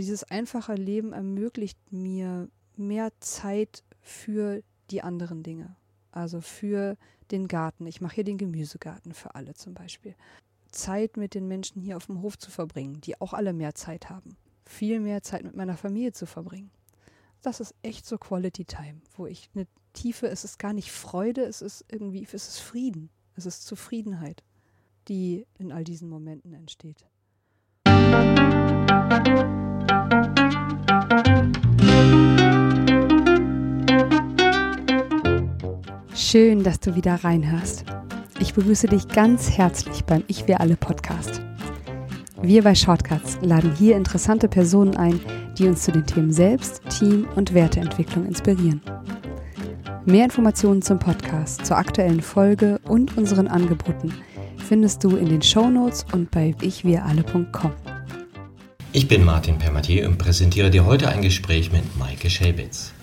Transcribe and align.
dieses 0.00 0.24
einfache 0.24 0.74
Leben 0.74 1.12
ermöglicht 1.12 1.78
mir 1.92 2.48
mehr 2.76 3.10
Zeit 3.20 3.84
für 4.00 4.62
die 4.90 5.02
anderen 5.02 5.42
Dinge. 5.42 5.76
Also 6.10 6.40
für 6.40 6.96
den 7.30 7.48
Garten. 7.48 7.86
Ich 7.86 8.00
mache 8.00 8.16
hier 8.16 8.24
den 8.24 8.38
Gemüsegarten 8.38 9.14
für 9.14 9.34
alle 9.34 9.54
zum 9.54 9.74
Beispiel. 9.74 10.14
Zeit 10.70 11.16
mit 11.16 11.34
den 11.34 11.48
Menschen 11.48 11.80
hier 11.80 11.96
auf 11.96 12.06
dem 12.06 12.22
Hof 12.22 12.38
zu 12.38 12.50
verbringen, 12.50 13.00
die 13.00 13.20
auch 13.20 13.32
alle 13.32 13.52
mehr 13.52 13.74
Zeit 13.74 14.10
haben. 14.10 14.36
Viel 14.64 15.00
mehr 15.00 15.22
Zeit 15.22 15.44
mit 15.44 15.56
meiner 15.56 15.76
Familie 15.76 16.12
zu 16.12 16.26
verbringen. 16.26 16.70
Das 17.42 17.60
ist 17.60 17.74
echt 17.82 18.06
so 18.06 18.18
Quality 18.18 18.64
Time, 18.64 19.00
wo 19.16 19.26
ich 19.26 19.50
eine 19.54 19.66
Tiefe, 19.92 20.28
es 20.28 20.44
ist 20.44 20.58
gar 20.58 20.72
nicht 20.72 20.92
Freude, 20.92 21.42
es 21.42 21.60
ist 21.60 21.84
irgendwie, 21.88 22.24
es 22.24 22.34
ist 22.34 22.60
Frieden, 22.60 23.10
es 23.34 23.46
ist 23.46 23.66
Zufriedenheit, 23.66 24.42
die 25.08 25.46
in 25.58 25.72
all 25.72 25.84
diesen 25.84 26.08
Momenten 26.08 26.54
entsteht. 26.54 27.04
Schön, 36.32 36.62
dass 36.62 36.80
du 36.80 36.96
wieder 36.96 37.16
reinhörst. 37.16 37.84
Ich 38.40 38.54
begrüße 38.54 38.86
dich 38.86 39.06
ganz 39.06 39.50
herzlich 39.50 40.02
beim 40.06 40.24
Ich 40.28 40.48
Wir 40.48 40.62
Alle 40.62 40.76
Podcast. 40.76 41.42
Wir 42.40 42.62
bei 42.62 42.74
Shortcuts 42.74 43.36
laden 43.42 43.74
hier 43.76 43.98
interessante 43.98 44.48
Personen 44.48 44.96
ein, 44.96 45.20
die 45.58 45.66
uns 45.66 45.82
zu 45.82 45.92
den 45.92 46.06
Themen 46.06 46.32
Selbst, 46.32 46.80
Team 46.88 47.28
und 47.36 47.52
Werteentwicklung 47.52 48.24
inspirieren. 48.24 48.80
Mehr 50.06 50.24
Informationen 50.24 50.80
zum 50.80 50.98
Podcast, 50.98 51.66
zur 51.66 51.76
aktuellen 51.76 52.22
Folge 52.22 52.80
und 52.88 53.14
unseren 53.18 53.46
Angeboten 53.46 54.14
findest 54.56 55.04
du 55.04 55.16
in 55.16 55.28
den 55.28 55.42
Shownotes 55.42 56.06
und 56.14 56.30
bei 56.30 56.54
ichwiralle.com. 56.62 57.72
Ich 58.94 59.06
bin 59.06 59.22
Martin 59.22 59.58
Permatier 59.58 60.08
und 60.08 60.16
präsentiere 60.16 60.70
dir 60.70 60.86
heute 60.86 61.10
ein 61.10 61.20
Gespräch 61.20 61.70
mit 61.72 61.98
Maike 61.98 62.30
Schelbitz. 62.30 62.94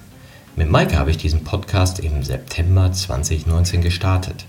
Mit 0.60 0.70
Maike 0.70 0.98
habe 0.98 1.10
ich 1.10 1.15
diesen 1.15 1.46
Podcast 1.46 2.02
im 2.02 2.21
September 2.21 2.91
2019 2.91 3.82
gestartet. 3.82 4.46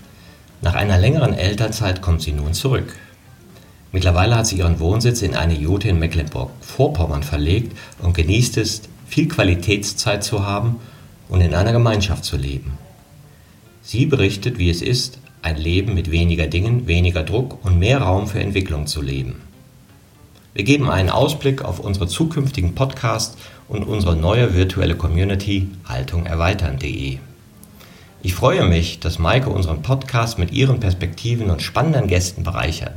Nach 0.61 0.75
einer 0.75 0.97
längeren 0.97 1.33
Elternzeit 1.33 2.01
kommt 2.01 2.21
sie 2.21 2.33
nun 2.33 2.53
zurück. 2.53 2.97
Mittlerweile 3.93 4.35
hat 4.35 4.45
sie 4.45 4.57
ihren 4.57 4.81
Wohnsitz 4.81 5.21
in 5.21 5.37
eine 5.37 5.53
Jute 5.53 5.87
in 5.87 5.99
Mecklenburg-Vorpommern 5.99 7.23
verlegt 7.23 7.77
und 7.99 8.13
genießt 8.13 8.57
es, 8.57 8.81
viel 9.07 9.29
Qualitätszeit 9.29 10.21
zu 10.21 10.45
haben 10.45 10.81
und 11.29 11.39
in 11.39 11.55
einer 11.55 11.71
Gemeinschaft 11.71 12.25
zu 12.25 12.35
leben. 12.35 12.77
Sie 13.81 14.05
berichtet, 14.05 14.57
wie 14.57 14.69
es 14.69 14.81
ist, 14.81 15.19
ein 15.41 15.55
Leben 15.55 15.93
mit 15.93 16.11
weniger 16.11 16.47
Dingen, 16.47 16.87
weniger 16.87 17.23
Druck 17.23 17.63
und 17.63 17.79
mehr 17.79 17.99
Raum 17.99 18.27
für 18.27 18.41
Entwicklung 18.41 18.85
zu 18.85 19.01
leben. 19.01 19.35
Wir 20.53 20.65
geben 20.65 20.89
einen 20.89 21.09
Ausblick 21.09 21.63
auf 21.63 21.79
unsere 21.79 22.07
zukünftigen 22.07 22.75
Podcasts 22.75 23.37
und 23.69 23.83
unsere 23.83 24.17
neue 24.17 24.53
virtuelle 24.53 24.95
Community 24.95 25.69
haltungerweitern.de. 25.87 27.19
Ich 28.21 28.35
freue 28.35 28.67
mich, 28.67 28.99
dass 28.99 29.17
Maike 29.17 29.49
unseren 29.49 29.81
Podcast 29.81 30.37
mit 30.37 30.51
ihren 30.51 30.81
Perspektiven 30.81 31.49
und 31.49 31.61
spannenden 31.61 32.07
Gästen 32.07 32.43
bereichert. 32.43 32.95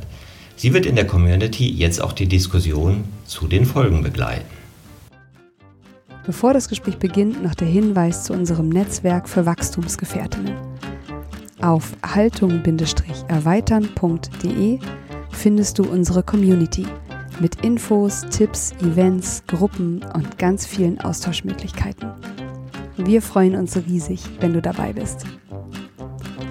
Sie 0.57 0.73
wird 0.73 0.85
in 0.85 0.97
der 0.97 1.07
Community 1.07 1.71
jetzt 1.71 2.01
auch 2.01 2.11
die 2.11 2.27
Diskussion 2.27 3.05
zu 3.25 3.47
den 3.47 3.65
Folgen 3.65 4.03
begleiten. 4.03 4.43
Bevor 6.25 6.53
das 6.53 6.67
Gespräch 6.67 6.97
beginnt, 6.97 7.41
noch 7.41 7.55
der 7.55 7.69
Hinweis 7.69 8.25
zu 8.25 8.33
unserem 8.33 8.67
Netzwerk 8.67 9.29
für 9.29 9.45
Wachstumsgefährtinnen. 9.45 10.55
Auf 11.61 11.93
haltung-erweitern.de 12.05 14.79
findest 15.31 15.79
du 15.79 15.83
unsere 15.83 16.21
Community– 16.21 16.85
mit 17.39 17.63
Infos, 17.63 18.25
Tipps, 18.29 18.73
Events, 18.81 19.43
Gruppen 19.47 20.03
und 20.13 20.37
ganz 20.37 20.65
vielen 20.65 20.99
Austauschmöglichkeiten. 21.01 22.09
Wir 22.97 23.21
freuen 23.21 23.55
uns 23.55 23.75
riesig, 23.75 24.21
wenn 24.39 24.53
du 24.53 24.61
dabei 24.61 24.93
bist. 24.93 25.25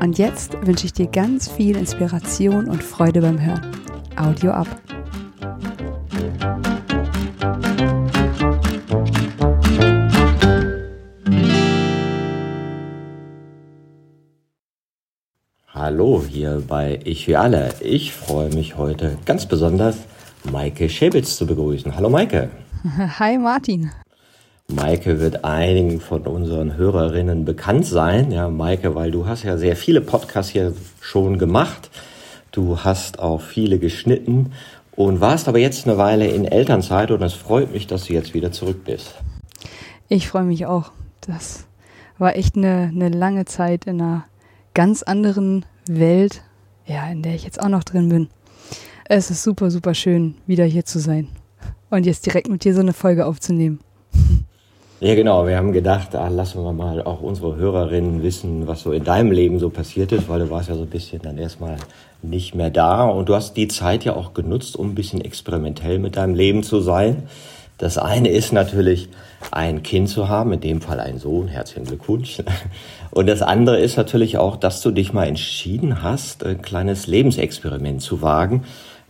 Und 0.00 0.18
jetzt 0.18 0.54
wünsche 0.66 0.86
ich 0.86 0.92
dir 0.92 1.06
ganz 1.06 1.48
viel 1.50 1.76
Inspiration 1.76 2.68
und 2.68 2.82
Freude 2.82 3.20
beim 3.20 3.40
Hören. 3.40 3.62
Audio 4.16 4.50
ab. 4.50 4.68
Hallo 15.72 16.24
hier 16.26 16.62
bei 16.66 17.00
Ich 17.04 17.26
wie 17.26 17.36
alle. 17.36 17.74
Ich 17.80 18.12
freue 18.12 18.48
mich 18.54 18.76
heute 18.76 19.18
ganz 19.26 19.46
besonders, 19.46 19.96
Maike 20.50 20.88
Schäbitz 20.88 21.36
zu 21.36 21.46
begrüßen. 21.46 21.96
Hallo 21.96 22.10
Maike. 22.10 22.50
Hi 23.18 23.38
Martin. 23.38 23.90
Maike 24.68 25.20
wird 25.20 25.44
einigen 25.44 26.00
von 26.00 26.22
unseren 26.22 26.76
Hörerinnen 26.76 27.44
bekannt 27.44 27.86
sein. 27.86 28.30
Ja, 28.30 28.48
Maike, 28.48 28.94
weil 28.94 29.10
du 29.10 29.26
hast 29.26 29.42
ja 29.42 29.56
sehr 29.56 29.76
viele 29.76 30.00
Podcasts 30.00 30.52
hier 30.52 30.74
schon 31.00 31.38
gemacht. 31.38 31.90
Du 32.52 32.78
hast 32.78 33.18
auch 33.18 33.40
viele 33.40 33.78
geschnitten 33.78 34.52
und 34.92 35.20
warst 35.20 35.48
aber 35.48 35.58
jetzt 35.58 35.86
eine 35.86 35.98
Weile 35.98 36.28
in 36.28 36.44
Elternzeit 36.44 37.10
und 37.10 37.22
es 37.22 37.34
freut 37.34 37.72
mich, 37.72 37.86
dass 37.86 38.04
du 38.04 38.12
jetzt 38.12 38.34
wieder 38.34 38.52
zurück 38.52 38.84
bist. 38.84 39.14
Ich 40.08 40.28
freue 40.28 40.44
mich 40.44 40.66
auch. 40.66 40.92
Das 41.22 41.66
war 42.18 42.36
echt 42.36 42.56
eine, 42.56 42.90
eine 42.94 43.08
lange 43.08 43.44
Zeit 43.46 43.86
in 43.86 44.00
einer 44.00 44.24
ganz 44.74 45.02
anderen 45.02 45.64
Welt, 45.88 46.42
ja, 46.86 47.06
in 47.10 47.22
der 47.22 47.34
ich 47.34 47.44
jetzt 47.44 47.60
auch 47.60 47.68
noch 47.68 47.84
drin 47.84 48.08
bin. 48.08 48.28
Es 49.06 49.30
ist 49.30 49.42
super, 49.42 49.70
super 49.70 49.92
schön, 49.92 50.34
wieder 50.46 50.64
hier 50.64 50.86
zu 50.86 50.98
sein 50.98 51.28
und 51.90 52.06
jetzt 52.06 52.24
direkt 52.24 52.48
mit 52.48 52.64
dir 52.64 52.72
so 52.72 52.80
eine 52.80 52.94
Folge 52.94 53.26
aufzunehmen. 53.26 53.80
Ja, 55.00 55.14
genau. 55.14 55.46
Wir 55.46 55.58
haben 55.58 55.72
gedacht, 55.72 56.14
ah, 56.14 56.28
lassen 56.28 56.64
wir 56.64 56.72
mal 56.72 57.02
auch 57.02 57.20
unsere 57.20 57.56
Hörerinnen 57.56 58.22
wissen, 58.22 58.66
was 58.66 58.80
so 58.80 58.92
in 58.92 59.04
deinem 59.04 59.30
Leben 59.30 59.58
so 59.58 59.68
passiert 59.68 60.12
ist, 60.12 60.30
weil 60.30 60.40
du 60.40 60.50
warst 60.50 60.70
ja 60.70 60.74
so 60.74 60.82
ein 60.82 60.88
bisschen 60.88 61.20
dann 61.20 61.36
erstmal 61.36 61.76
nicht 62.22 62.54
mehr 62.54 62.70
da 62.70 63.04
und 63.04 63.28
du 63.28 63.34
hast 63.34 63.58
die 63.58 63.68
Zeit 63.68 64.04
ja 64.04 64.16
auch 64.16 64.32
genutzt, 64.32 64.74
um 64.74 64.92
ein 64.92 64.94
bisschen 64.94 65.20
experimentell 65.20 65.98
mit 65.98 66.16
deinem 66.16 66.34
Leben 66.34 66.62
zu 66.62 66.80
sein. 66.80 67.24
Das 67.76 67.98
eine 67.98 68.30
ist 68.30 68.52
natürlich, 68.52 69.10
ein 69.50 69.82
Kind 69.82 70.08
zu 70.08 70.30
haben, 70.30 70.54
in 70.54 70.60
dem 70.60 70.80
Fall 70.80 71.00
ein 71.00 71.18
Sohn, 71.18 71.48
herzlichen 71.48 71.84
Glückwunsch. 71.84 72.38
Und 73.10 73.26
das 73.26 73.42
andere 73.42 73.78
ist 73.78 73.98
natürlich 73.98 74.38
auch, 74.38 74.56
dass 74.56 74.80
du 74.80 74.90
dich 74.90 75.12
mal 75.12 75.26
entschieden 75.26 76.02
hast, 76.02 76.44
ein 76.44 76.62
kleines 76.62 77.06
Lebensexperiment 77.06 78.00
zu 78.00 78.22
wagen 78.22 78.64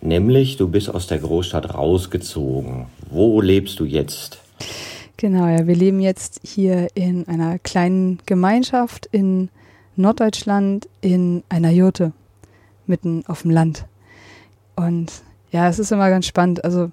Nämlich, 0.05 0.59
du 0.59 0.69
bist 0.69 0.95
aus 0.95 1.07
der 1.07 1.19
Großstadt 1.19 1.75
rausgezogen. 1.75 2.87
Wo 3.11 3.41
lebst 3.41 3.81
du 3.81 3.87
jetzt? 3.87 4.39
Genau, 5.17 5.47
ja, 5.47 5.67
wir 5.67 5.75
leben 5.75 5.99
jetzt 5.99 6.41
hier 6.45 6.89
in 6.95 7.27
einer 7.27 7.59
kleinen 7.59 8.19
Gemeinschaft 8.27 9.09
in 9.13 9.49
Norddeutschland 9.97 10.91
in 11.01 11.43
einer 11.49 11.71
Jurte, 11.71 12.13
mitten 12.87 13.25
auf 13.29 13.43
dem 13.43 13.51
Land. 13.51 13.87
Und 14.77 15.11
ja, 15.51 15.71
es 15.71 15.79
ist 15.79 15.91
immer 15.91 16.11
ganz 16.11 16.27
spannend. 16.27 16.65
Also, 16.65 16.91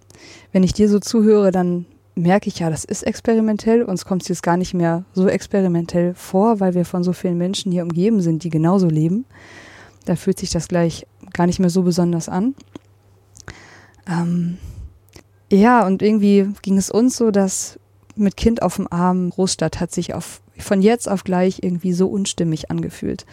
wenn 0.53 0.63
ich 0.63 0.71
dir 0.71 0.87
so 0.87 0.99
zuhöre, 0.99 1.51
dann 1.51 1.85
merke 2.15 2.47
ich 2.47 2.59
ja, 2.59 2.69
das 2.69 2.85
ist 2.85 3.03
experimentell. 3.03 3.83
Uns 3.83 4.05
kommt 4.05 4.21
es 4.21 4.29
jetzt 4.29 4.43
gar 4.43 4.55
nicht 4.55 4.73
mehr 4.73 5.03
so 5.13 5.27
experimentell 5.27 6.13
vor, 6.13 6.61
weil 6.61 6.75
wir 6.75 6.85
von 6.85 7.03
so 7.03 7.11
vielen 7.11 7.37
Menschen 7.37 7.73
hier 7.73 7.83
umgeben 7.83 8.21
sind, 8.21 8.45
die 8.45 8.49
genauso 8.49 8.87
leben. 8.87 9.25
Da 10.05 10.15
fühlt 10.15 10.39
sich 10.39 10.51
das 10.51 10.69
gleich 10.69 11.05
gar 11.33 11.45
nicht 11.45 11.59
mehr 11.59 11.69
so 11.69 11.83
besonders 11.83 12.29
an. 12.29 12.55
Ähm, 14.07 14.57
ja, 15.51 15.85
und 15.85 16.01
irgendwie 16.01 16.49
ging 16.61 16.77
es 16.77 16.89
uns 16.89 17.17
so, 17.17 17.31
dass 17.31 17.79
mit 18.15 18.37
Kind 18.37 18.61
auf 18.61 18.75
dem 18.75 18.91
Arm 18.91 19.29
Großstadt 19.29 19.79
hat 19.79 19.91
sich 19.91 20.13
auf, 20.13 20.41
von 20.57 20.81
jetzt 20.81 21.09
auf 21.09 21.23
gleich 21.23 21.59
irgendwie 21.61 21.93
so 21.93 22.07
unstimmig 22.07 22.71
angefühlt. 22.71 23.25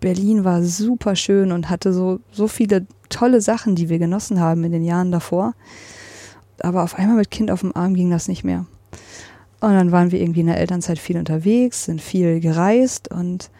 Berlin 0.00 0.44
war 0.44 0.62
super 0.62 1.16
schön 1.16 1.52
und 1.52 1.68
hatte 1.70 1.92
so, 1.92 2.20
so 2.30 2.48
viele 2.48 2.86
tolle 3.08 3.40
Sachen, 3.40 3.74
die 3.74 3.88
wir 3.88 3.98
genossen 3.98 4.40
haben 4.40 4.64
in 4.64 4.72
den 4.72 4.84
Jahren 4.84 5.10
davor. 5.10 5.54
Aber 6.60 6.82
auf 6.82 6.96
einmal 6.96 7.16
mit 7.16 7.30
Kind 7.30 7.50
auf 7.50 7.60
dem 7.60 7.74
Arm 7.74 7.94
ging 7.94 8.10
das 8.10 8.28
nicht 8.28 8.44
mehr. 8.44 8.66
Und 9.60 9.72
dann 9.72 9.90
waren 9.90 10.12
wir 10.12 10.20
irgendwie 10.20 10.40
in 10.40 10.46
der 10.46 10.58
Elternzeit 10.58 10.98
viel 10.98 11.18
unterwegs, 11.18 11.86
sind 11.86 12.00
viel 12.00 12.40
gereist 12.40 13.10
und 13.10 13.50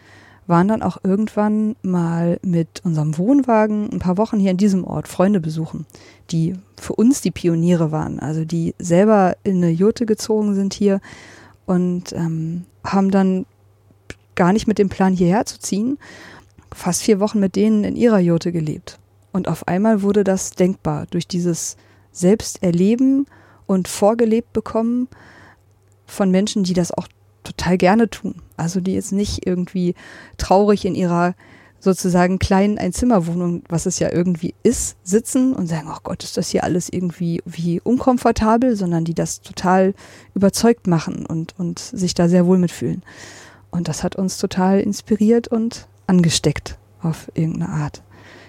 waren 0.49 0.67
dann 0.67 0.81
auch 0.81 0.97
irgendwann 1.03 1.75
mal 1.83 2.39
mit 2.43 2.81
unserem 2.83 3.17
Wohnwagen 3.17 3.89
ein 3.91 3.99
paar 3.99 4.17
Wochen 4.17 4.39
hier 4.39 4.51
in 4.51 4.57
diesem 4.57 4.83
Ort 4.83 5.07
Freunde 5.07 5.39
besuchen, 5.39 5.85
die 6.31 6.53
für 6.75 6.93
uns 6.93 7.21
die 7.21 7.31
Pioniere 7.31 7.91
waren, 7.91 8.19
also 8.19 8.43
die 8.45 8.73
selber 8.79 9.37
in 9.43 9.57
eine 9.57 9.69
Jurte 9.69 10.07
gezogen 10.07 10.55
sind 10.55 10.73
hier 10.73 11.01
und 11.67 12.13
ähm, 12.13 12.65
haben 12.83 13.11
dann 13.11 13.45
gar 14.33 14.51
nicht 14.51 14.67
mit 14.67 14.79
dem 14.79 14.89
Plan 14.89 15.13
hierher 15.13 15.45
zu 15.45 15.59
ziehen, 15.59 15.99
fast 16.73 17.03
vier 17.03 17.19
Wochen 17.19 17.39
mit 17.39 17.55
denen 17.55 17.83
in 17.83 17.95
ihrer 17.95 18.19
Jurte 18.19 18.51
gelebt. 18.51 18.97
Und 19.31 19.47
auf 19.47 19.67
einmal 19.67 20.01
wurde 20.01 20.23
das 20.23 20.51
denkbar 20.51 21.05
durch 21.11 21.27
dieses 21.27 21.77
Selbsterleben 22.11 23.27
und 23.67 23.87
vorgelebt 23.87 24.51
bekommen 24.51 25.07
von 26.07 26.31
Menschen, 26.31 26.63
die 26.63 26.73
das 26.73 26.91
auch 26.91 27.07
total 27.43 27.77
gerne 27.77 28.09
tun. 28.09 28.35
Also 28.57 28.81
die 28.81 28.93
jetzt 28.93 29.11
nicht 29.11 29.45
irgendwie 29.45 29.95
traurig 30.37 30.85
in 30.85 30.95
ihrer 30.95 31.35
sozusagen 31.79 32.39
kleinen 32.39 32.77
Einzimmerwohnung, 32.77 33.63
was 33.69 33.85
es 33.85 33.99
ja 33.99 34.11
irgendwie 34.11 34.53
ist, 34.63 34.97
sitzen 35.03 35.53
und 35.53 35.67
sagen, 35.67 35.89
oh 35.89 35.99
Gott, 36.03 36.23
ist 36.23 36.35
das 36.35 36.49
hier 36.49 36.63
alles 36.63 36.89
irgendwie 36.89 37.41
wie 37.45 37.79
unkomfortabel, 37.79 38.75
sondern 38.75 39.05
die 39.05 39.13
das 39.13 39.41
total 39.41 39.93
überzeugt 40.33 40.87
machen 40.87 41.25
und, 41.25 41.57
und 41.57 41.79
sich 41.79 42.13
da 42.13 42.27
sehr 42.27 42.45
wohl 42.45 42.57
mitfühlen. 42.57 43.01
Und 43.71 43.87
das 43.87 44.03
hat 44.03 44.15
uns 44.15 44.37
total 44.37 44.81
inspiriert 44.81 45.47
und 45.47 45.87
angesteckt 46.07 46.77
auf 47.01 47.31
irgendeine 47.33 47.69
Art. 47.69 48.03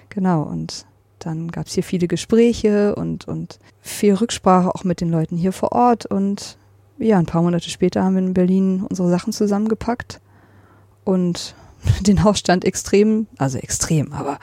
Genau, 0.09 0.41
und 0.41 0.85
dann 1.19 1.51
gab 1.51 1.67
es 1.67 1.73
hier 1.73 1.83
viele 1.83 2.07
Gespräche 2.07 2.95
und, 2.95 3.27
und 3.27 3.59
viel 3.79 4.15
Rücksprache 4.15 4.73
auch 4.73 4.83
mit 4.83 4.99
den 4.99 5.09
Leuten 5.09 5.37
hier 5.37 5.53
vor 5.53 5.71
Ort. 5.71 6.05
Und 6.05 6.57
ja, 7.01 7.17
ein 7.17 7.25
paar 7.25 7.41
Monate 7.41 7.69
später 7.69 8.03
haben 8.03 8.15
wir 8.15 8.21
in 8.21 8.33
Berlin 8.33 8.85
unsere 8.89 9.09
Sachen 9.09 9.33
zusammengepackt 9.33 10.21
und 11.03 11.55
den 12.01 12.23
Hausstand 12.23 12.65
extrem, 12.65 13.27
also 13.37 13.57
extrem, 13.57 14.13
aber 14.13 14.39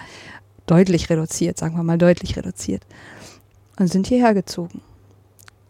deutlich 0.66 1.08
reduziert, 1.08 1.58
sagen 1.58 1.76
wir 1.76 1.82
mal 1.82 1.98
deutlich 1.98 2.36
reduziert. 2.36 2.82
Und 3.78 3.90
sind 3.90 4.08
hierher 4.08 4.34
gezogen 4.34 4.80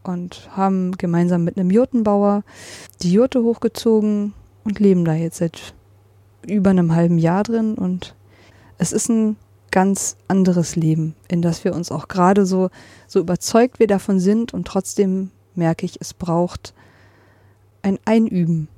und 0.02 0.48
haben 0.56 0.92
gemeinsam 0.92 1.44
mit 1.44 1.58
einem 1.58 1.70
Jurtenbauer 1.70 2.42
die 3.02 3.12
Jurte 3.12 3.42
hochgezogen 3.42 4.32
und 4.64 4.80
leben 4.80 5.04
da 5.04 5.14
jetzt 5.14 5.38
seit 5.38 5.74
über 6.46 6.70
einem 6.70 6.94
halben 6.94 7.18
Jahr 7.18 7.42
drin 7.42 7.74
und 7.74 8.14
es 8.78 8.92
ist 8.92 9.10
ein 9.10 9.36
ganz 9.70 10.16
anderes 10.28 10.76
Leben, 10.76 11.14
in 11.28 11.42
das 11.42 11.64
wir 11.64 11.74
uns 11.74 11.92
auch 11.92 12.08
gerade 12.08 12.46
so, 12.46 12.70
so 13.06 13.20
überzeugt 13.20 13.78
wir 13.78 13.86
davon 13.86 14.18
sind 14.18 14.54
und 14.54 14.66
trotzdem 14.66 15.30
merke 15.54 15.84
ich, 15.84 16.00
es 16.00 16.14
braucht 16.14 16.72
ein 17.88 17.98
Einüben 18.04 18.68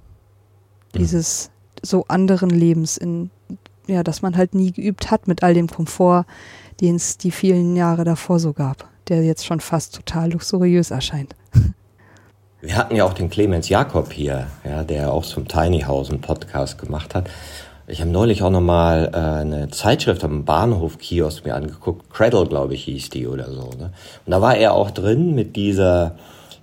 dieses 0.94 1.50
so 1.82 2.04
anderen 2.08 2.50
Lebens, 2.50 2.96
in, 2.96 3.30
ja, 3.86 4.02
dass 4.02 4.22
man 4.22 4.36
halt 4.36 4.54
nie 4.54 4.72
geübt 4.72 5.10
hat 5.10 5.28
mit 5.28 5.42
all 5.42 5.54
dem 5.54 5.68
Komfort, 5.68 6.24
den 6.80 6.96
es 6.96 7.18
die 7.18 7.30
vielen 7.30 7.76
Jahre 7.76 8.04
davor 8.04 8.38
so 8.38 8.52
gab, 8.52 8.88
der 9.08 9.24
jetzt 9.24 9.44
schon 9.44 9.60
fast 9.60 9.94
total 9.94 10.32
luxuriös 10.32 10.90
erscheint. 10.90 11.34
Wir 12.60 12.76
hatten 12.76 12.94
ja 12.94 13.04
auch 13.04 13.14
den 13.14 13.30
Clemens 13.30 13.70
Jakob 13.70 14.12
hier, 14.12 14.46
ja, 14.64 14.84
der 14.84 15.12
auch 15.12 15.24
zum 15.24 15.48
Tiny 15.48 15.80
House 15.80 16.10
einen 16.10 16.20
Podcast 16.20 16.78
gemacht 16.78 17.14
hat. 17.14 17.30
Ich 17.86 18.02
habe 18.02 18.10
neulich 18.10 18.42
auch 18.42 18.50
nochmal 18.50 19.10
äh, 19.14 19.16
eine 19.16 19.70
Zeitschrift 19.70 20.22
am 20.22 20.44
Bahnhof 20.44 20.98
Kiosk 20.98 21.44
mir 21.46 21.54
angeguckt. 21.54 22.10
Cradle, 22.12 22.46
glaube 22.46 22.74
ich, 22.74 22.84
hieß 22.84 23.08
die 23.10 23.26
oder 23.26 23.50
so. 23.50 23.70
Ne? 23.78 23.92
Und 24.26 24.30
da 24.30 24.42
war 24.42 24.56
er 24.56 24.74
auch 24.74 24.90
drin 24.90 25.34
mit 25.34 25.56
dieser 25.56 26.16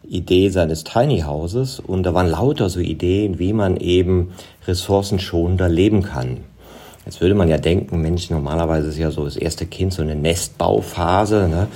Idee 0.09 0.49
seines 0.49 0.83
Tiny 0.83 1.21
Houses 1.21 1.79
und 1.79 2.03
da 2.03 2.13
waren 2.13 2.29
lauter 2.29 2.69
so 2.69 2.79
Ideen, 2.79 3.39
wie 3.39 3.53
man 3.53 3.77
eben 3.77 4.33
ressourcenschonender 4.67 5.69
leben 5.69 6.03
kann. 6.03 6.37
Jetzt 7.05 7.21
würde 7.21 7.35
man 7.35 7.47
ja 7.47 7.57
denken, 7.57 8.01
Mensch, 8.01 8.29
normalerweise 8.29 8.89
ist 8.89 8.97
ja 8.97 9.11
so 9.11 9.23
das 9.23 9.37
erste 9.37 9.65
Kind 9.65 9.93
so 9.93 10.01
eine 10.01 10.15
Nestbauphase. 10.15 11.47
Ne? 11.47 11.67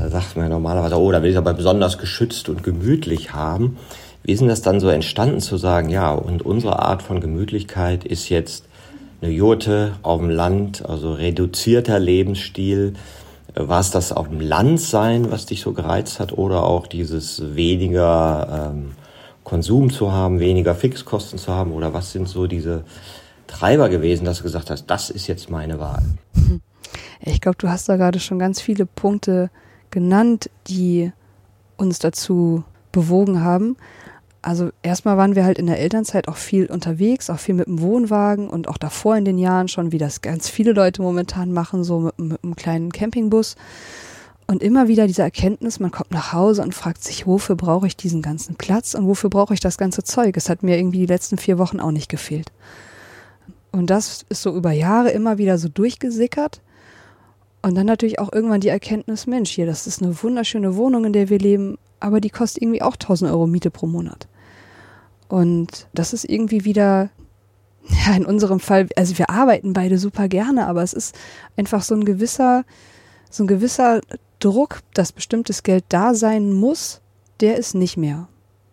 Da 0.00 0.08
sagt 0.08 0.34
man 0.34 0.46
ja 0.46 0.48
normalerweise, 0.48 0.98
oh, 0.98 1.12
da 1.12 1.22
will 1.22 1.30
ich 1.30 1.36
aber 1.36 1.52
besonders 1.52 1.98
geschützt 1.98 2.48
und 2.48 2.62
gemütlich 2.62 3.34
haben. 3.34 3.76
Wie 4.22 4.32
ist 4.32 4.40
denn 4.40 4.48
das 4.48 4.62
dann 4.62 4.80
so 4.80 4.88
entstanden 4.88 5.40
zu 5.40 5.58
sagen, 5.58 5.90
ja, 5.90 6.12
und 6.12 6.40
unsere 6.40 6.78
Art 6.78 7.02
von 7.02 7.20
Gemütlichkeit 7.20 8.04
ist 8.04 8.30
jetzt 8.30 8.64
eine 9.20 9.30
Jurte 9.30 9.92
auf 10.02 10.20
dem 10.20 10.30
Land, 10.30 10.88
also 10.88 11.12
reduzierter 11.12 11.98
Lebensstil, 11.98 12.94
war 13.54 13.80
es 13.80 13.90
das 13.90 14.12
auf 14.12 14.28
dem 14.28 14.40
Land 14.40 14.80
sein, 14.80 15.30
was 15.30 15.46
dich 15.46 15.60
so 15.60 15.72
gereizt 15.72 16.20
hat, 16.20 16.32
oder 16.32 16.62
auch 16.64 16.86
dieses 16.86 17.54
weniger 17.54 18.72
ähm, 18.72 18.92
Konsum 19.44 19.90
zu 19.90 20.12
haben, 20.12 20.40
weniger 20.40 20.74
Fixkosten 20.74 21.38
zu 21.38 21.52
haben, 21.52 21.72
oder 21.72 21.92
was 21.92 22.12
sind 22.12 22.28
so 22.28 22.46
diese 22.46 22.84
Treiber 23.46 23.88
gewesen, 23.88 24.24
dass 24.24 24.38
du 24.38 24.44
gesagt 24.44 24.70
hast, 24.70 24.86
das 24.86 25.10
ist 25.10 25.26
jetzt 25.26 25.50
meine 25.50 25.78
Wahl? 25.78 26.02
Ich 27.20 27.40
glaube, 27.40 27.58
du 27.58 27.68
hast 27.68 27.88
da 27.88 27.96
gerade 27.96 28.18
schon 28.18 28.38
ganz 28.38 28.60
viele 28.60 28.86
Punkte 28.86 29.50
genannt, 29.90 30.50
die 30.66 31.12
uns 31.76 31.98
dazu 31.98 32.64
bewogen 32.90 33.42
haben 33.42 33.76
also 34.42 34.70
erstmal 34.82 35.16
waren 35.16 35.36
wir 35.36 35.44
halt 35.44 35.58
in 35.58 35.66
der 35.66 35.78
Elternzeit 35.78 36.26
auch 36.26 36.36
viel 36.36 36.66
unterwegs, 36.66 37.30
auch 37.30 37.38
viel 37.38 37.54
mit 37.54 37.68
dem 37.68 37.80
Wohnwagen 37.80 38.50
und 38.50 38.68
auch 38.68 38.76
davor 38.76 39.16
in 39.16 39.24
den 39.24 39.38
Jahren 39.38 39.68
schon, 39.68 39.92
wie 39.92 39.98
das 39.98 40.20
ganz 40.20 40.48
viele 40.48 40.72
Leute 40.72 41.00
momentan 41.00 41.52
machen, 41.52 41.84
so 41.84 42.00
mit, 42.00 42.18
mit 42.18 42.44
einem 42.44 42.56
kleinen 42.56 42.92
Campingbus. 42.92 43.54
Und 44.48 44.62
immer 44.62 44.88
wieder 44.88 45.06
diese 45.06 45.22
Erkenntnis, 45.22 45.78
man 45.78 45.92
kommt 45.92 46.10
nach 46.10 46.32
Hause 46.32 46.62
und 46.62 46.74
fragt 46.74 47.04
sich, 47.04 47.26
wofür 47.26 47.54
brauche 47.54 47.86
ich 47.86 47.96
diesen 47.96 48.20
ganzen 48.20 48.56
Platz 48.56 48.94
und 48.94 49.06
wofür 49.06 49.30
brauche 49.30 49.54
ich 49.54 49.60
das 49.60 49.78
ganze 49.78 50.02
Zeug? 50.02 50.36
Es 50.36 50.48
hat 50.48 50.64
mir 50.64 50.76
irgendwie 50.76 50.98
die 50.98 51.06
letzten 51.06 51.38
vier 51.38 51.58
Wochen 51.58 51.78
auch 51.78 51.92
nicht 51.92 52.08
gefehlt. 52.10 52.50
Und 53.70 53.88
das 53.88 54.26
ist 54.28 54.42
so 54.42 54.54
über 54.54 54.72
Jahre 54.72 55.10
immer 55.10 55.38
wieder 55.38 55.56
so 55.56 55.68
durchgesickert. 55.68 56.60
Und 57.62 57.76
dann 57.76 57.86
natürlich 57.86 58.18
auch 58.18 58.32
irgendwann 58.32 58.60
die 58.60 58.68
Erkenntnis, 58.68 59.28
Mensch, 59.28 59.52
hier, 59.52 59.66
das 59.66 59.86
ist 59.86 60.02
eine 60.02 60.20
wunderschöne 60.20 60.74
Wohnung, 60.74 61.04
in 61.04 61.12
der 61.12 61.30
wir 61.30 61.38
leben, 61.38 61.78
aber 62.00 62.20
die 62.20 62.30
kostet 62.30 62.62
irgendwie 62.62 62.82
auch 62.82 62.94
1000 62.94 63.30
Euro 63.30 63.46
Miete 63.46 63.70
pro 63.70 63.86
Monat. 63.86 64.26
Und 65.32 65.86
das 65.94 66.12
ist 66.12 66.28
irgendwie 66.28 66.66
wieder, 66.66 67.08
ja, 67.88 68.14
in 68.14 68.26
unserem 68.26 68.60
Fall, 68.60 68.88
also 68.96 69.16
wir 69.16 69.30
arbeiten 69.30 69.72
beide 69.72 69.96
super 69.96 70.28
gerne, 70.28 70.66
aber 70.66 70.82
es 70.82 70.92
ist 70.92 71.16
einfach 71.56 71.82
so 71.82 71.94
ein 71.94 72.04
gewisser, 72.04 72.66
so 73.30 73.42
ein 73.42 73.46
gewisser 73.46 74.02
Druck, 74.40 74.80
dass 74.92 75.10
bestimmtes 75.10 75.62
Geld 75.62 75.86
da 75.88 76.12
sein 76.12 76.52
muss, 76.52 77.00
der 77.40 77.56
ist 77.56 77.74
nicht 77.74 77.96
mehr. 77.96 78.28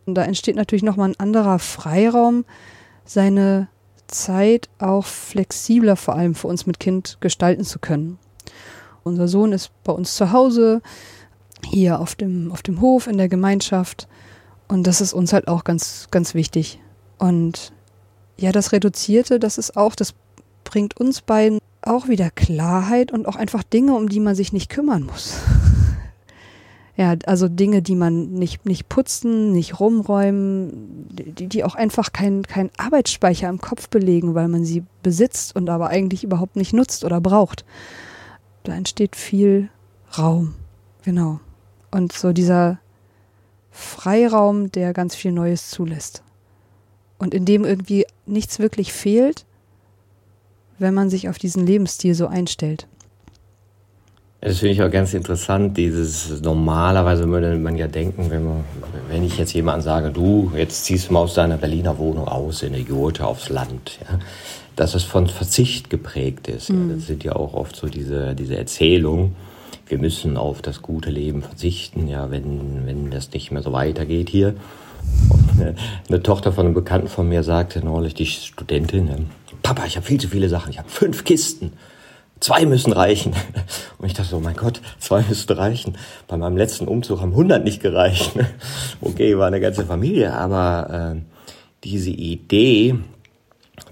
Und 0.06 0.16
da 0.16 0.24
entsteht 0.24 0.58
natürlich 0.58 0.84
nochmal 0.84 1.12
ein 1.12 1.20
anderer 1.22 1.60
Freiraum, 1.60 2.44
seine 3.06 3.70
Zeit 4.08 4.68
auch 4.80 5.06
flexibler 5.06 5.96
vor 5.96 6.16
allem 6.16 6.36
für 6.36 6.48
uns 6.48 6.66
mit 6.66 6.78
Kind 6.78 7.20
gestalten 7.22 7.64
zu 7.64 7.80
können. 7.80 8.20
Unser 9.06 9.30
Sohn 9.30 9.54
ist 9.54 9.72
bei 9.86 9.94
uns 9.94 10.14
zu 10.14 10.34
Hause, 10.34 10.82
hier 11.66 12.02
auf 12.02 12.16
dem, 12.16 12.52
auf 12.52 12.64
dem 12.64 12.82
Hof 12.82 13.08
in 13.08 13.18
der 13.18 13.30
Gemeinschaft. 13.30 14.10
Und 14.70 14.86
das 14.88 15.02
ist 15.02 15.14
uns 15.14 15.34
halt 15.34 15.48
auch 15.48 15.66
ganz, 15.66 16.08
ganz 16.12 16.36
wichtig. 16.36 16.80
Und 17.18 17.74
ja, 18.38 18.54
das 18.54 18.72
Reduzierte, 18.72 19.40
das 19.40 19.58
ist 19.58 19.76
auch, 19.76 19.96
das 19.96 20.14
bringt 20.64 20.98
uns 20.98 21.22
beiden 21.22 21.60
auch 21.82 22.08
wieder 22.08 22.30
Klarheit 22.30 23.12
und 23.12 23.28
auch 23.28 23.36
einfach 23.36 23.64
Dinge, 23.64 23.96
um 23.96 24.08
die 24.08 24.20
man 24.20 24.36
sich 24.36 24.54
nicht 24.54 24.70
kümmern 24.70 25.04
muss. 25.04 25.34
ja, 26.96 27.16
also 27.26 27.48
Dinge, 27.48 27.82
die 27.82 27.96
man 27.96 28.34
nicht, 28.34 28.66
nicht 28.66 28.90
putzen, 28.90 29.52
nicht 29.52 29.80
rumräumen, 29.80 31.08
die, 31.10 31.48
die 31.48 31.64
auch 31.64 31.76
einfach 31.76 32.14
keinen 32.14 32.44
kein 32.44 32.70
Arbeitsspeicher 32.78 33.50
im 33.50 33.60
Kopf 33.60 33.90
belegen, 33.90 34.36
weil 34.36 34.50
man 34.50 34.66
sie 34.66 34.84
besitzt 35.02 35.56
und 35.56 35.70
aber 35.70 35.90
eigentlich 35.90 36.24
überhaupt 36.24 36.56
nicht 36.56 36.74
nutzt 36.74 37.04
oder 37.04 37.20
braucht. 37.20 37.66
Da 38.64 38.74
entsteht 38.74 39.16
viel 39.16 39.70
Raum. 40.18 40.54
Genau. 41.04 41.40
Und 41.92 42.12
so 42.12 42.34
dieser, 42.34 42.80
Freiraum, 43.80 44.72
der 44.72 44.94
ganz 44.94 45.16
viel 45.16 45.32
Neues 45.32 45.70
zulässt. 45.70 46.22
Und 47.18 47.34
in 47.34 47.46
dem 47.46 47.66
irgendwie 47.66 48.06
nichts 48.26 48.60
wirklich 48.60 48.94
fehlt, 48.94 49.46
wenn 50.78 50.94
man 50.94 51.10
sich 51.10 51.30
auf 51.30 51.38
diesen 51.38 51.66
Lebensstil 51.66 52.14
so 52.14 52.28
einstellt. 52.28 52.88
Das 54.42 54.60
finde 54.60 54.74
ich 54.74 54.82
auch 54.82 54.92
ganz 54.92 55.14
interessant, 55.14 55.76
dieses 55.76 56.42
normalerweise 56.42 57.28
würde 57.28 57.58
man 57.58 57.76
ja 57.76 57.88
denken, 57.88 58.30
wenn, 58.30 58.46
man, 58.46 58.64
wenn 59.10 59.24
ich 59.24 59.38
jetzt 59.38 59.54
jemandem 59.54 59.84
sage, 59.84 60.12
du, 60.12 60.52
jetzt 60.56 60.86
ziehst 60.86 61.10
du 61.10 61.14
mal 61.14 61.22
aus 61.22 61.34
deiner 61.34 61.58
Berliner 61.58 61.98
Wohnung 61.98 62.26
aus 62.26 62.64
in 62.64 62.74
eine 62.74 62.82
Jurte 62.82 63.28
aufs 63.28 63.50
Land, 63.50 64.00
ja, 64.10 64.20
dass 64.78 64.96
es 64.96 65.04
von 65.04 65.28
Verzicht 65.28 65.90
geprägt 65.90 66.48
ist. 66.48 66.70
Mhm. 66.70 66.90
Ja, 66.90 66.96
das 66.96 67.08
sind 67.08 67.24
ja 67.26 67.36
auch 67.36 67.54
oft 67.54 67.76
so 67.76 67.88
diese, 67.88 68.34
diese 68.34 68.58
Erzählungen 68.58 69.36
wir 69.90 69.98
müssen 69.98 70.38
auf 70.38 70.62
das 70.62 70.82
gute 70.82 71.10
Leben 71.10 71.42
verzichten, 71.42 72.08
ja, 72.08 72.32
wenn, 72.32 72.86
wenn 72.86 73.10
das 73.10 73.32
nicht 73.34 73.52
mehr 73.52 73.64
so 73.64 73.74
weitergeht 73.74 74.30
hier. 74.30 74.56
Eine, 75.58 75.76
eine 76.08 76.24
Tochter 76.24 76.54
von 76.54 76.66
einem 76.66 76.76
Bekannten 76.76 77.08
von 77.08 77.28
mir 77.28 77.44
sagte 77.44 77.84
neulich, 77.84 78.14
die 78.14 78.28
Studentin, 78.28 79.28
Papa, 79.64 79.86
ich 79.86 79.98
habe 79.98 80.06
viel 80.06 80.20
zu 80.20 80.28
viele 80.28 80.48
Sachen, 80.48 80.72
ich 80.72 80.78
habe 80.78 80.90
fünf 80.90 81.24
Kisten. 81.24 81.74
Zwei 82.40 82.66
müssen 82.66 82.94
reichen. 82.94 83.34
Und 83.98 84.08
ich 84.08 84.14
dachte 84.14 84.30
so, 84.30 84.40
mein 84.40 84.56
Gott, 84.56 84.80
zwei 85.00 85.24
müssen 85.28 85.52
reichen. 85.52 85.98
Bei 86.28 86.38
meinem 86.38 86.56
letzten 86.56 86.88
Umzug 86.88 87.20
haben 87.20 87.32
100 87.32 87.64
nicht 87.64 87.82
gereicht. 87.82 88.32
Okay, 89.02 89.38
war 89.38 89.48
eine 89.48 89.62
ganze 89.62 89.86
Familie, 89.86 90.34
aber 90.34 91.16
äh, 91.16 91.22
diese 91.84 92.10
Idee, 92.10 92.96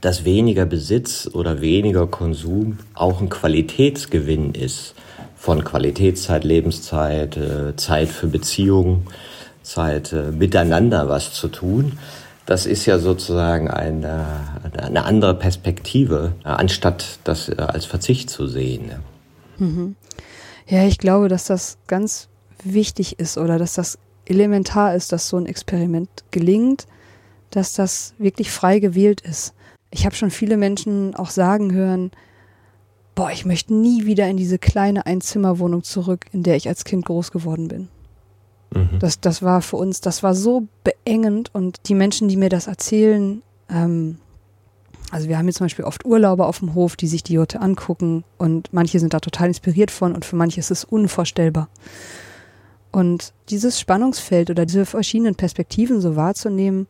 dass 0.02 0.26
weniger 0.26 0.66
Besitz 0.66 1.30
oder 1.32 1.62
weniger 1.62 2.08
Konsum 2.08 2.80
auch 2.94 3.22
ein 3.22 3.30
Qualitätsgewinn 3.30 4.54
ist, 4.54 4.96
von 5.38 5.64
Qualitätszeit, 5.64 6.44
Lebenszeit, 6.44 7.38
äh, 7.38 7.76
Zeit 7.76 8.10
für 8.10 8.28
Beziehungen, 8.28 9.08
Zeit 9.62 10.12
äh, 10.12 10.32
miteinander 10.32 11.08
was 11.08 11.34
zu 11.34 11.48
tun. 11.48 12.00
Das 12.46 12.66
ist 12.66 12.86
ja 12.86 12.98
sozusagen 12.98 13.70
eine, 13.70 14.26
eine 14.78 15.04
andere 15.06 15.36
Perspektive, 15.36 16.34
äh, 16.44 16.50
anstatt 16.50 17.20
das 17.24 17.50
als 17.50 17.86
Verzicht 17.86 18.30
zu 18.30 18.48
sehen. 18.48 18.92
Mhm. 19.58 19.96
Ja, 20.68 20.84
ich 20.84 20.98
glaube, 20.98 21.30
dass 21.30 21.46
das 21.46 21.78
ganz 21.88 22.28
wichtig 22.64 23.20
ist 23.20 23.38
oder 23.38 23.58
dass 23.58 23.74
das 23.74 24.00
elementar 24.26 24.96
ist, 24.96 25.12
dass 25.12 25.30
so 25.30 25.38
ein 25.38 25.46
Experiment 25.46 26.10
gelingt, 26.32 26.88
dass 27.52 27.74
das 27.74 28.14
wirklich 28.18 28.52
frei 28.52 28.80
gewählt 28.80 29.22
ist. 29.22 29.54
Ich 29.92 30.06
habe 30.06 30.16
schon 30.16 30.32
viele 30.32 30.58
Menschen 30.58 31.16
auch 31.16 31.30
sagen 31.30 31.72
hören, 31.72 32.12
boah, 33.18 33.32
ich 33.32 33.46
möchte 33.46 33.74
nie 33.74 34.06
wieder 34.06 34.30
in 34.30 34.38
diese 34.38 34.60
kleine 34.60 35.08
Einzimmerwohnung 35.08 35.84
zurück, 35.84 36.28
in 36.34 36.44
der 36.44 36.56
ich 36.56 36.68
als 36.68 36.86
Kind 36.86 37.04
groß 37.06 37.32
geworden 37.32 37.68
bin. 37.68 37.88
Mhm. 38.72 39.00
Das, 39.00 39.20
das 39.20 39.42
war 39.42 39.64
für 39.64 39.78
uns, 39.78 40.02
das 40.02 40.22
war 40.22 40.36
so 40.36 40.68
beengend 40.84 41.50
und 41.54 41.80
die 41.88 41.96
Menschen, 41.96 42.28
die 42.28 42.38
mir 42.38 42.50
das 42.50 42.68
erzählen, 42.68 43.42
ähm, 43.70 44.20
also 45.10 45.28
wir 45.28 45.38
haben 45.38 45.48
jetzt 45.48 45.58
zum 45.58 45.66
Beispiel 45.66 45.86
oft 45.86 46.06
Urlauber 46.06 46.46
auf 46.46 46.60
dem 46.60 46.76
Hof, 46.76 46.96
die 46.96 47.08
sich 47.08 47.24
die 47.24 47.34
Jote 47.34 47.60
angucken 47.60 48.24
und 48.38 48.72
manche 48.72 49.00
sind 49.00 49.16
da 49.16 49.20
total 49.20 49.48
inspiriert 49.48 49.90
von 49.90 50.14
und 50.14 50.24
für 50.24 50.36
manche 50.36 50.60
ist 50.60 50.70
es 50.70 50.84
unvorstellbar. 50.84 51.70
Und 52.92 53.34
dieses 53.50 53.80
Spannungsfeld 53.80 54.52
oder 54.52 54.68
diese 54.68 54.86
verschiedenen 54.86 55.34
Perspektiven 55.34 56.02
so 56.02 56.16
wahrzunehmen, 56.16 56.86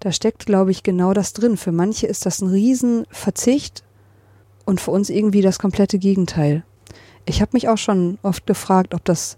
da 0.00 0.12
steckt, 0.12 0.44
glaube 0.44 0.70
ich, 0.70 0.82
genau 0.82 1.14
das 1.14 1.32
drin. 1.32 1.56
Für 1.56 1.72
manche 1.72 2.06
ist 2.06 2.26
das 2.26 2.42
ein 2.42 2.48
Riesenverzicht 2.48 3.84
und 4.64 4.80
für 4.80 4.90
uns 4.90 5.10
irgendwie 5.10 5.42
das 5.42 5.58
komplette 5.58 5.98
Gegenteil. 5.98 6.64
Ich 7.26 7.40
habe 7.40 7.50
mich 7.54 7.68
auch 7.68 7.78
schon 7.78 8.18
oft 8.22 8.46
gefragt, 8.46 8.94
ob 8.94 9.04
das 9.04 9.36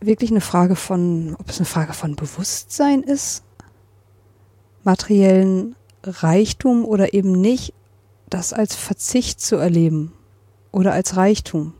wirklich 0.00 0.30
eine 0.30 0.40
Frage 0.40 0.76
von, 0.76 1.36
ob 1.38 1.48
es 1.48 1.58
eine 1.58 1.66
Frage 1.66 1.92
von 1.92 2.16
Bewusstsein 2.16 3.02
ist, 3.02 3.44
materiellen 4.84 5.76
Reichtum 6.02 6.84
oder 6.84 7.12
eben 7.12 7.32
nicht, 7.32 7.74
das 8.28 8.52
als 8.52 8.76
Verzicht 8.76 9.40
zu 9.40 9.56
erleben 9.56 10.12
oder 10.72 10.92
als 10.92 11.16
Reichtum. 11.16 11.74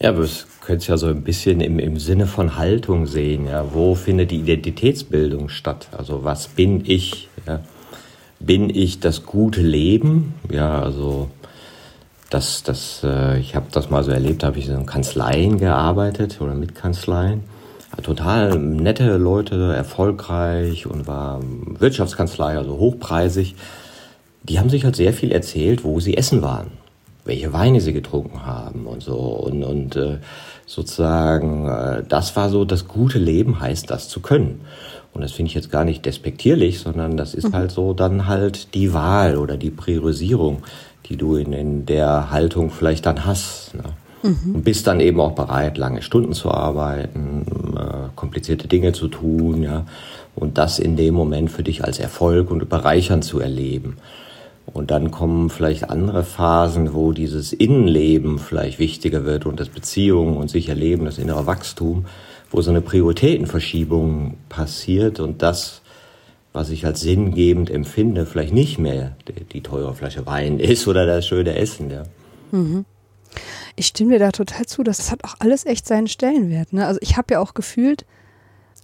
Ja, 0.00 0.10
aber 0.10 0.20
es 0.20 0.46
könnte 0.60 0.88
ja 0.88 0.96
so 0.96 1.08
ein 1.08 1.24
bisschen 1.24 1.60
im, 1.60 1.78
im 1.78 1.98
Sinne 1.98 2.26
von 2.26 2.56
Haltung 2.56 3.06
sehen. 3.06 3.46
Ja, 3.46 3.74
wo 3.74 3.94
findet 3.94 4.30
die 4.30 4.38
Identitätsbildung 4.38 5.48
statt? 5.48 5.88
Also 5.96 6.24
was 6.24 6.48
bin 6.48 6.84
ich? 6.84 7.28
Ja? 7.46 7.60
Bin 8.40 8.70
ich 8.70 9.00
das 9.00 9.24
gute 9.24 9.60
Leben? 9.60 10.34
Ja, 10.50 10.80
also 10.80 11.30
das, 12.30 12.62
das, 12.62 13.02
äh, 13.04 13.38
ich 13.38 13.56
habe 13.56 13.66
das 13.72 13.90
mal 13.90 14.04
so 14.04 14.10
erlebt, 14.10 14.44
habe 14.44 14.58
ich 14.58 14.68
in 14.68 14.86
Kanzleien 14.86 15.58
gearbeitet 15.58 16.40
oder 16.40 16.54
mit 16.54 16.74
Kanzleien 16.74 17.42
total 18.02 18.58
nette 18.58 19.16
Leute, 19.16 19.74
erfolgreich 19.74 20.86
und 20.86 21.06
war 21.06 21.40
Wirtschaftskanzlei, 21.78 22.56
also 22.56 22.78
hochpreisig. 22.78 23.56
Die 24.42 24.58
haben 24.58 24.70
sich 24.70 24.84
halt 24.84 24.96
sehr 24.96 25.12
viel 25.12 25.32
erzählt, 25.32 25.84
wo 25.84 26.00
sie 26.00 26.16
essen 26.16 26.42
waren, 26.42 26.70
welche 27.24 27.52
Weine 27.52 27.80
sie 27.80 27.92
getrunken 27.92 28.46
haben 28.46 28.86
und 28.86 29.02
so. 29.02 29.16
Und, 29.16 29.64
und 29.64 29.96
äh, 29.96 30.18
sozusagen, 30.66 31.68
äh, 31.68 32.02
das 32.08 32.36
war 32.36 32.50
so, 32.50 32.64
das 32.64 32.86
gute 32.86 33.18
Leben 33.18 33.60
heißt, 33.60 33.90
das 33.90 34.08
zu 34.08 34.20
können. 34.20 34.60
Und 35.12 35.22
das 35.22 35.32
finde 35.32 35.48
ich 35.48 35.54
jetzt 35.54 35.70
gar 35.70 35.84
nicht 35.84 36.04
despektierlich, 36.04 36.80
sondern 36.80 37.16
das 37.16 37.34
ist 37.34 37.48
mhm. 37.48 37.54
halt 37.54 37.70
so 37.70 37.92
dann 37.92 38.26
halt 38.26 38.74
die 38.74 38.92
Wahl 38.92 39.36
oder 39.36 39.56
die 39.56 39.70
Priorisierung, 39.70 40.62
die 41.06 41.16
du 41.16 41.36
in, 41.36 41.52
in 41.52 41.86
der 41.86 42.30
Haltung 42.30 42.70
vielleicht 42.70 43.06
dann 43.06 43.24
hast. 43.24 43.74
Ne? 43.74 43.84
Mhm. 44.22 44.56
Und 44.56 44.64
bist 44.64 44.86
dann 44.86 45.00
eben 45.00 45.20
auch 45.20 45.32
bereit, 45.32 45.78
lange 45.78 46.02
Stunden 46.02 46.32
zu 46.32 46.50
arbeiten, 46.50 47.46
äh, 47.76 48.08
komplizierte 48.16 48.68
Dinge 48.68 48.92
zu 48.92 49.08
tun, 49.08 49.62
ja. 49.62 49.86
Und 50.34 50.56
das 50.56 50.78
in 50.78 50.96
dem 50.96 51.14
Moment 51.14 51.50
für 51.50 51.64
dich 51.64 51.84
als 51.84 51.98
Erfolg 51.98 52.52
und 52.52 52.68
bereichernd 52.68 53.24
zu 53.24 53.40
erleben. 53.40 53.96
Und 54.72 54.90
dann 54.90 55.10
kommen 55.10 55.50
vielleicht 55.50 55.90
andere 55.90 56.22
Phasen, 56.22 56.94
wo 56.94 57.12
dieses 57.12 57.52
Innenleben 57.52 58.38
vielleicht 58.38 58.78
wichtiger 58.78 59.24
wird 59.24 59.46
und 59.46 59.58
das 59.58 59.68
Beziehungen 59.68 60.36
und 60.36 60.50
sich 60.50 60.68
erleben, 60.68 61.06
das 61.06 61.18
innere 61.18 61.46
Wachstum, 61.46 62.04
wo 62.50 62.62
so 62.62 62.70
eine 62.70 62.80
Prioritätenverschiebung 62.80 64.36
passiert 64.48 65.20
und 65.20 65.42
das, 65.42 65.82
was 66.52 66.70
ich 66.70 66.86
als 66.86 67.00
sinngebend 67.00 67.70
empfinde, 67.70 68.26
vielleicht 68.26 68.54
nicht 68.54 68.78
mehr 68.78 69.16
die, 69.28 69.44
die 69.44 69.60
teure 69.62 69.94
Flasche 69.94 70.26
Wein 70.26 70.58
ist 70.60 70.86
oder 70.88 71.06
das 71.06 71.26
schöne 71.26 71.56
Essen, 71.56 71.90
ja. 71.90 72.04
Mhm 72.52 72.84
ich 73.78 73.86
stimme 73.86 74.14
dir 74.14 74.18
da 74.18 74.32
total 74.32 74.66
zu. 74.66 74.82
Das 74.82 75.10
hat 75.10 75.24
auch 75.24 75.36
alles 75.38 75.64
echt 75.64 75.86
seinen 75.86 76.08
Stellenwert. 76.08 76.72
Ne? 76.72 76.86
Also 76.86 76.98
ich 77.02 77.16
habe 77.16 77.34
ja 77.34 77.40
auch 77.40 77.54
gefühlt 77.54 78.04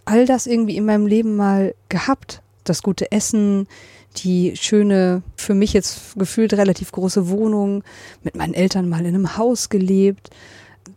all 0.05 0.27
das 0.27 0.47
irgendwie 0.47 0.77
in 0.77 0.85
meinem 0.85 1.07
Leben 1.07 1.37
mal 1.37 1.75
gehabt. 1.89 2.43
Das 2.63 2.83
gute 2.83 3.11
Essen, 3.13 3.67
die 4.19 4.57
schöne, 4.57 5.23
für 5.37 5.55
mich 5.55 5.73
jetzt 5.73 6.17
gefühlt 6.17 6.55
relativ 6.55 6.93
große 6.93 7.29
Wohnung, 7.29 7.83
mit 8.23 8.37
meinen 8.37 8.55
Eltern 8.55 8.89
mal 8.89 9.01
in 9.01 9.15
einem 9.15 9.37
Haus 9.37 9.69
gelebt, 9.69 10.31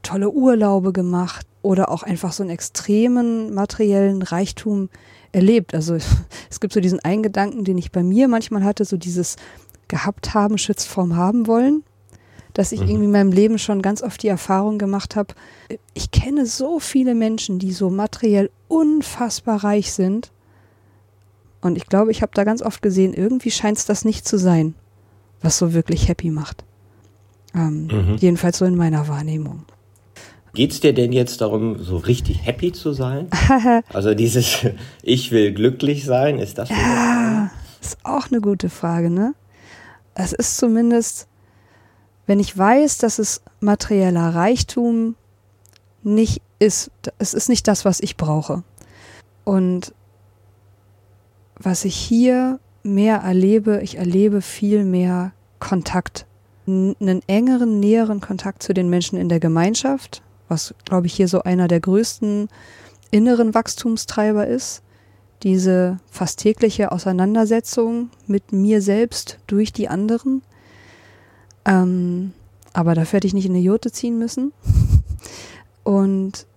tolle 0.03 0.29
Urlaube 0.29 0.93
gemacht 0.93 1.45
oder 1.67 1.91
auch 1.91 2.03
einfach 2.03 2.33
so 2.33 2.43
einen 2.43 2.49
extremen 2.49 3.53
materiellen 3.53 4.21
Reichtum 4.21 4.89
erlebt. 5.31 5.75
Also 5.75 5.95
es 6.49 6.59
gibt 6.59 6.73
so 6.73 6.79
diesen 6.79 6.99
einen 7.01 7.23
Gedanken, 7.23 7.63
den 7.63 7.77
ich 7.77 7.91
bei 7.91 8.03
mir 8.03 8.27
manchmal 8.27 8.63
hatte, 8.63 8.85
so 8.85 8.97
dieses 8.97 9.35
gehabt 9.87 10.33
haben 10.33 10.57
schützt 10.57 10.87
vorm 10.87 11.15
haben 11.15 11.47
wollen 11.47 11.83
dass 12.57 12.71
ich 12.71 12.81
mhm. 12.81 12.87
irgendwie 12.87 13.05
in 13.05 13.11
meinem 13.11 13.31
Leben 13.31 13.59
schon 13.59 13.83
ganz 13.83 14.01
oft 14.01 14.23
die 14.23 14.29
Erfahrung 14.29 14.79
gemacht 14.79 15.15
habe, 15.15 15.35
ich 15.93 16.09
kenne 16.09 16.47
so 16.47 16.79
viele 16.79 17.13
Menschen, 17.13 17.59
die 17.59 17.71
so 17.71 17.91
materiell 17.91 18.49
unfassbar 18.67 19.63
reich 19.63 19.93
sind. 19.93 20.31
Und 21.61 21.77
ich 21.77 21.85
glaube, 21.85 22.09
ich 22.09 22.23
habe 22.23 22.31
da 22.33 22.43
ganz 22.43 22.63
oft 22.63 22.81
gesehen, 22.81 23.13
irgendwie 23.13 23.51
scheint 23.51 23.77
es 23.77 23.85
das 23.85 24.05
nicht 24.05 24.27
zu 24.27 24.39
sein, 24.39 24.73
was 25.39 25.59
so 25.59 25.73
wirklich 25.73 26.07
happy 26.07 26.31
macht. 26.31 26.65
Ähm, 27.53 27.89
mhm. 27.91 28.15
Jedenfalls 28.17 28.57
so 28.57 28.65
in 28.65 28.75
meiner 28.75 29.07
Wahrnehmung. 29.07 29.63
Geht 30.57 30.71
es 30.71 30.79
dir 30.79 30.91
denn 30.91 31.11
jetzt 31.13 31.41
darum, 31.41 31.83
so 31.83 31.97
richtig 31.97 32.43
happy 32.43 32.71
zu 32.71 32.91
sein? 32.91 33.27
also 33.93 34.15
dieses 34.15 34.65
Ich 35.03 35.31
will 35.31 35.53
glücklich 35.53 36.03
sein, 36.03 36.39
ist 36.39 36.57
das? 36.57 36.69
Ja, 36.69 37.51
ist 37.79 37.99
auch 38.03 38.31
eine 38.31 38.41
gute 38.41 38.69
Frage, 38.69 39.11
ne? 39.11 39.35
Es 40.15 40.33
ist 40.33 40.57
zumindest 40.57 41.27
wenn 42.27 42.41
ich 42.41 42.55
weiß, 42.55 42.99
dass 42.99 43.19
es 43.19 43.41
materieller 43.61 44.35
Reichtum 44.35 45.15
nicht 46.03 46.41
ist, 46.59 46.91
es 47.17 47.33
ist 47.33 47.49
nicht 47.49 47.67
das, 47.67 47.85
was 47.85 48.01
ich 48.01 48.17
brauche. 48.17 48.63
Und 49.45 49.93
was 51.55 51.85
ich 51.85 51.95
hier 51.95 52.59
mehr 52.83 53.17
erlebe, 53.17 53.79
ich 53.81 53.97
erlebe 53.97 54.41
viel 54.41 54.83
mehr 54.83 55.31
Kontakt, 55.59 56.25
einen 56.67 57.21
engeren, 57.27 57.79
näheren 57.79 58.19
Kontakt 58.19 58.61
zu 58.61 58.73
den 58.73 58.89
Menschen 58.89 59.17
in 59.17 59.29
der 59.29 59.39
Gemeinschaft, 59.39 60.21
was, 60.47 60.73
glaube 60.85 61.07
ich, 61.07 61.13
hier 61.13 61.27
so 61.27 61.43
einer 61.43 61.67
der 61.67 61.79
größten 61.79 62.49
inneren 63.11 63.53
Wachstumstreiber 63.53 64.47
ist. 64.47 64.81
Diese 65.43 65.99
fast 66.09 66.39
tägliche 66.39 66.91
Auseinandersetzung 66.91 68.09
mit 68.25 68.51
mir 68.51 68.81
selbst 68.81 69.39
durch 69.47 69.71
die 69.71 69.87
anderen 69.87 70.41
ähm, 71.67 72.31
aber 72.73 72.95
dafür 72.95 73.17
hätte 73.17 73.27
ich 73.27 73.33
nicht 73.33 73.45
in 73.45 73.51
eine 73.51 73.61
Jurte 73.61 73.91
ziehen 73.91 74.17
müssen. 74.17 74.53
Und 75.83 76.47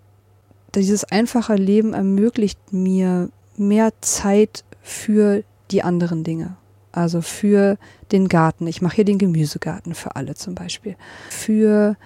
dieses 0.74 1.04
einfache 1.04 1.56
Leben 1.56 1.92
ermöglicht 1.92 2.72
mir 2.72 3.28
mehr 3.56 3.92
Zeit 4.00 4.64
für 4.80 5.42
die 5.70 5.82
anderen 5.82 6.24
Dinge. 6.24 6.56
Also 6.92 7.20
für 7.20 7.76
den 8.12 8.28
Garten. 8.28 8.66
Ich 8.66 8.82
mache 8.82 8.96
hier 8.96 9.04
den 9.04 9.18
Gemüsegarten 9.18 9.94
für 9.94 10.16
alle 10.16 10.34
zum 10.34 10.54
Beispiel. 10.54 10.96
Für 11.28 11.96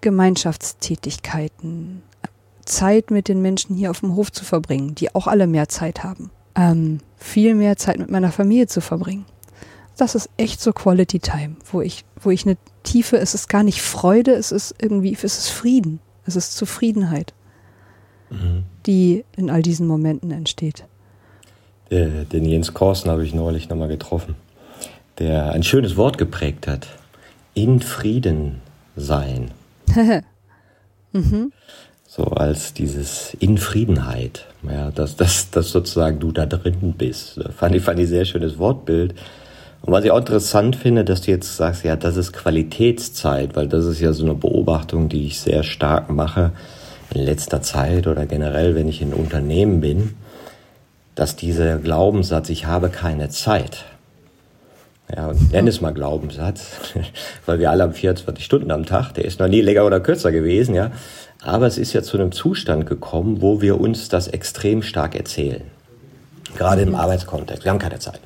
Gemeinschaftstätigkeiten. 0.00 2.02
Zeit 2.64 3.10
mit 3.10 3.28
den 3.28 3.40
Menschen 3.40 3.76
hier 3.76 3.90
auf 3.90 4.00
dem 4.00 4.14
Hof 4.14 4.30
zu 4.30 4.44
verbringen, 4.44 4.94
die 4.94 5.14
auch 5.14 5.26
alle 5.26 5.46
mehr 5.46 5.68
Zeit 5.68 6.04
haben. 6.04 6.30
Ähm, 6.54 6.98
viel 7.16 7.54
mehr 7.54 7.76
Zeit 7.76 7.98
mit 7.98 8.10
meiner 8.10 8.30
Familie 8.30 8.66
zu 8.66 8.80
verbringen 8.80 9.24
das 9.98 10.14
ist 10.14 10.30
echt 10.36 10.60
so 10.60 10.72
Quality 10.72 11.18
Time, 11.18 11.56
wo 11.70 11.82
ich, 11.82 12.04
wo 12.20 12.30
ich 12.30 12.46
eine 12.46 12.56
tiefe, 12.84 13.18
es 13.18 13.34
ist 13.34 13.48
gar 13.48 13.62
nicht 13.62 13.82
Freude, 13.82 14.32
es 14.32 14.52
ist 14.52 14.74
irgendwie, 14.80 15.12
es 15.12 15.24
ist 15.24 15.48
Frieden, 15.48 16.00
es 16.24 16.36
ist 16.36 16.56
Zufriedenheit, 16.56 17.34
mhm. 18.30 18.64
die 18.86 19.24
in 19.36 19.50
all 19.50 19.62
diesen 19.62 19.86
Momenten 19.86 20.30
entsteht. 20.30 20.84
Den 21.90 22.44
Jens 22.44 22.74
Korsen 22.74 23.10
habe 23.10 23.24
ich 23.24 23.34
neulich 23.34 23.68
nochmal 23.68 23.88
getroffen, 23.88 24.34
der 25.18 25.52
ein 25.52 25.62
schönes 25.62 25.96
Wort 25.96 26.18
geprägt 26.18 26.66
hat. 26.66 26.86
In 27.54 27.80
Frieden 27.80 28.60
sein. 28.94 29.50
mhm. 31.12 31.52
So 32.06 32.24
als 32.24 32.72
dieses 32.72 33.34
Infriedenheit, 33.34 34.46
ja, 34.68 34.90
dass, 34.90 35.16
dass, 35.16 35.50
dass 35.50 35.70
sozusagen 35.70 36.18
du 36.18 36.32
da 36.32 36.46
drin 36.46 36.94
bist. 36.96 37.38
Fand 37.56 37.74
ich, 37.74 37.82
fand 37.82 38.00
ich 38.00 38.08
sehr 38.08 38.24
schönes 38.24 38.58
Wortbild. 38.58 39.14
Und 39.82 39.92
was 39.92 40.04
ich 40.04 40.10
auch 40.10 40.18
interessant 40.18 40.74
finde, 40.74 41.04
dass 41.04 41.22
du 41.22 41.30
jetzt 41.30 41.56
sagst, 41.56 41.84
ja, 41.84 41.96
das 41.96 42.16
ist 42.16 42.32
Qualitätszeit, 42.32 43.54
weil 43.54 43.68
das 43.68 43.84
ist 43.84 44.00
ja 44.00 44.12
so 44.12 44.24
eine 44.24 44.34
Beobachtung, 44.34 45.08
die 45.08 45.26
ich 45.26 45.38
sehr 45.38 45.62
stark 45.62 46.10
mache 46.10 46.52
in 47.14 47.22
letzter 47.22 47.62
Zeit 47.62 48.06
oder 48.06 48.26
generell, 48.26 48.74
wenn 48.74 48.88
ich 48.88 49.00
in 49.00 49.12
Unternehmen 49.12 49.80
bin, 49.80 50.14
dass 51.14 51.36
dieser 51.36 51.78
Glaubenssatz, 51.78 52.48
ich 52.48 52.66
habe 52.66 52.88
keine 52.88 53.28
Zeit, 53.28 53.84
ja, 55.14 55.28
und 55.28 55.52
nenn 55.52 55.66
es 55.66 55.80
mal 55.80 55.94
Glaubenssatz, 55.94 56.72
weil 57.46 57.58
wir 57.58 57.70
alle 57.70 57.84
haben 57.84 57.94
24 57.94 58.44
Stunden 58.44 58.70
am 58.70 58.84
Tag, 58.84 59.12
der 59.12 59.24
ist 59.24 59.40
noch 59.40 59.48
nie 59.48 59.60
länger 59.60 59.86
oder 59.86 60.00
kürzer 60.00 60.32
gewesen, 60.32 60.74
ja. 60.74 60.90
Aber 61.42 61.66
es 61.66 61.78
ist 61.78 61.92
ja 61.92 62.02
zu 62.02 62.18
einem 62.18 62.32
Zustand 62.32 62.86
gekommen, 62.86 63.40
wo 63.40 63.62
wir 63.62 63.80
uns 63.80 64.08
das 64.08 64.28
extrem 64.28 64.82
stark 64.82 65.14
erzählen. 65.14 65.62
Gerade 66.56 66.82
im 66.82 66.94
Arbeitskontext. 66.94 67.64
Wir 67.64 67.70
haben 67.70 67.78
keine 67.78 68.00
Zeit. 68.00 68.20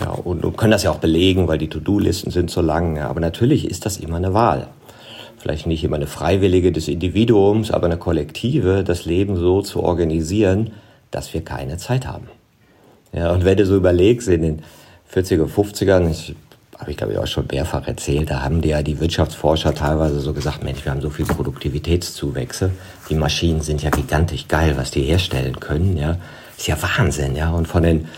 Ja, 0.00 0.10
und, 0.10 0.44
und 0.44 0.56
können 0.56 0.72
das 0.72 0.82
ja 0.82 0.90
auch 0.90 0.98
belegen, 0.98 1.46
weil 1.48 1.58
die 1.58 1.68
To-Do-Listen 1.68 2.30
sind 2.30 2.50
so 2.50 2.62
lang. 2.62 2.96
Ja. 2.96 3.08
Aber 3.08 3.20
natürlich 3.20 3.70
ist 3.70 3.84
das 3.84 3.98
immer 3.98 4.16
eine 4.16 4.32
Wahl. 4.32 4.68
Vielleicht 5.36 5.66
nicht 5.66 5.84
immer 5.84 5.96
eine 5.96 6.06
freiwillige 6.06 6.72
des 6.72 6.88
Individuums, 6.88 7.70
aber 7.70 7.86
eine 7.86 7.98
kollektive, 7.98 8.82
das 8.82 9.04
Leben 9.04 9.36
so 9.36 9.60
zu 9.60 9.82
organisieren, 9.82 10.72
dass 11.10 11.34
wir 11.34 11.44
keine 11.44 11.76
Zeit 11.76 12.06
haben. 12.06 12.28
Ja, 13.12 13.30
und 13.32 13.44
wenn 13.44 13.58
du 13.58 13.66
so 13.66 13.76
überlegst, 13.76 14.26
in 14.28 14.42
den 14.42 14.62
40er, 15.12 15.46
50ern, 15.46 16.10
ich 16.10 16.34
habe 16.78 16.90
ich 16.90 16.96
glaube 16.96 17.12
ich 17.12 17.18
auch 17.18 17.26
schon 17.26 17.46
mehrfach 17.50 17.86
erzählt, 17.86 18.30
da 18.30 18.42
haben 18.42 18.60
die 18.60 18.70
ja 18.70 18.82
die 18.82 18.98
Wirtschaftsforscher 19.00 19.74
teilweise 19.74 20.20
so 20.20 20.32
gesagt, 20.32 20.64
Mensch, 20.64 20.84
wir 20.84 20.92
haben 20.92 21.00
so 21.00 21.10
viel 21.10 21.24
Produktivitätszuwächse, 21.24 22.70
die 23.08 23.14
Maschinen 23.14 23.60
sind 23.60 23.82
ja 23.82 23.90
gigantisch 23.90 24.48
geil, 24.48 24.74
was 24.76 24.90
die 24.90 25.02
herstellen 25.02 25.60
können, 25.60 25.96
ja, 25.96 26.16
ist 26.56 26.66
ja 26.66 26.76
Wahnsinn, 26.80 27.36
ja, 27.36 27.50
und 27.50 27.68
von 27.68 27.82
den, 27.82 28.08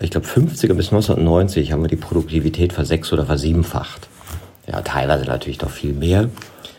ich 0.00 0.10
glaube 0.10 0.26
50er 0.26 0.74
bis 0.74 0.92
1990 0.92 1.72
haben 1.72 1.82
wir 1.82 1.88
die 1.88 1.96
Produktivität 1.96 2.72
versechs- 2.72 3.12
oder 3.12 3.26
versiebenfacht. 3.26 4.08
Ja, 4.66 4.80
teilweise 4.80 5.24
natürlich 5.26 5.58
doch 5.58 5.70
viel 5.70 5.92
mehr. 5.92 6.22
Und 6.22 6.30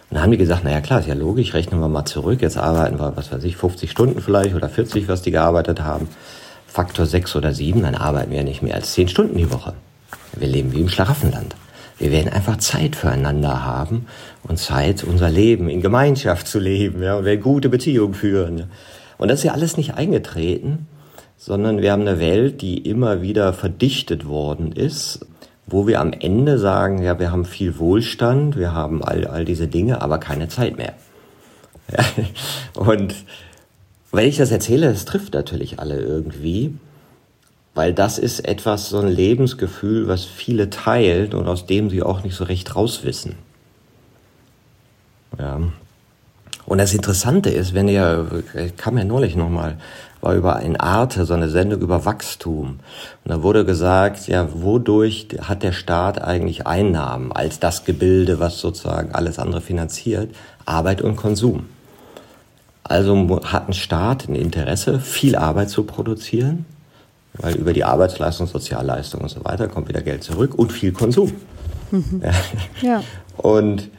dann 0.09 0.23
haben 0.23 0.31
die 0.31 0.37
gesagt, 0.37 0.63
naja 0.63 0.81
klar, 0.81 0.99
ist 0.99 1.07
ja 1.07 1.13
logisch, 1.13 1.53
rechnen 1.53 1.79
wir 1.79 1.87
mal 1.87 2.05
zurück, 2.05 2.41
jetzt 2.41 2.57
arbeiten 2.57 2.99
wir, 2.99 3.15
was 3.15 3.31
weiß 3.31 3.43
ich, 3.43 3.57
50 3.57 3.89
Stunden 3.89 4.21
vielleicht 4.21 4.55
oder 4.55 4.69
40, 4.69 5.07
was 5.07 5.21
die 5.21 5.31
gearbeitet 5.31 5.81
haben. 5.81 6.07
Faktor 6.75 7.05
6 7.05 7.37
oder 7.37 7.53
7, 7.53 7.83
dann 7.83 7.95
arbeiten 7.95 8.33
wir 8.33 8.43
nicht 8.43 8.61
mehr 8.61 8.75
als 8.75 8.91
10 8.95 9.07
Stunden 9.07 9.37
die 9.37 9.49
Woche. 9.49 9.75
Wir 10.35 10.49
leben 10.49 10.73
wie 10.73 10.81
im 10.81 10.89
Schlaraffenland. 10.89 11.55
Wir 11.97 12.11
werden 12.11 12.33
einfach 12.33 12.57
Zeit 12.57 12.97
füreinander 12.97 13.63
haben 13.63 14.07
und 14.43 14.59
Zeit, 14.59 15.05
unser 15.05 15.29
Leben 15.29 15.69
in 15.69 15.79
Gemeinschaft 15.79 16.49
zu 16.49 16.59
leben, 16.59 17.01
ja, 17.01 17.15
und 17.15 17.23
wir 17.23 17.37
gute 17.37 17.69
Beziehungen 17.69 18.13
führen. 18.13 18.65
Und 19.17 19.29
das 19.29 19.39
ist 19.39 19.45
ja 19.45 19.53
alles 19.53 19.77
nicht 19.77 19.93
eingetreten, 19.93 20.87
sondern 21.37 21.81
wir 21.81 21.93
haben 21.93 22.01
eine 22.01 22.19
Welt, 22.19 22.61
die 22.61 22.79
immer 22.79 23.21
wieder 23.21 23.53
verdichtet 23.53 24.27
worden 24.27 24.73
ist, 24.73 25.25
wo 25.67 25.87
wir 25.87 26.01
am 26.01 26.11
Ende 26.11 26.59
sagen, 26.59 27.01
ja, 27.01 27.17
wir 27.19 27.31
haben 27.31 27.45
viel 27.45 27.79
Wohlstand, 27.79 28.57
wir 28.57 28.73
haben 28.73 29.01
all, 29.01 29.25
all 29.27 29.45
diese 29.45 29.69
Dinge, 29.69 30.01
aber 30.01 30.17
keine 30.17 30.49
Zeit 30.49 30.75
mehr. 30.75 30.91
Ja, 31.89 32.03
und 34.15 34.21
wenn 34.21 34.29
ich 34.29 34.37
das 34.37 34.51
erzähle, 34.51 34.87
das 34.87 35.03
trifft 35.03 35.33
natürlich 35.33 35.79
alle 35.79 35.99
irgendwie 35.99 36.73
weil 37.75 37.93
das 37.93 38.17
ist 38.17 38.47
etwas, 38.47 38.89
so 38.89 38.99
ein 38.99 39.09
Lebensgefühl, 39.09 40.07
was 40.07 40.23
viele 40.23 40.69
teilen 40.69 41.33
und 41.33 41.47
aus 41.47 41.65
dem 41.65 41.89
sie 41.89 42.01
auch 42.01 42.23
nicht 42.23 42.35
so 42.35 42.45
recht 42.45 42.75
rauswissen. 42.75 43.35
Ja. 45.37 45.59
Und 46.65 46.77
das 46.79 46.93
Interessante 46.93 47.49
ist, 47.49 47.73
wenn 47.75 47.89
ihr, 47.89 48.43
kam 48.77 48.97
ja 48.97 49.03
neulich 49.03 49.35
nochmal, 49.35 49.77
war 50.21 50.33
über 50.33 50.55
ein 50.55 50.77
Arte, 50.77 51.25
so 51.25 51.33
eine 51.33 51.49
Sendung 51.49 51.81
über 51.81 52.05
Wachstum. 52.05 52.79
Und 53.23 53.31
da 53.31 53.43
wurde 53.43 53.65
gesagt, 53.65 54.27
ja, 54.27 54.47
wodurch 54.53 55.27
hat 55.41 55.61
der 55.61 55.73
Staat 55.73 56.19
eigentlich 56.21 56.65
Einnahmen 56.65 57.33
als 57.33 57.59
das 57.59 57.83
Gebilde, 57.83 58.39
was 58.39 58.59
sozusagen 58.59 59.13
alles 59.13 59.37
andere 59.37 59.61
finanziert? 59.61 60.33
Arbeit 60.65 61.01
und 61.01 61.17
Konsum. 61.17 61.65
Also 62.87 63.41
hat 63.43 63.67
ein 63.67 63.73
Staat 63.73 64.29
ein 64.29 64.35
Interesse, 64.35 64.99
viel 64.99 65.35
Arbeit 65.35 65.71
zu 65.71 65.85
produzieren, 65.85 66.65
weil 67.33 67.55
über 67.55 67.73
die 67.73 67.83
Arbeitsleistung, 67.83 68.45
Sozialleistung 68.45 69.21
und 69.21 69.29
so 69.29 69.43
weiter 69.43 69.67
kommt 69.67 69.89
wieder 69.89 70.01
Geld 70.01 70.23
zurück 70.23 70.53
und 70.53 70.71
viel 70.71 70.91
Konsum. 70.91 71.33
Mhm. 71.89 72.21
Ja. 72.83 73.03
Und, 73.37 73.89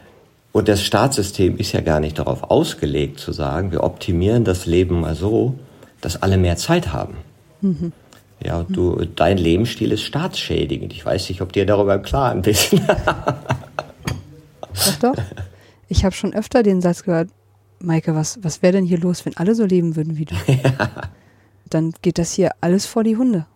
und 0.52 0.69
das 0.69 0.85
Staatssystem 0.85 1.57
ist 1.57 1.73
ja 1.73 1.81
gar 1.81 1.99
nicht 1.99 2.21
darauf 2.21 2.45
ausgelegt 2.45 3.19
zu 3.19 3.33
sagen, 3.33 3.73
wir 3.73 3.83
optimieren 3.83 4.45
das 4.45 4.66
Leben 4.66 5.00
mal 5.00 5.16
so, 5.16 5.57
dass 6.00 6.23
alle 6.23 6.37
mehr 6.37 6.57
Zeit 6.57 6.93
haben. 6.93 7.16
Mhm. 7.62 7.90
Ja, 8.45 8.64
du, 8.69 9.05
dein 9.16 9.38
Lebensstil 9.38 9.90
ist 9.90 10.02
staatsschädigend. 10.02 10.93
Ich 10.93 11.05
weiß 11.05 11.28
nicht, 11.28 11.40
ob 11.40 11.52
dir 11.52 11.66
darüber 11.66 11.95
im 11.95 12.02
Klaren 12.02 12.43
bist. 12.43 12.73
doch, 12.73 12.85
doch. 15.00 15.14
Ich 15.88 16.05
habe 16.05 16.14
schon 16.14 16.35
öfter 16.35 16.62
den 16.62 16.81
Satz 16.81 17.02
gehört, 17.02 17.31
Maike, 17.78 18.14
was, 18.14 18.38
was 18.42 18.62
wäre 18.62 18.73
denn 18.73 18.85
hier 18.85 18.99
los, 18.99 19.25
wenn 19.26 19.37
alle 19.37 19.54
so 19.54 19.64
leben 19.64 19.97
würden 19.97 20.16
wie 20.16 20.25
du? 20.25 20.35
Ja 20.49 21.11
dann 21.71 21.92
geht 22.02 22.18
das 22.18 22.33
hier 22.33 22.52
alles 22.61 22.87
vor 22.87 23.04
die 23.04 23.16
Hunde. 23.16 23.47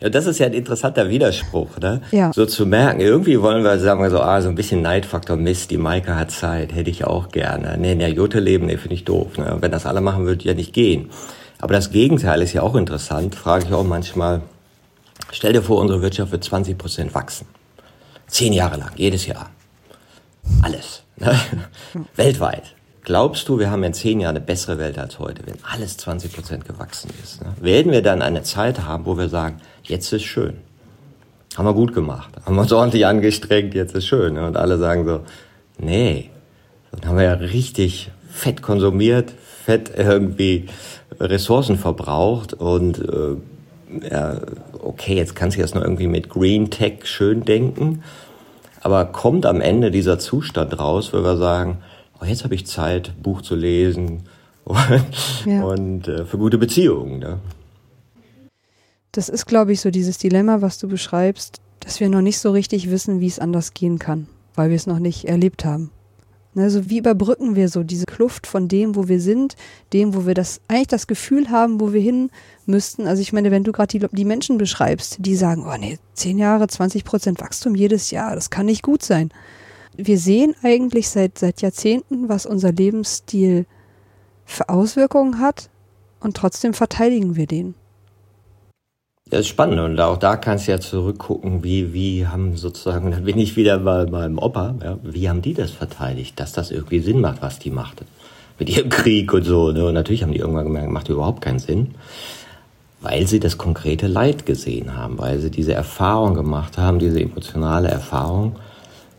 Ja, 0.00 0.10
das 0.10 0.26
ist 0.26 0.38
ja 0.38 0.46
ein 0.46 0.52
interessanter 0.52 1.08
Widerspruch, 1.08 1.78
ne? 1.78 2.02
Ja. 2.10 2.30
So 2.32 2.44
zu 2.44 2.66
merken, 2.66 3.00
irgendwie 3.00 3.40
wollen 3.40 3.64
wir, 3.64 3.78
sagen 3.78 4.02
wir 4.02 4.10
so, 4.10 4.20
ah, 4.20 4.42
so 4.42 4.50
ein 4.50 4.54
bisschen 4.54 4.82
Neidfaktor, 4.82 5.36
Mist, 5.36 5.70
die 5.70 5.78
Maike 5.78 6.16
hat 6.16 6.30
Zeit, 6.30 6.74
hätte 6.74 6.90
ich 6.90 7.04
auch 7.04 7.30
gerne. 7.30 7.78
Nee, 7.78 7.92
in 7.92 8.00
der 8.00 8.10
Jute 8.10 8.40
leben, 8.40 8.66
nee, 8.66 8.76
finde 8.76 8.94
ich 8.94 9.04
doof. 9.04 9.38
Ne? 9.38 9.56
Wenn 9.60 9.70
das 9.70 9.86
alle 9.86 10.02
machen, 10.02 10.26
würde 10.26 10.44
ja 10.44 10.52
nicht 10.52 10.74
gehen. 10.74 11.08
Aber 11.58 11.72
das 11.72 11.90
Gegenteil 11.90 12.42
ist 12.42 12.52
ja 12.52 12.60
auch 12.60 12.74
interessant, 12.74 13.34
frage 13.34 13.64
ich 13.66 13.72
auch 13.72 13.84
manchmal. 13.84 14.42
Stell 15.32 15.54
dir 15.54 15.62
vor, 15.62 15.80
unsere 15.80 16.02
Wirtschaft 16.02 16.30
wird 16.30 16.44
20 16.44 16.76
Prozent 16.76 17.14
wachsen. 17.14 17.46
Zehn 18.26 18.52
Jahre 18.52 18.76
lang, 18.76 18.90
jedes 18.96 19.26
Jahr. 19.26 19.48
Alles. 20.60 21.04
Ne? 21.16 21.34
Weltweit. 22.16 22.75
Glaubst 23.06 23.48
du, 23.48 23.60
wir 23.60 23.70
haben 23.70 23.84
in 23.84 23.94
zehn 23.94 24.18
Jahren 24.18 24.34
eine 24.36 24.44
bessere 24.44 24.78
Welt 24.78 24.98
als 24.98 25.20
heute, 25.20 25.46
wenn 25.46 25.54
alles 25.62 25.96
20 25.96 26.32
Prozent 26.32 26.64
gewachsen 26.64 27.08
ist? 27.22 27.40
Ne? 27.40 27.54
Werden 27.60 27.92
wir 27.92 28.02
dann 28.02 28.20
eine 28.20 28.42
Zeit 28.42 28.82
haben, 28.82 29.06
wo 29.06 29.16
wir 29.16 29.28
sagen, 29.28 29.58
jetzt 29.84 30.12
ist 30.12 30.24
schön. 30.24 30.54
Haben 31.56 31.66
wir 31.66 31.72
gut 31.72 31.94
gemacht. 31.94 32.30
Haben 32.44 32.56
wir 32.56 32.62
uns 32.62 32.72
ordentlich 32.72 33.06
angestrengt, 33.06 33.74
jetzt 33.74 33.94
ist 33.94 34.06
schön. 34.06 34.34
Ne? 34.34 34.44
Und 34.44 34.56
alle 34.56 34.76
sagen 34.78 35.06
so, 35.06 35.20
nee. 35.78 36.30
Dann 36.90 37.08
haben 37.08 37.16
wir 37.18 37.22
ja 37.26 37.34
richtig 37.34 38.10
fett 38.28 38.60
konsumiert, 38.60 39.32
fett 39.64 39.92
irgendwie 39.96 40.68
Ressourcen 41.20 41.78
verbraucht 41.78 42.54
und 42.54 42.98
äh, 42.98 44.10
ja, 44.10 44.40
okay, 44.82 45.14
jetzt 45.14 45.36
kannst 45.36 45.56
du 45.56 45.62
das 45.62 45.74
noch 45.74 45.82
irgendwie 45.82 46.08
mit 46.08 46.28
Green 46.28 46.70
Tech 46.70 47.04
schön 47.04 47.44
denken, 47.44 48.02
aber 48.80 49.04
kommt 49.04 49.46
am 49.46 49.60
Ende 49.60 49.92
dieser 49.92 50.18
Zustand 50.18 50.76
raus, 50.80 51.12
wo 51.12 51.22
wir 51.22 51.36
sagen, 51.36 51.78
oh, 52.20 52.24
jetzt 52.24 52.44
habe 52.44 52.54
ich 52.54 52.66
Zeit, 52.66 53.12
Buch 53.22 53.42
zu 53.42 53.54
lesen 53.54 54.22
und, 54.64 55.46
ja. 55.46 55.64
und 55.64 56.08
äh, 56.08 56.24
für 56.24 56.38
gute 56.38 56.58
Beziehungen. 56.58 57.18
Ne? 57.18 57.38
Das 59.12 59.28
ist, 59.28 59.46
glaube 59.46 59.72
ich, 59.72 59.80
so 59.80 59.90
dieses 59.90 60.18
Dilemma, 60.18 60.60
was 60.60 60.78
du 60.78 60.88
beschreibst, 60.88 61.60
dass 61.80 62.00
wir 62.00 62.08
noch 62.08 62.20
nicht 62.20 62.38
so 62.38 62.50
richtig 62.50 62.90
wissen, 62.90 63.20
wie 63.20 63.28
es 63.28 63.38
anders 63.38 63.74
gehen 63.74 63.98
kann, 63.98 64.26
weil 64.54 64.70
wir 64.70 64.76
es 64.76 64.86
noch 64.86 64.98
nicht 64.98 65.26
erlebt 65.26 65.64
haben. 65.64 65.90
Also 66.56 66.88
wie 66.88 66.98
überbrücken 66.98 67.54
wir 67.54 67.68
so 67.68 67.82
diese 67.82 68.06
Kluft 68.06 68.46
von 68.46 68.66
dem, 68.66 68.96
wo 68.96 69.08
wir 69.08 69.20
sind, 69.20 69.56
dem, 69.92 70.14
wo 70.14 70.26
wir 70.26 70.32
das 70.32 70.62
eigentlich 70.68 70.86
das 70.86 71.06
Gefühl 71.06 71.50
haben, 71.50 71.80
wo 71.80 71.92
wir 71.92 72.00
hin 72.00 72.30
müssten. 72.64 73.06
Also 73.06 73.20
ich 73.20 73.34
meine, 73.34 73.50
wenn 73.50 73.62
du 73.62 73.72
gerade 73.72 73.98
die, 73.98 74.06
die, 74.10 74.24
Menschen 74.24 74.56
beschreibst, 74.56 75.16
die 75.18 75.36
sagen, 75.36 75.66
oh 75.66 75.76
nee, 75.78 75.98
10 76.14 76.38
Jahre, 76.38 76.66
20 76.66 77.04
Prozent 77.04 77.40
Wachstum 77.42 77.74
jedes 77.74 78.10
Jahr, 78.10 78.34
das 78.34 78.48
kann 78.48 78.66
nicht 78.66 78.82
gut 78.82 79.02
sein 79.02 79.30
wir 79.96 80.18
sehen 80.18 80.54
eigentlich 80.62 81.08
seit, 81.08 81.38
seit 81.38 81.62
Jahrzehnten, 81.62 82.28
was 82.28 82.46
unser 82.46 82.72
Lebensstil 82.72 83.66
für 84.44 84.68
Auswirkungen 84.68 85.40
hat 85.40 85.70
und 86.20 86.36
trotzdem 86.36 86.74
verteidigen 86.74 87.36
wir 87.36 87.46
den. 87.46 87.74
Das 89.28 89.40
ist 89.40 89.48
spannend 89.48 89.80
und 89.80 90.00
auch 90.00 90.18
da 90.18 90.36
kannst 90.36 90.68
du 90.68 90.72
ja 90.72 90.78
zurückgucken, 90.78 91.64
wie, 91.64 91.92
wie 91.92 92.28
haben 92.28 92.56
sozusagen, 92.56 93.10
da 93.10 93.18
bin 93.18 93.38
ich 93.38 93.56
wieder 93.56 93.80
bei 93.80 94.06
meinem 94.06 94.38
Opa, 94.38 94.76
ja, 94.80 94.98
wie 95.02 95.28
haben 95.28 95.42
die 95.42 95.52
das 95.52 95.72
verteidigt, 95.72 96.38
dass 96.38 96.52
das 96.52 96.70
irgendwie 96.70 97.00
Sinn 97.00 97.20
macht, 97.20 97.42
was 97.42 97.58
die 97.58 97.70
machten. 97.70 98.06
Mit 98.58 98.70
ihrem 98.70 98.88
Krieg 98.88 99.32
und 99.34 99.42
so. 99.42 99.72
Ne? 99.72 99.84
Und 99.84 99.94
natürlich 99.94 100.22
haben 100.22 100.32
die 100.32 100.38
irgendwann 100.38 100.64
gemerkt, 100.64 100.90
macht 100.90 101.08
überhaupt 101.08 101.42
keinen 101.42 101.58
Sinn, 101.58 101.96
weil 103.00 103.26
sie 103.26 103.40
das 103.40 103.58
konkrete 103.58 104.06
Leid 104.06 104.46
gesehen 104.46 104.96
haben, 104.96 105.18
weil 105.18 105.40
sie 105.40 105.50
diese 105.50 105.74
Erfahrung 105.74 106.34
gemacht 106.34 106.78
haben, 106.78 107.00
diese 107.00 107.20
emotionale 107.20 107.88
Erfahrung 107.88 108.56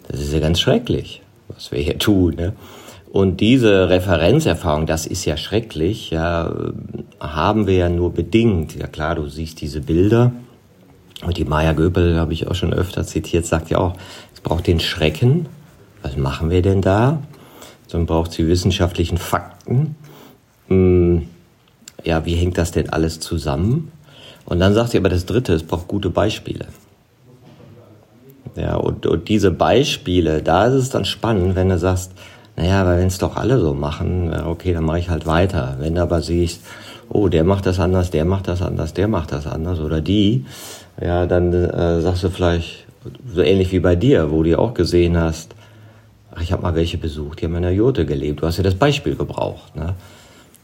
das 0.07 0.21
ist 0.21 0.33
ja 0.33 0.39
ganz 0.39 0.59
schrecklich, 0.59 1.21
was 1.47 1.71
wir 1.71 1.79
hier 1.79 1.97
tun. 1.97 2.35
Ne? 2.35 2.53
Und 3.11 3.39
diese 3.41 3.89
Referenzerfahrung, 3.89 4.85
das 4.85 5.05
ist 5.05 5.25
ja 5.25 5.37
schrecklich, 5.37 6.11
ja, 6.11 6.53
haben 7.19 7.67
wir 7.67 7.75
ja 7.75 7.89
nur 7.89 8.13
bedingt. 8.13 8.75
Ja 8.75 8.87
klar, 8.87 9.15
du 9.15 9.27
siehst 9.27 9.61
diese 9.61 9.81
Bilder. 9.81 10.31
Und 11.23 11.37
die 11.37 11.45
Maya 11.45 11.73
Göpel, 11.73 12.19
habe 12.19 12.33
ich 12.33 12.47
auch 12.47 12.55
schon 12.55 12.73
öfter 12.73 13.03
zitiert, 13.03 13.45
sagt 13.45 13.69
ja 13.69 13.79
auch, 13.79 13.95
es 14.33 14.41
braucht 14.41 14.67
den 14.67 14.79
Schrecken. 14.79 15.47
Was 16.03 16.15
machen 16.15 16.51
wir 16.51 16.61
denn 16.61 16.81
da? 16.81 17.23
Dann 17.89 18.05
braucht 18.05 18.33
sie 18.33 18.47
wissenschaftlichen 18.47 19.17
Fakten. 19.17 19.95
Hm, 20.67 21.27
ja, 22.03 22.25
wie 22.25 22.35
hängt 22.35 22.57
das 22.57 22.71
denn 22.71 22.89
alles 22.91 23.19
zusammen? 23.19 23.91
Und 24.45 24.59
dann 24.59 24.73
sagt 24.73 24.91
sie 24.91 24.97
aber 24.97 25.09
das 25.09 25.25
Dritte, 25.25 25.53
es 25.53 25.63
braucht 25.63 25.87
gute 25.87 26.09
Beispiele. 26.09 26.67
Ja, 28.57 28.75
und, 28.75 29.05
und 29.05 29.29
diese 29.29 29.51
Beispiele, 29.51 30.41
da 30.41 30.65
ist 30.65 30.73
es 30.73 30.89
dann 30.89 31.05
spannend, 31.05 31.55
wenn 31.55 31.69
du 31.69 31.77
sagst, 31.77 32.11
naja, 32.55 32.81
aber 32.81 32.97
wenn 32.97 33.05
es 33.05 33.19
doch 33.19 33.35
alle 33.35 33.59
so 33.59 33.75
machen, 33.75 34.33
okay, 34.33 34.73
dann 34.73 34.83
mache 34.83 34.97
ich 34.97 35.09
halt 35.09 35.27
weiter. 35.27 35.75
Wenn 35.79 35.93
du 35.93 36.01
aber 36.01 36.21
siehst, 36.21 36.63
oh, 37.07 37.27
der 37.27 37.43
macht 37.43 37.67
das 37.67 37.79
anders, 37.79 38.09
der 38.09 38.25
macht 38.25 38.47
das 38.47 38.63
anders, 38.63 38.93
der 38.95 39.07
macht 39.07 39.31
das 39.31 39.45
anders 39.45 39.79
oder 39.79 40.01
die, 40.01 40.45
ja, 40.99 41.27
dann 41.27 41.53
äh, 41.53 42.01
sagst 42.01 42.23
du 42.23 42.29
vielleicht 42.31 42.87
so 43.31 43.41
ähnlich 43.41 43.71
wie 43.71 43.79
bei 43.79 43.95
dir, 43.95 44.31
wo 44.31 44.41
du 44.41 44.57
auch 44.57 44.73
gesehen 44.73 45.17
hast, 45.17 45.53
ach, 46.33 46.41
ich 46.41 46.51
habe 46.51 46.63
mal 46.63 46.73
welche 46.73 46.97
besucht, 46.97 47.41
die 47.41 47.45
haben 47.45 47.55
in 47.55 47.61
der 47.61 47.73
Jurte 47.73 48.07
gelebt. 48.07 48.41
Du 48.41 48.47
hast 48.47 48.57
ja 48.57 48.63
das 48.63 48.75
Beispiel 48.75 49.15
gebraucht, 49.15 49.75
ne? 49.75 49.93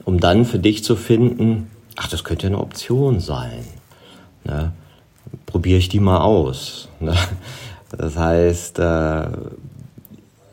um 0.03 0.19
dann 0.19 0.45
für 0.45 0.58
dich 0.58 0.84
zu 0.84 0.95
finden, 0.95 1.69
ach, 1.95 2.08
das 2.10 2.23
könnte 2.23 2.47
eine 2.47 2.58
Option 2.58 3.19
sein. 3.19 3.63
Ne? 4.45 4.73
probiere 5.45 5.79
ich 5.79 5.89
die 5.89 5.99
mal 5.99 6.21
aus. 6.21 6.89
Ne? 6.99 7.13
Das 7.97 8.17
heißt, 8.17 8.79
äh, 8.79 9.27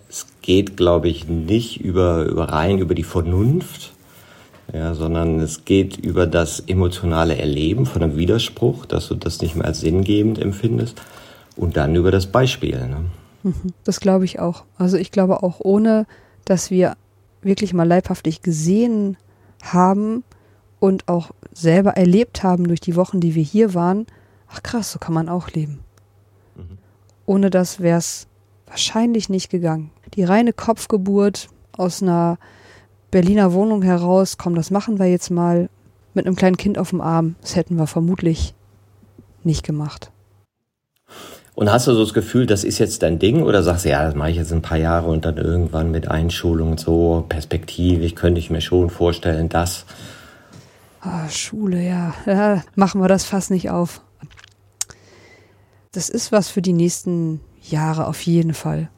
es 0.08 0.26
geht, 0.42 0.76
glaube 0.76 1.08
ich, 1.08 1.28
nicht 1.28 1.80
über, 1.80 2.24
über 2.24 2.50
rein 2.50 2.78
über 2.78 2.94
die 2.94 3.04
Vernunft, 3.04 3.92
ja, 4.72 4.94
sondern 4.94 5.40
es 5.40 5.64
geht 5.64 5.96
über 5.96 6.26
das 6.26 6.60
emotionale 6.60 7.36
Erleben 7.36 7.86
von 7.86 8.02
einem 8.02 8.16
Widerspruch, 8.16 8.86
dass 8.86 9.08
du 9.08 9.14
das 9.14 9.40
nicht 9.40 9.56
mehr 9.56 9.66
als 9.66 9.80
sinngebend 9.80 10.38
empfindest 10.38 11.00
und 11.56 11.76
dann 11.76 11.96
über 11.96 12.10
das 12.10 12.26
Beispiel. 12.26 12.78
Ne? 12.78 13.04
Mhm. 13.42 13.72
Das 13.84 14.00
glaube 14.00 14.24
ich 14.24 14.38
auch. 14.38 14.64
Also 14.76 14.96
ich 14.96 15.10
glaube 15.10 15.42
auch, 15.42 15.60
ohne 15.60 16.06
dass 16.44 16.70
wir 16.70 16.96
wirklich 17.42 17.72
mal 17.72 17.88
leibhaftig 17.88 18.42
gesehen 18.42 19.16
haben 19.62 20.24
und 20.78 21.08
auch 21.08 21.30
selber 21.52 21.90
erlebt 21.90 22.42
haben 22.42 22.68
durch 22.68 22.80
die 22.80 22.96
Wochen, 22.96 23.20
die 23.20 23.34
wir 23.34 23.42
hier 23.42 23.74
waren, 23.74 24.06
ach 24.48 24.62
krass, 24.62 24.92
so 24.92 24.98
kann 24.98 25.14
man 25.14 25.28
auch 25.28 25.50
leben. 25.50 25.80
Ohne 27.30 27.48
das 27.48 27.78
wäre 27.78 27.98
es 27.98 28.26
wahrscheinlich 28.66 29.28
nicht 29.28 29.50
gegangen. 29.50 29.92
Die 30.14 30.24
reine 30.24 30.52
Kopfgeburt 30.52 31.46
aus 31.70 32.02
einer 32.02 32.38
Berliner 33.12 33.52
Wohnung 33.52 33.82
heraus, 33.82 34.36
komm, 34.36 34.56
das 34.56 34.72
machen 34.72 34.98
wir 34.98 35.06
jetzt 35.06 35.30
mal 35.30 35.70
mit 36.12 36.26
einem 36.26 36.34
kleinen 36.34 36.56
Kind 36.56 36.76
auf 36.76 36.90
dem 36.90 37.00
Arm, 37.00 37.36
das 37.40 37.54
hätten 37.54 37.76
wir 37.76 37.86
vermutlich 37.86 38.52
nicht 39.44 39.64
gemacht. 39.64 40.10
Und 41.54 41.70
hast 41.70 41.86
du 41.86 41.94
so 41.94 42.00
das 42.00 42.14
Gefühl, 42.14 42.46
das 42.46 42.64
ist 42.64 42.80
jetzt 42.80 43.04
dein 43.04 43.20
Ding 43.20 43.44
oder 43.44 43.62
sagst 43.62 43.84
du, 43.84 43.90
ja, 43.90 44.02
das 44.02 44.16
mache 44.16 44.30
ich 44.30 44.36
jetzt 44.36 44.52
ein 44.52 44.62
paar 44.62 44.78
Jahre 44.78 45.08
und 45.08 45.24
dann 45.24 45.36
irgendwann 45.36 45.92
mit 45.92 46.08
Einschulung 46.08 46.72
und 46.72 46.80
so 46.80 47.24
perspektivisch 47.28 48.16
könnte 48.16 48.40
ich 48.40 48.50
mir 48.50 48.60
schon 48.60 48.90
vorstellen, 48.90 49.48
dass. 49.48 49.84
Oh, 51.04 51.28
Schule, 51.28 51.80
ja. 51.80 52.12
ja. 52.26 52.64
Machen 52.74 53.00
wir 53.00 53.06
das 53.06 53.24
fast 53.24 53.52
nicht 53.52 53.70
auf. 53.70 54.02
Das 55.92 56.08
ist 56.08 56.30
was 56.30 56.48
für 56.48 56.62
die 56.62 56.72
nächsten 56.72 57.40
Jahre 57.62 58.06
auf 58.06 58.20
jeden 58.22 58.54
Fall. 58.54 58.88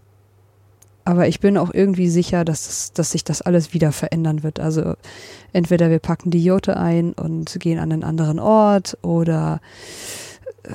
Aber 1.04 1.26
ich 1.26 1.40
bin 1.40 1.56
auch 1.56 1.72
irgendwie 1.72 2.08
sicher, 2.08 2.44
dass, 2.44 2.66
das, 2.66 2.92
dass 2.92 3.10
sich 3.10 3.24
das 3.24 3.42
alles 3.42 3.72
wieder 3.72 3.90
verändern 3.92 4.42
wird. 4.42 4.60
Also 4.60 4.94
entweder 5.52 5.90
wir 5.90 5.98
packen 5.98 6.30
die 6.30 6.44
Jote 6.44 6.76
ein 6.76 7.12
und 7.12 7.58
gehen 7.58 7.78
an 7.78 7.92
einen 7.92 8.04
anderen 8.04 8.38
Ort 8.38 8.98
oder 9.02 9.60
äh, 10.62 10.70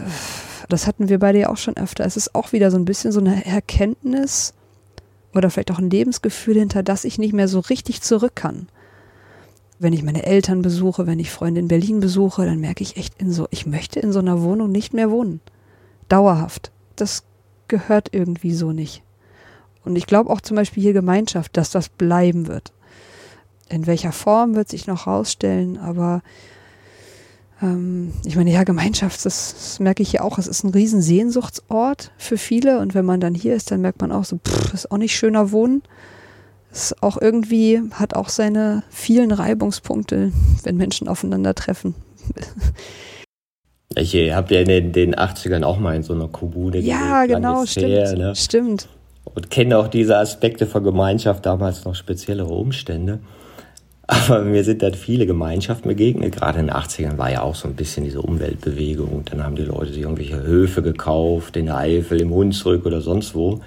das 0.70 0.86
hatten 0.86 1.08
wir 1.08 1.20
beide 1.20 1.40
ja 1.40 1.50
auch 1.50 1.58
schon 1.58 1.78
öfter. 1.78 2.04
Es 2.04 2.18
ist 2.18 2.36
auch 2.36 2.52
wieder 2.52 2.72
so 2.72 2.78
ein 2.78 2.86
bisschen 2.86 3.14
so 3.14 3.22
eine 3.22 3.46
Erkenntnis 3.46 4.54
oder 5.34 5.50
vielleicht 5.50 5.72
auch 5.72 5.80
ein 5.80 5.90
Lebensgefühl 5.90 6.56
hinter, 6.56 6.84
dass 6.84 7.06
ich 7.06 7.20
nicht 7.20 7.34
mehr 7.34 7.48
so 7.48 7.60
richtig 7.60 8.02
zurück 8.02 8.36
kann. 8.36 8.68
Wenn 9.80 9.94
ich 9.94 10.04
meine 10.04 10.26
Eltern 10.26 10.62
besuche, 10.64 11.06
wenn 11.06 11.20
ich 11.20 11.32
Freunde 11.32 11.62
in 11.62 11.68
Berlin 11.68 12.00
besuche, 12.00 12.44
dann 12.46 12.60
merke 12.60 12.84
ich 12.84 12.98
echt 12.98 13.22
in 13.22 13.32
so, 13.32 13.48
ich 13.52 13.66
möchte 13.66 14.00
in 14.00 14.12
so 14.12 14.20
einer 14.20 14.42
Wohnung 14.42 14.72
nicht 14.72 14.94
mehr 14.94 15.12
wohnen. 15.12 15.40
Dauerhaft. 16.10 16.72
Das 16.96 17.24
gehört 17.68 18.10
irgendwie 18.14 18.54
so 18.54 18.72
nicht. 18.72 19.04
Und 19.84 19.96
ich 19.96 20.08
glaube 20.08 20.30
auch 20.30 20.42
zum 20.42 20.56
Beispiel 20.56 20.84
hier 20.84 20.94
Gemeinschaft, 20.94 21.56
dass 21.56 21.72
das 21.72 21.90
bleiben 21.90 22.48
wird. 22.48 22.74
In 23.70 23.88
welcher 23.88 24.12
Form 24.12 24.56
wird 24.56 24.70
sich 24.70 24.88
noch 24.88 25.08
rausstellen, 25.08 25.78
aber 25.78 26.22
ähm, 27.62 28.14
ich 28.26 28.36
meine, 28.36 28.52
ja, 28.52 28.64
Gemeinschaft, 28.64 29.26
das, 29.26 29.54
das, 29.54 29.80
merke 29.80 30.04
ich 30.04 30.12
hier 30.12 30.24
auch, 30.24 30.38
es 30.38 30.48
ist 30.48 30.64
ein 30.64 30.72
riesen 30.72 31.02
Sehnsuchtsort 31.02 32.12
für 32.18 32.38
viele 32.38 32.80
und 32.80 32.94
wenn 32.94 33.06
man 33.06 33.20
dann 33.20 33.34
hier 33.34 33.56
ist, 33.56 33.72
dann 33.72 33.82
merkt 33.82 34.02
man 34.02 34.12
auch 34.12 34.26
so, 34.26 34.38
pff, 34.38 34.74
ist 34.74 34.92
auch 34.92 34.98
nicht 34.98 35.16
schöner 35.16 35.52
Wohnen. 35.52 35.84
Ist 36.72 37.02
auch 37.02 37.20
irgendwie, 37.20 37.82
hat 37.92 38.14
auch 38.14 38.30
seine 38.30 38.84
vielen 38.90 39.32
Reibungspunkte, 39.32 40.32
wenn 40.64 40.78
Menschen 40.78 41.08
aufeinandertreffen. 41.08 41.96
Ich 44.00 44.16
habe 44.34 44.54
ja 44.54 44.62
in 44.62 44.68
den, 44.68 44.92
den 44.92 45.16
80ern 45.16 45.64
auch 45.64 45.80
mal 45.80 45.96
in 45.96 46.04
so 46.04 46.14
einer 46.14 46.28
Kommune 46.28 46.80
Ja, 46.80 47.26
gelebt, 47.26 47.42
genau, 47.42 47.66
stimmt. 47.66 47.88
Her, 47.88 48.16
ne? 48.16 48.36
Stimmt 48.36 48.88
und 49.38 49.52
kenne 49.52 49.78
auch 49.78 49.88
diese 49.88 50.18
Aspekte 50.18 50.66
von 50.66 50.84
Gemeinschaft, 50.84 51.46
damals 51.46 51.86
noch 51.86 51.94
speziellere 51.94 52.52
Umstände. 52.54 53.20
Aber 54.08 54.44
mir 54.44 54.64
sind 54.64 54.82
dann 54.82 54.96
viele 54.96 55.28
Gemeinschaften 55.28 55.90
begegnet. 55.90 56.36
Gerade 56.36 56.60
in 56.60 56.68
den 56.68 56.76
80ern 56.76 57.18
war 57.18 57.30
ja 57.32 57.42
auch 57.42 57.54
so 57.54 57.68
ein 57.68 57.76
bisschen 57.76 58.04
diese 58.04 58.22
Umweltbewegung. 58.22 59.24
Dann 59.26 59.44
haben 59.44 59.56
die 59.56 59.64
Leute 59.64 59.92
sich 59.92 60.02
irgendwelche 60.02 60.42
Höfe 60.42 60.82
gekauft, 60.82 61.56
in 61.56 61.66
der 61.66 61.78
Eifel, 61.78 62.22
im 62.22 62.32
Hunsrück 62.32 62.86
oder 62.86 63.02
sonst 63.02 63.36
wo. 63.36 63.60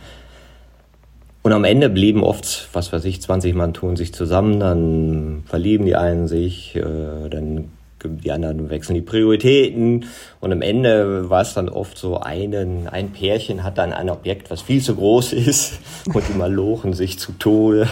Und 1.42 1.52
am 1.52 1.64
Ende 1.64 1.88
blieben 1.88 2.24
oft, 2.24 2.68
was 2.72 2.92
weiß 2.92 3.04
ich, 3.04 3.22
20 3.22 3.54
Mann 3.54 3.72
tun 3.72 3.96
sich 3.96 4.12
zusammen, 4.12 4.58
dann 4.58 5.44
verlieben 5.46 5.86
die 5.86 5.94
einen 5.94 6.26
sich, 6.26 6.74
äh, 6.74 7.28
dann 7.30 7.68
die 8.04 8.32
anderen 8.32 8.70
wechseln 8.70 8.94
die 8.94 9.00
Prioritäten 9.02 10.06
und 10.40 10.52
am 10.52 10.62
Ende 10.62 11.28
war 11.30 11.42
es 11.42 11.54
dann 11.54 11.68
oft 11.68 11.98
so, 11.98 12.18
einen, 12.18 12.88
ein 12.88 13.12
Pärchen 13.12 13.62
hat 13.62 13.78
dann 13.78 13.92
ein 13.92 14.10
Objekt, 14.10 14.50
was 14.50 14.62
viel 14.62 14.82
zu 14.82 14.96
groß 14.96 15.32
ist 15.34 15.80
und 16.12 16.28
die 16.28 16.36
malochen 16.36 16.92
sich 16.92 17.18
zu 17.18 17.32
Tode 17.32 17.88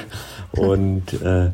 und 0.52 1.12
äh, 1.22 1.50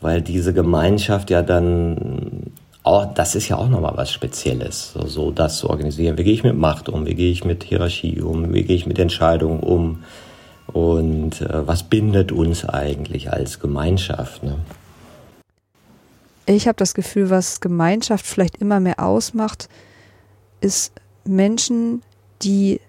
weil 0.00 0.20
diese 0.20 0.52
Gemeinschaft 0.52 1.30
ja 1.30 1.42
dann 1.42 2.52
auch, 2.84 3.14
das 3.14 3.34
ist 3.34 3.48
ja 3.48 3.56
auch 3.56 3.68
nochmal 3.68 3.96
was 3.96 4.12
Spezielles, 4.12 4.92
so, 4.92 5.06
so 5.06 5.30
das 5.30 5.58
zu 5.58 5.70
organisieren. 5.70 6.18
Wie 6.18 6.24
gehe 6.24 6.34
ich 6.34 6.44
mit 6.44 6.56
Macht 6.56 6.90
um? 6.90 7.06
Wie 7.06 7.14
gehe 7.14 7.32
ich 7.32 7.44
mit 7.44 7.64
Hierarchie 7.64 8.20
um? 8.20 8.52
Wie 8.52 8.62
gehe 8.62 8.76
ich 8.76 8.86
mit 8.86 8.98
Entscheidungen 8.98 9.60
um? 9.60 10.04
Und 10.66 11.40
äh, 11.40 11.66
was 11.66 11.84
bindet 11.84 12.30
uns 12.30 12.66
eigentlich 12.66 13.32
als 13.32 13.58
Gemeinschaft? 13.58 14.42
Ne? 14.42 14.56
Ich 16.46 16.68
habe 16.68 16.76
das 16.76 16.94
Gefühl, 16.94 17.30
was 17.30 17.60
Gemeinschaft 17.60 18.26
vielleicht 18.26 18.56
immer 18.56 18.80
mehr 18.80 19.00
ausmacht, 19.00 19.68
ist 20.60 20.92
Menschen, 21.24 22.02
die 22.42 22.80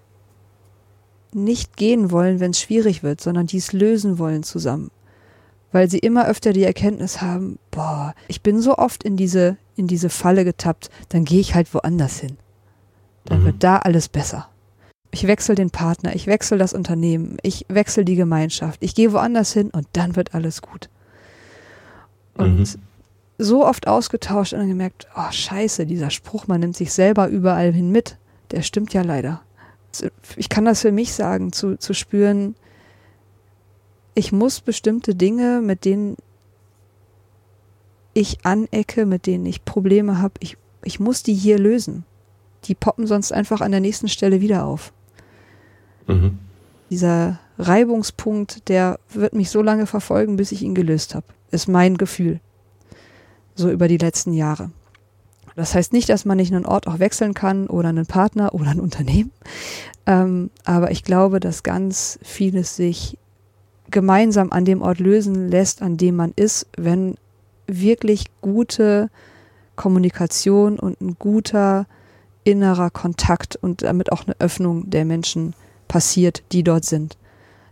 nicht 1.31 1.77
gehen 1.77 2.11
wollen, 2.11 2.39
wenn 2.39 2.51
es 2.51 2.61
schwierig 2.61 3.03
wird, 3.03 3.21
sondern 3.21 3.47
die 3.47 3.57
es 3.57 3.73
lösen 3.73 4.19
wollen 4.19 4.43
zusammen. 4.43 4.91
Weil 5.71 5.89
sie 5.89 5.99
immer 5.99 6.27
öfter 6.27 6.53
die 6.53 6.63
Erkenntnis 6.63 7.21
haben, 7.21 7.59
boah, 7.71 8.13
ich 8.27 8.41
bin 8.41 8.61
so 8.61 8.77
oft 8.77 9.03
in 9.03 9.17
diese, 9.17 9.57
in 9.75 9.87
diese 9.87 10.09
Falle 10.09 10.45
getappt, 10.45 10.89
dann 11.09 11.25
gehe 11.25 11.41
ich 11.41 11.53
halt 11.53 11.73
woanders 11.73 12.19
hin. 12.19 12.37
Dann 13.25 13.41
mhm. 13.41 13.45
wird 13.45 13.63
da 13.63 13.77
alles 13.79 14.07
besser. 14.07 14.49
Ich 15.11 15.27
wechsle 15.27 15.55
den 15.55 15.71
Partner, 15.71 16.15
ich 16.15 16.27
wechsle 16.27 16.57
das 16.57 16.73
Unternehmen, 16.73 17.37
ich 17.41 17.65
wechsle 17.69 18.05
die 18.05 18.15
Gemeinschaft, 18.15 18.83
ich 18.83 18.95
gehe 18.95 19.13
woanders 19.13 19.53
hin 19.53 19.69
und 19.69 19.87
dann 19.93 20.15
wird 20.15 20.33
alles 20.33 20.61
gut. 20.61 20.89
Und 22.37 22.59
mhm 22.59 22.65
so 23.37 23.65
oft 23.65 23.87
ausgetauscht 23.87 24.53
und 24.53 24.59
dann 24.59 24.69
gemerkt, 24.69 25.07
oh 25.15 25.31
scheiße, 25.31 25.85
dieser 25.85 26.09
Spruch, 26.09 26.47
man 26.47 26.61
nimmt 26.61 26.77
sich 26.77 26.93
selber 26.93 27.27
überall 27.27 27.73
hin 27.73 27.91
mit, 27.91 28.17
der 28.51 28.61
stimmt 28.61 28.93
ja 28.93 29.01
leider. 29.01 29.41
Ich 30.35 30.49
kann 30.49 30.65
das 30.65 30.81
für 30.81 30.91
mich 30.91 31.13
sagen, 31.13 31.51
zu, 31.51 31.77
zu 31.77 31.93
spüren, 31.93 32.55
ich 34.13 34.31
muss 34.31 34.61
bestimmte 34.61 35.15
Dinge, 35.15 35.61
mit 35.61 35.83
denen 35.83 36.15
ich 38.13 38.45
anecke, 38.45 39.05
mit 39.05 39.25
denen 39.25 39.45
ich 39.45 39.65
Probleme 39.65 40.21
habe, 40.21 40.35
ich, 40.39 40.57
ich 40.83 40.99
muss 41.01 41.21
die 41.21 41.33
hier 41.33 41.59
lösen. 41.59 42.05
Die 42.65 42.75
poppen 42.75 43.07
sonst 43.07 43.33
einfach 43.33 43.59
an 43.59 43.71
der 43.71 43.81
nächsten 43.81 44.07
Stelle 44.07 44.39
wieder 44.39 44.65
auf. 44.65 44.93
Mhm. 46.07 46.39
Dieser 46.89 47.39
Reibungspunkt, 47.57 48.69
der 48.69 48.99
wird 49.09 49.33
mich 49.33 49.49
so 49.49 49.61
lange 49.61 49.85
verfolgen, 49.85 50.37
bis 50.37 50.53
ich 50.53 50.61
ihn 50.61 50.75
gelöst 50.75 51.13
habe. 51.13 51.25
Ist 51.51 51.67
mein 51.67 51.97
Gefühl 51.97 52.39
so 53.55 53.71
über 53.71 53.87
die 53.87 53.97
letzten 53.97 54.33
Jahre. 54.33 54.71
Das 55.55 55.73
heißt 55.73 55.93
nicht, 55.93 56.09
dass 56.09 56.25
man 56.25 56.37
nicht 56.37 56.53
einen 56.53 56.65
Ort 56.65 56.87
auch 56.87 56.99
wechseln 56.99 57.33
kann 57.33 57.67
oder 57.67 57.89
einen 57.89 58.05
Partner 58.05 58.53
oder 58.53 58.71
ein 58.71 58.81
Unternehmen. 58.81 59.31
Ähm, 60.05 60.49
aber 60.65 60.91
ich 60.91 61.03
glaube, 61.03 61.39
dass 61.39 61.63
ganz 61.63 62.19
vieles 62.21 62.75
sich 62.75 63.17
gemeinsam 63.89 64.51
an 64.51 64.65
dem 64.65 64.81
Ort 64.81 64.99
lösen 64.99 65.49
lässt, 65.49 65.81
an 65.81 65.97
dem 65.97 66.15
man 66.15 66.33
ist, 66.35 66.67
wenn 66.77 67.15
wirklich 67.67 68.25
gute 68.41 69.09
Kommunikation 69.75 70.77
und 70.77 70.99
ein 71.01 71.15
guter 71.17 71.85
innerer 72.43 72.89
Kontakt 72.89 73.55
und 73.55 73.83
damit 73.83 74.11
auch 74.11 74.25
eine 74.25 74.35
Öffnung 74.39 74.89
der 74.89 75.05
Menschen 75.05 75.53
passiert, 75.87 76.43
die 76.51 76.63
dort 76.63 76.85
sind. 76.85 77.17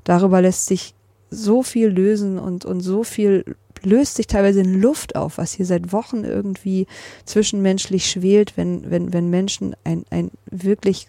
Darüber 0.03 0.41
lässt 0.41 0.65
sich 0.65 0.93
so 1.29 1.63
viel 1.63 1.87
lösen 1.87 2.39
und, 2.39 2.65
und 2.65 2.81
so 2.81 3.03
viel 3.03 3.55
löst 3.85 4.15
sich 4.15 4.27
teilweise 4.27 4.61
in 4.61 4.81
Luft 4.81 5.15
auf, 5.15 5.37
was 5.37 5.53
hier 5.53 5.65
seit 5.65 5.91
Wochen 5.91 6.23
irgendwie 6.23 6.87
zwischenmenschlich 7.25 8.09
schwelt, 8.09 8.57
wenn, 8.57 8.89
wenn, 8.89 9.13
wenn 9.13 9.29
Menschen 9.29 9.75
ein, 9.83 10.05
ein 10.09 10.31
wirklich 10.49 11.07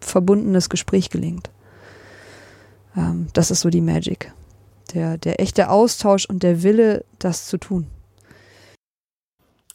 verbundenes 0.00 0.68
Gespräch 0.68 1.10
gelingt. 1.10 1.50
Ähm, 2.96 3.28
das 3.32 3.50
ist 3.50 3.60
so 3.60 3.70
die 3.70 3.80
Magic. 3.80 4.32
Der, 4.94 5.18
der 5.18 5.40
echte 5.40 5.70
Austausch 5.70 6.24
und 6.26 6.42
der 6.42 6.62
Wille, 6.62 7.04
das 7.18 7.46
zu 7.46 7.58
tun. 7.58 7.86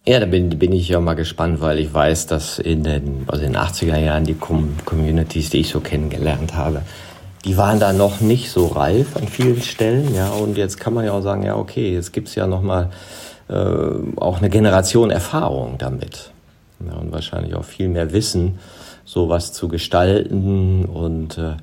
Ja, 0.06 0.20
da 0.20 0.26
bin, 0.26 0.50
bin 0.50 0.74
ich 0.74 0.90
ja 0.90 1.00
mal 1.00 1.14
gespannt, 1.14 1.62
weil 1.62 1.80
ich 1.80 1.94
weiß, 1.94 2.28
dass 2.28 2.60
in 2.60 2.84
den, 2.84 3.24
also 3.28 3.46
in 3.46 3.54
den 3.54 3.62
80er 3.62 3.98
Jahren 3.98 4.26
die 4.26 4.36
Communities, 4.36 5.50
die 5.50 5.60
ich 5.60 5.70
so 5.70 5.80
kennengelernt 5.80 6.56
habe, 6.56 6.82
die 7.46 7.58
waren 7.58 7.80
da 7.80 7.94
noch 7.94 8.22
nicht 8.22 8.52
so 8.52 8.68
reif 8.68 9.18
an 9.18 9.28
vielen 9.28 9.62
Stellen, 9.62 10.14
ja. 10.16 10.30
Und 10.30 10.58
jetzt 10.58 10.80
kann 10.80 10.94
man 10.94 11.06
ja 11.06 11.12
auch 11.12 11.22
sagen, 11.22 11.44
ja, 11.44 11.56
okay, 11.56 11.94
jetzt 11.94 12.14
gibt's 12.14 12.36
ja 12.36 12.48
nochmal 12.48 12.90
äh, 13.50 13.56
auch 14.16 14.38
eine 14.38 14.50
Generation 14.50 15.12
Erfahrung 15.12 15.78
damit. 15.78 16.32
Ja, 16.86 16.94
und 16.96 17.12
wahrscheinlich 17.12 17.56
auch 17.56 17.66
viel 17.66 17.88
mehr 17.90 18.14
Wissen, 18.14 18.60
sowas 19.06 19.54
zu 19.54 19.68
gestalten 19.68 20.86
und 20.86 21.38
äh, 21.38 21.56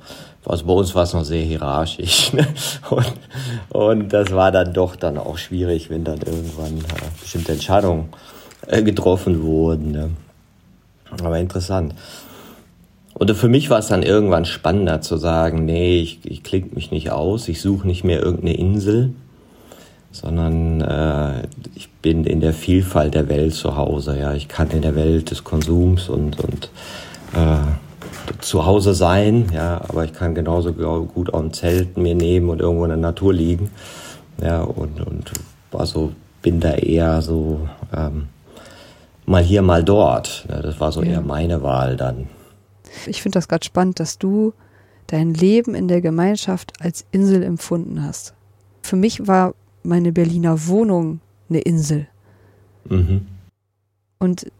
also 0.45 0.65
bei 0.65 0.73
uns 0.73 0.95
war 0.95 1.03
es 1.03 1.13
noch 1.13 1.23
sehr 1.23 1.43
hierarchisch. 1.43 2.33
Ne? 2.33 2.47
Und, 2.89 3.13
und 3.69 4.09
das 4.09 4.31
war 4.31 4.51
dann 4.51 4.73
doch 4.73 4.95
dann 4.95 5.17
auch 5.17 5.37
schwierig, 5.37 5.89
wenn 5.89 6.03
dann 6.03 6.19
irgendwann 6.19 6.79
äh, 6.79 7.19
bestimmte 7.19 7.51
Entscheidungen 7.51 8.09
äh, 8.67 8.81
getroffen 8.81 9.43
wurden. 9.43 9.91
Ne? 9.91 10.09
Aber 11.11 11.37
interessant. 11.37 11.93
Und 13.21 13.29
für 13.35 13.49
mich 13.49 13.69
war 13.69 13.77
es 13.77 13.85
dann 13.85 14.01
irgendwann 14.01 14.45
spannender 14.45 15.01
zu 15.01 15.15
sagen, 15.15 15.63
nee, 15.63 15.99
ich, 15.99 16.21
ich 16.23 16.41
klinge 16.41 16.69
mich 16.73 16.89
nicht 16.89 17.11
aus, 17.11 17.49
ich 17.49 17.61
suche 17.61 17.85
nicht 17.85 18.03
mehr 18.03 18.19
irgendeine 18.19 18.57
Insel, 18.57 19.13
sondern 20.11 20.81
äh, 20.81 21.43
ich 21.75 21.91
bin 22.01 22.23
in 22.23 22.41
der 22.41 22.51
Vielfalt 22.51 23.13
der 23.13 23.29
Welt 23.29 23.53
zu 23.53 23.77
Hause. 23.77 24.17
Ja, 24.17 24.33
ich 24.33 24.47
kann 24.47 24.71
in 24.71 24.81
der 24.81 24.95
Welt 24.95 25.29
des 25.29 25.43
Konsums 25.43 26.09
und 26.09 26.39
und 26.39 26.71
äh, 27.35 28.39
zu 28.39 28.65
Hause 28.65 28.95
sein, 28.95 29.51
ja, 29.53 29.81
aber 29.87 30.03
ich 30.03 30.13
kann 30.13 30.33
genauso 30.33 30.73
gut 30.73 31.31
auch 31.31 31.43
ein 31.43 31.53
Zelt 31.53 31.97
mir 31.97 32.15
nehmen 32.15 32.49
und 32.49 32.59
irgendwo 32.59 32.85
in 32.85 32.89
der 32.89 32.97
Natur 32.97 33.35
liegen. 33.35 33.69
Ja, 34.43 34.63
und, 34.63 34.99
und 34.99 35.31
also 35.71 36.11
bin 36.41 36.59
da 36.59 36.71
eher 36.71 37.21
so 37.21 37.69
ähm, 37.95 38.29
mal 39.27 39.43
hier, 39.43 39.61
mal 39.61 39.83
dort. 39.83 40.43
Ja, 40.49 40.59
das 40.63 40.79
war 40.79 40.91
so 40.91 41.03
eher 41.03 41.21
meine 41.21 41.61
Wahl 41.61 41.95
dann. 41.97 42.27
Ich 43.07 43.21
finde 43.21 43.37
das 43.37 43.47
gerade 43.47 43.65
spannend, 43.65 43.99
dass 43.99 44.17
du 44.17 44.53
dein 45.07 45.33
Leben 45.33 45.75
in 45.75 45.87
der 45.87 46.01
Gemeinschaft 46.01 46.73
als 46.79 47.05
Insel 47.11 47.43
empfunden 47.43 48.03
hast. 48.03 48.33
Für 48.81 48.95
mich 48.95 49.27
war 49.27 49.53
meine 49.83 50.11
Berliner 50.11 50.67
Wohnung 50.67 51.19
eine 51.49 51.59
Insel. 51.59 52.07
Mhm. 52.85 53.27
Und 54.19 54.51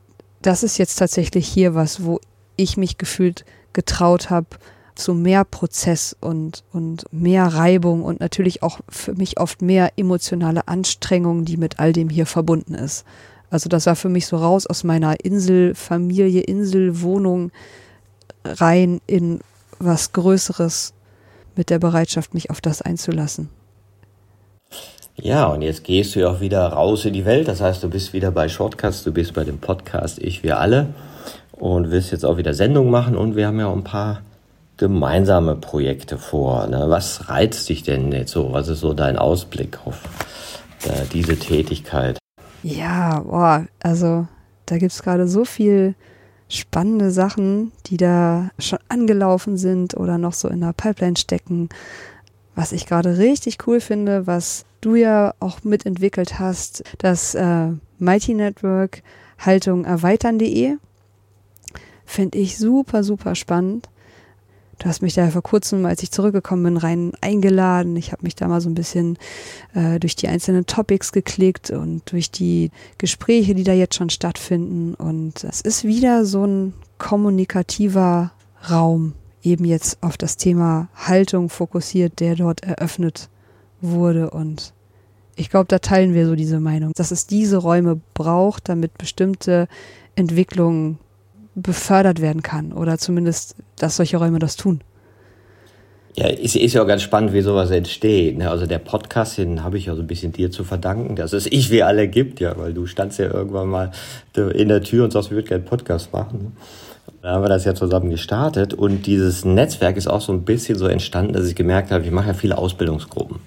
das 0.42 0.64
ist 0.64 0.78
jetzt 0.78 0.96
tatsächlich 0.96 1.48
hier 1.48 1.76
was, 1.76 2.04
wo 2.04 2.20
ich 2.56 2.78
mich 2.78 2.98
gefühlt 2.98 3.46
getraut 3.74 4.30
habe 4.30 4.48
zu 4.96 5.14
mehr 5.14 5.46
Prozess 5.46 6.16
und, 6.20 6.64
und 6.74 7.06
mehr 7.12 7.46
Reibung 7.46 8.04
und 8.04 8.20
natürlich 8.20 8.62
auch 8.62 8.80
für 8.90 9.14
mich 9.14 9.40
oft 9.40 9.62
mehr 9.62 9.94
emotionale 9.98 10.68
Anstrengung, 10.68 11.46
die 11.46 11.58
mit 11.58 11.80
all 11.80 11.94
dem 11.94 12.10
hier 12.10 12.26
verbunden 12.26 12.74
ist. 12.74 13.06
Also 13.50 13.70
das 13.70 13.86
war 13.86 13.96
für 13.96 14.10
mich 14.10 14.28
so 14.28 14.38
raus 14.38 14.68
aus 14.68 14.84
meiner 14.84 15.24
Inselfamilie, 15.24 16.42
Inselwohnung 16.42 17.52
rein 18.44 19.02
in 19.08 19.40
was 19.80 20.14
Größeres 20.14 20.94
mit 21.56 21.70
der 21.70 21.80
Bereitschaft, 21.80 22.34
mich 22.34 22.50
auf 22.50 22.62
das 22.62 22.82
einzulassen. 22.82 23.50
Ja, 25.16 25.48
und 25.48 25.62
jetzt 25.62 25.84
gehst 25.84 26.16
du 26.16 26.22
ja 26.22 26.30
auch 26.30 26.40
wieder 26.40 26.66
raus 26.68 27.06
in 27.06 27.14
die 27.14 27.26
Welt. 27.26 27.48
Das 27.48 27.62
heißt, 27.62 27.84
du 27.84 27.90
bist 27.90 28.14
wieder 28.14 28.32
bei 28.32 28.48
Shortcuts, 28.48 29.04
du 29.04 29.12
bist 29.12 29.34
bei 29.34 29.44
dem 29.44 29.60
Podcast 29.60 30.20
Ich, 30.20 30.42
wir 30.44 30.60
alle 30.60 30.94
und 31.52 31.92
wirst 31.92 32.12
jetzt 32.12 32.26
auch 32.26 32.38
wieder 32.38 32.54
Sendung 32.54 32.90
machen 32.90 33.16
und 33.16 33.36
wir 33.36 33.48
haben 33.48 33.60
ja 33.60 33.68
auch 33.68 33.76
ein 33.76 33.84
paar 33.84 34.22
gemeinsame 34.78 35.56
Projekte 35.56 36.18
vor. 36.18 36.66
Ne? 36.66 36.86
Was 36.88 37.30
reizt 37.30 37.70
dich 37.70 37.84
denn 37.84 38.12
jetzt 38.12 38.32
so? 38.32 38.52
Was 38.52 38.68
ist 38.68 38.80
so 38.80 38.94
dein 38.94 39.18
Ausblick 39.18 39.78
auf 39.86 40.00
äh, 40.86 41.06
diese 41.14 41.38
Tätigkeit? 41.38 42.18
Ja, 42.64 43.20
boah, 43.20 43.68
also 43.84 44.28
da 44.66 44.78
gibt 44.80 44.92
es 44.92 45.04
gerade 45.04 45.28
so 45.28 45.46
viel 45.46 45.94
spannende 46.58 47.12
Sachen, 47.12 47.72
die 47.88 47.98
da 47.98 48.50
schon 48.60 48.80
angelaufen 48.90 49.58
sind 49.58 49.96
oder 49.96 50.18
noch 50.18 50.34
so 50.34 50.48
in 50.48 50.62
der 50.62 50.74
Pipeline 50.74 51.18
stecken. 51.18 51.70
Was 52.56 52.72
ich 52.72 52.86
gerade 52.86 53.18
richtig 53.18 53.66
cool 53.68 53.80
finde, 53.80 54.28
was 54.28 54.66
du 54.82 54.96
ja 54.96 55.34
auch 55.40 55.64
mitentwickelt 55.64 56.40
hast, 56.40 56.84
das 56.98 57.36
äh, 57.36 57.70
Mighty 57.98 58.34
Network 58.34 59.04
Haltung 59.40 59.86
erweitern.de. 59.86 60.78
Finde 62.06 62.38
ich 62.38 62.58
super, 62.58 63.04
super 63.04 63.36
spannend. 63.36 63.90
Du 64.82 64.90
hast 64.90 65.04
mich 65.04 65.14
da 65.14 65.30
vor 65.30 65.44
kurzem, 65.44 65.86
als 65.86 66.02
ich 66.02 66.10
zurückgekommen 66.10 66.64
bin, 66.64 66.78
rein 66.78 67.12
eingeladen. 67.22 67.96
Ich 67.98 68.12
habe 68.12 68.24
mich 68.24 68.36
da 68.36 68.48
mal 68.48 68.62
so 68.62 68.70
ein 68.70 68.74
bisschen 68.74 69.20
äh, 69.76 70.00
durch 70.00 70.16
die 70.16 70.28
einzelnen 70.28 70.66
Topics 70.66 71.12
geklickt 71.12 71.70
und 71.70 72.12
durch 72.12 72.32
die 72.32 72.72
Gespräche, 72.98 73.54
die 73.54 73.64
da 73.64 73.74
jetzt 73.74 73.94
schon 73.94 74.10
stattfinden. 74.10 74.96
Und 74.96 75.44
es 75.44 75.62
ist 75.62 75.84
wieder 75.84 76.26
so 76.26 76.48
ein 76.48 76.74
kommunikativer 76.98 78.32
Raum, 78.72 79.14
eben 79.44 79.66
jetzt 79.66 80.02
auf 80.02 80.18
das 80.18 80.38
Thema 80.38 80.90
Haltung 80.96 81.50
fokussiert, 81.50 82.20
der 82.20 82.36
dort 82.36 82.64
eröffnet 82.64 83.30
wurde. 83.82 84.32
Und 84.32 84.74
ich 85.36 85.52
glaube, 85.52 85.68
da 85.68 85.78
teilen 85.78 86.16
wir 86.16 86.26
so 86.26 86.34
diese 86.34 86.60
Meinung, 86.60 86.92
dass 86.96 87.12
es 87.12 87.28
diese 87.28 87.58
Räume 87.58 88.02
braucht, 88.16 88.68
damit 88.68 88.98
bestimmte 88.98 89.68
Entwicklungen 90.16 90.98
befördert 91.56 92.22
werden 92.22 92.42
kann 92.42 92.74
oder 92.74 92.98
zumindest, 92.98 93.56
dass 93.78 93.98
solche 93.98 94.18
Räume 94.18 94.40
das 94.40 94.56
tun. 94.56 94.82
Ja, 96.16 96.28
ist, 96.28 96.58
ist 96.58 96.74
ja 96.74 96.84
auch 96.84 96.88
ganz 96.88 97.04
spannend, 97.04 97.32
wie 97.32 97.42
sowas 97.42 97.72
entsteht. 97.72 98.38
Ne? 98.38 98.50
Also 98.50 98.66
der 98.66 98.80
Podcast, 98.80 99.38
den 99.38 99.64
habe 99.64 99.78
ich 99.78 99.86
ja 99.86 99.96
so 99.96 100.02
ein 100.02 100.08
bisschen 100.08 100.34
dir 100.34 100.52
zu 100.52 100.66
verdanken, 100.66 101.16
dass 101.16 101.32
es 101.32 101.46
ich 101.46 101.72
wie 101.72 101.84
alle 101.84 102.10
gibt, 102.10 102.42
ja, 102.42 102.58
weil 102.58 102.74
du 102.74 102.86
standst 102.86 103.20
ja 103.20 103.34
irgendwann 103.34 103.70
mal 103.70 103.92
in 104.36 104.68
der 104.68 104.82
Tür 104.82 105.06
und 105.06 105.12
sagst, 105.12 105.30
wir 105.30 105.38
würden 105.38 105.48
gerne 105.48 105.64
Podcast 105.64 106.12
machen. 106.12 106.40
Ne? 106.44 106.52
Da 107.22 107.34
haben 107.34 107.44
wir 107.44 107.50
das 107.50 107.66
ja 107.66 107.76
zusammen 107.76 108.10
gestartet 108.10 108.74
und 108.74 109.06
dieses 109.06 109.46
Netzwerk 109.46 109.96
ist 109.96 110.08
auch 110.08 110.22
so 110.22 110.34
ein 110.34 110.44
bisschen 110.44 110.78
so 110.78 110.88
entstanden, 110.88 111.34
dass 111.34 111.48
ich 111.48 111.56
gemerkt 111.56 111.92
habe, 111.92 112.04
ich 112.04 112.12
mache 112.12 112.28
ja 112.28 112.34
viele 112.34 112.58
Ausbildungsgruppen. 112.58 113.40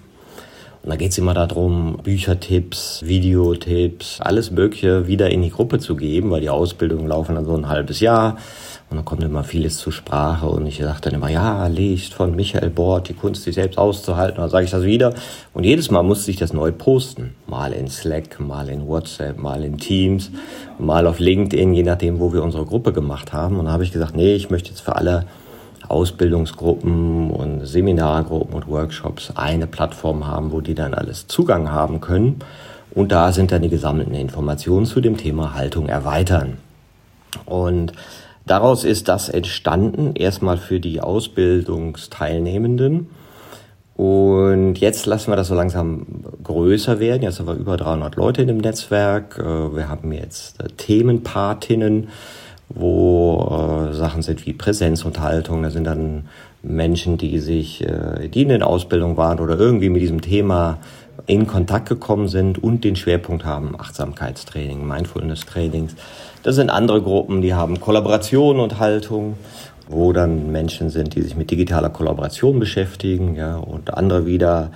Und 0.84 0.90
da 0.90 0.96
geht 0.96 1.12
es 1.12 1.18
immer 1.18 1.32
darum, 1.32 1.96
Büchertipps, 2.02 3.02
Videotipps, 3.06 4.20
alles 4.20 4.50
Mögliche 4.50 5.06
wieder 5.06 5.30
in 5.30 5.40
die 5.40 5.48
Gruppe 5.48 5.78
zu 5.78 5.96
geben, 5.96 6.30
weil 6.30 6.42
die 6.42 6.50
Ausbildungen 6.50 7.08
laufen 7.08 7.36
dann 7.36 7.46
so 7.46 7.56
ein 7.56 7.70
halbes 7.70 8.00
Jahr. 8.00 8.36
Und 8.90 8.98
dann 8.98 9.06
kommt 9.06 9.22
immer 9.22 9.44
vieles 9.44 9.78
zur 9.78 9.94
Sprache 9.94 10.46
und 10.46 10.66
ich 10.66 10.76
sage 10.76 11.00
dann 11.00 11.14
immer, 11.14 11.30
ja, 11.30 11.66
Licht 11.68 12.12
von 12.12 12.36
Michael 12.36 12.68
Bort, 12.68 13.08
die 13.08 13.14
Kunst, 13.14 13.44
sich 13.44 13.54
selbst 13.54 13.78
auszuhalten. 13.78 14.36
dann 14.36 14.50
sage 14.50 14.66
ich 14.66 14.70
das 14.72 14.82
wieder. 14.82 15.14
Und 15.54 15.64
jedes 15.64 15.90
Mal 15.90 16.02
musste 16.02 16.30
ich 16.30 16.36
das 16.36 16.52
neu 16.52 16.70
posten. 16.70 17.34
Mal 17.46 17.72
in 17.72 17.88
Slack, 17.88 18.38
mal 18.38 18.68
in 18.68 18.86
WhatsApp, 18.86 19.38
mal 19.38 19.64
in 19.64 19.78
Teams, 19.78 20.32
mal 20.78 21.06
auf 21.06 21.18
LinkedIn, 21.18 21.72
je 21.72 21.82
nachdem, 21.82 22.20
wo 22.20 22.34
wir 22.34 22.42
unsere 22.42 22.66
Gruppe 22.66 22.92
gemacht 22.92 23.32
haben. 23.32 23.58
Und 23.58 23.64
dann 23.64 23.72
habe 23.72 23.84
ich 23.84 23.92
gesagt, 23.92 24.16
nee, 24.16 24.34
ich 24.34 24.50
möchte 24.50 24.68
jetzt 24.68 24.82
für 24.82 24.96
alle 24.96 25.24
Ausbildungsgruppen 25.88 27.30
und 27.30 27.66
Seminargruppen 27.66 28.54
und 28.54 28.68
Workshops 28.68 29.32
eine 29.34 29.66
Plattform 29.66 30.26
haben, 30.26 30.52
wo 30.52 30.60
die 30.60 30.74
dann 30.74 30.94
alles 30.94 31.26
Zugang 31.26 31.70
haben 31.70 32.00
können. 32.00 32.40
Und 32.94 33.12
da 33.12 33.32
sind 33.32 33.52
dann 33.52 33.62
die 33.62 33.68
gesammelten 33.68 34.14
Informationen 34.14 34.86
zu 34.86 35.00
dem 35.00 35.16
Thema 35.16 35.54
Haltung 35.54 35.88
erweitern. 35.88 36.58
Und 37.44 37.92
daraus 38.46 38.84
ist 38.84 39.08
das 39.08 39.28
entstanden, 39.28 40.14
erstmal 40.14 40.58
für 40.58 40.78
die 40.80 41.00
Ausbildungsteilnehmenden. 41.00 43.08
Und 43.96 44.76
jetzt 44.76 45.06
lassen 45.06 45.30
wir 45.30 45.36
das 45.36 45.48
so 45.48 45.54
langsam 45.54 46.06
größer 46.42 46.98
werden. 46.98 47.22
Jetzt 47.22 47.38
haben 47.38 47.46
wir 47.46 47.54
über 47.54 47.76
300 47.76 48.16
Leute 48.16 48.42
in 48.42 48.48
dem 48.48 48.58
Netzwerk. 48.58 49.38
Äh, 49.38 49.76
wir 49.76 49.88
haben 49.88 50.10
jetzt 50.12 50.60
äh, 50.60 50.68
Themenpatinnen, 50.68 52.08
wo 52.68 53.88
äh, 53.90 53.94
Sachen 53.94 54.22
sind 54.22 54.46
wie 54.46 54.52
Präsenzunterhaltung. 54.52 55.62
Da 55.62 55.70
sind 55.70 55.84
dann 55.84 56.24
Menschen, 56.62 57.18
die 57.18 57.38
sich, 57.38 57.82
äh, 57.86 58.28
die 58.28 58.42
in 58.42 58.48
den 58.48 58.62
Ausbildungen 58.62 59.16
waren 59.16 59.40
oder 59.40 59.58
irgendwie 59.58 59.88
mit 59.90 60.02
diesem 60.02 60.20
Thema 60.20 60.78
in 61.26 61.46
Kontakt 61.46 61.88
gekommen 61.88 62.28
sind 62.28 62.62
und 62.62 62.84
den 62.84 62.96
Schwerpunkt 62.96 63.44
haben 63.44 63.78
Achtsamkeitstraining, 63.78 64.86
Mindfulness-Trainings. 64.86 65.94
Das 66.42 66.56
sind 66.56 66.70
andere 66.70 67.00
Gruppen, 67.00 67.40
die 67.40 67.54
haben 67.54 67.80
Kollaboration 67.80 68.60
und 68.60 68.78
Haltung, 68.78 69.36
wo 69.88 70.12
dann 70.12 70.50
Menschen 70.52 70.90
sind, 70.90 71.14
die 71.14 71.22
sich 71.22 71.36
mit 71.36 71.50
digitaler 71.50 71.90
Kollaboration 71.90 72.58
beschäftigen, 72.58 73.36
ja, 73.36 73.56
und 73.56 73.94
andere 73.94 74.26
wieder 74.26 74.72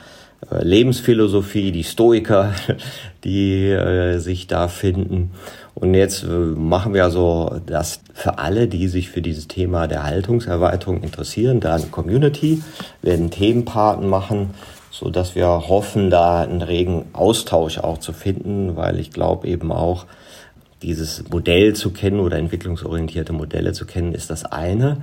äh, 0.51 0.63
Lebensphilosophie, 0.63 1.73
die 1.73 1.85
Stoiker, 1.85 2.53
die 3.25 3.69
äh, 3.69 4.19
sich 4.19 4.47
da 4.47 4.69
finden. 4.69 5.33
Und 5.81 5.95
jetzt 5.95 6.25
äh, 6.25 6.27
machen 6.27 6.93
wir 6.93 7.05
also 7.05 7.61
das 7.65 8.01
für 8.13 8.39
alle, 8.39 8.67
die 8.67 8.89
sich 8.89 9.11
für 9.11 9.23
dieses 9.23 9.47
Thema 9.47 9.87
der 9.87 10.03
Haltungserweiterung 10.03 11.03
interessieren, 11.03 11.61
da 11.61 11.77
eine 11.77 11.87
Community, 11.87 12.63
werden 13.01 13.31
Themenpaten 13.31 14.09
machen, 14.09 14.51
so 14.91 15.09
dass 15.09 15.37
wir 15.37 15.47
hoffen, 15.47 16.11
da 16.11 16.41
einen 16.43 16.63
regen 16.63 17.05
Austausch 17.13 17.79
auch 17.79 17.99
zu 17.99 18.13
finden, 18.13 18.75
weil 18.77 18.99
ich 18.99 19.13
glaube 19.13 19.47
eben 19.47 19.71
auch, 19.71 20.07
dieses 20.83 21.29
Modell 21.29 21.75
zu 21.75 21.91
kennen 21.91 22.21
oder 22.21 22.39
entwicklungsorientierte 22.39 23.33
Modelle 23.33 23.73
zu 23.73 23.85
kennen, 23.85 24.15
ist 24.15 24.31
das 24.31 24.45
eine. 24.45 25.03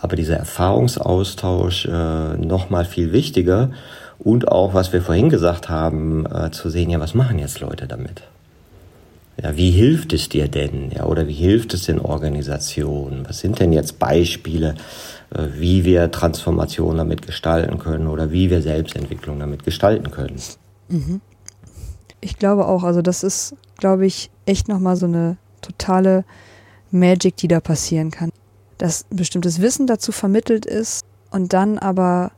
Aber 0.00 0.16
dieser 0.16 0.36
Erfahrungsaustausch 0.36 1.86
äh, 1.86 2.36
noch 2.38 2.70
mal 2.70 2.86
viel 2.86 3.12
wichtiger 3.12 3.70
und 4.18 4.48
auch, 4.48 4.72
was 4.72 4.94
wir 4.94 5.02
vorhin 5.02 5.28
gesagt 5.28 5.68
haben, 5.68 6.26
äh, 6.26 6.50
zu 6.50 6.70
sehen, 6.70 6.90
ja, 6.90 7.00
was 7.00 7.14
machen 7.14 7.38
jetzt 7.38 7.60
Leute 7.60 7.86
damit? 7.86 8.22
Ja, 9.42 9.56
wie 9.56 9.70
hilft 9.70 10.12
es 10.12 10.28
dir 10.28 10.48
denn? 10.48 10.90
Ja, 10.90 11.06
oder 11.06 11.26
wie 11.26 11.34
hilft 11.34 11.72
es 11.72 11.84
den 11.84 11.98
Organisationen? 11.98 13.26
Was 13.26 13.38
sind 13.38 13.58
denn 13.58 13.72
jetzt 13.72 13.98
Beispiele, 13.98 14.74
äh, 15.34 15.46
wie 15.54 15.84
wir 15.84 16.10
Transformation 16.10 16.98
damit 16.98 17.26
gestalten 17.26 17.78
können 17.78 18.06
oder 18.06 18.32
wie 18.32 18.50
wir 18.50 18.60
Selbstentwicklung 18.60 19.38
damit 19.38 19.64
gestalten 19.64 20.10
können? 20.10 20.36
Mhm. 20.88 21.20
Ich 22.20 22.36
glaube 22.36 22.66
auch, 22.66 22.82
also 22.82 23.00
das 23.00 23.22
ist, 23.22 23.54
glaube 23.78 24.04
ich, 24.04 24.30
echt 24.44 24.68
nochmal 24.68 24.96
so 24.96 25.06
eine 25.06 25.38
totale 25.62 26.24
Magic, 26.90 27.36
die 27.36 27.48
da 27.48 27.60
passieren 27.60 28.10
kann. 28.10 28.30
dass 28.78 29.04
ein 29.10 29.16
bestimmtes 29.16 29.60
Wissen 29.60 29.86
dazu 29.86 30.10
vermittelt 30.10 30.64
ist 30.64 31.04
und 31.30 31.52
dann 31.52 31.78
aber, 31.78 32.32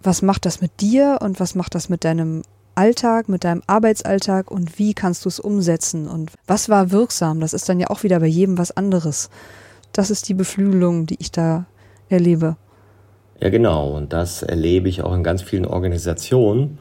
was 0.00 0.22
macht 0.22 0.46
das 0.46 0.60
mit 0.60 0.80
dir 0.80 1.18
und 1.20 1.40
was 1.40 1.56
macht 1.56 1.74
das 1.74 1.88
mit 1.88 2.04
deinem 2.04 2.42
Alltag, 2.74 3.28
mit 3.28 3.44
deinem 3.44 3.62
Arbeitsalltag 3.66 4.50
und 4.50 4.78
wie 4.78 4.94
kannst 4.94 5.24
du 5.24 5.28
es 5.28 5.40
umsetzen 5.40 6.08
und 6.08 6.32
was 6.46 6.68
war 6.68 6.90
wirksam? 6.90 7.40
Das 7.40 7.52
ist 7.52 7.68
dann 7.68 7.80
ja 7.80 7.88
auch 7.88 8.02
wieder 8.02 8.20
bei 8.20 8.26
jedem 8.26 8.58
was 8.58 8.76
anderes. 8.76 9.30
Das 9.92 10.10
ist 10.10 10.28
die 10.28 10.34
Beflügelung, 10.34 11.06
die 11.06 11.16
ich 11.20 11.30
da 11.30 11.66
erlebe. 12.08 12.56
Ja, 13.40 13.50
genau. 13.50 13.90
Und 13.96 14.12
das 14.12 14.42
erlebe 14.42 14.88
ich 14.88 15.02
auch 15.02 15.14
in 15.14 15.24
ganz 15.24 15.42
vielen 15.42 15.66
Organisationen, 15.66 16.78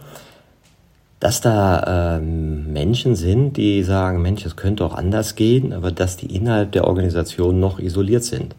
dass 1.19 1.41
da 1.41 2.17
ähm, 2.17 2.71
Menschen 2.71 3.15
sind, 3.15 3.57
die 3.57 3.83
sagen, 3.83 4.21
Mensch, 4.21 4.45
es 4.45 4.55
könnte 4.55 4.85
auch 4.85 4.95
anders 4.95 5.35
gehen, 5.35 5.73
aber 5.73 5.91
dass 5.91 6.17
die 6.17 6.35
innerhalb 6.35 6.71
der 6.71 6.85
Organisation 6.85 7.59
noch 7.59 7.79
isoliert 7.79 8.23
sind. 8.23 8.55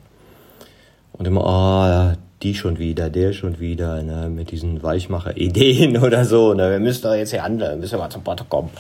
Und 1.13 1.27
immer, 1.27 1.45
oh, 1.45 2.17
die 2.43 2.55
schon 2.55 2.79
wieder, 2.79 3.11
der 3.11 3.33
schon 3.33 3.61
wieder, 3.61 4.03
ne, 4.03 4.29
mit 4.29 4.51
diesen 4.51 4.83
Weichmacher-Ideen 4.83 5.99
oder 6.03 6.25
so. 6.25 6.55
Ne, 6.55 6.71
wir 6.71 6.81
müssen 6.81 7.03
doch 7.03 7.15
jetzt 7.15 7.31
hier 7.31 7.43
handeln, 7.43 7.81
müssen 7.81 7.93
wir 7.93 7.99
mal 7.99 8.11
zum 8.11 8.25
Potte 8.25 8.45
kommen. 8.49 8.71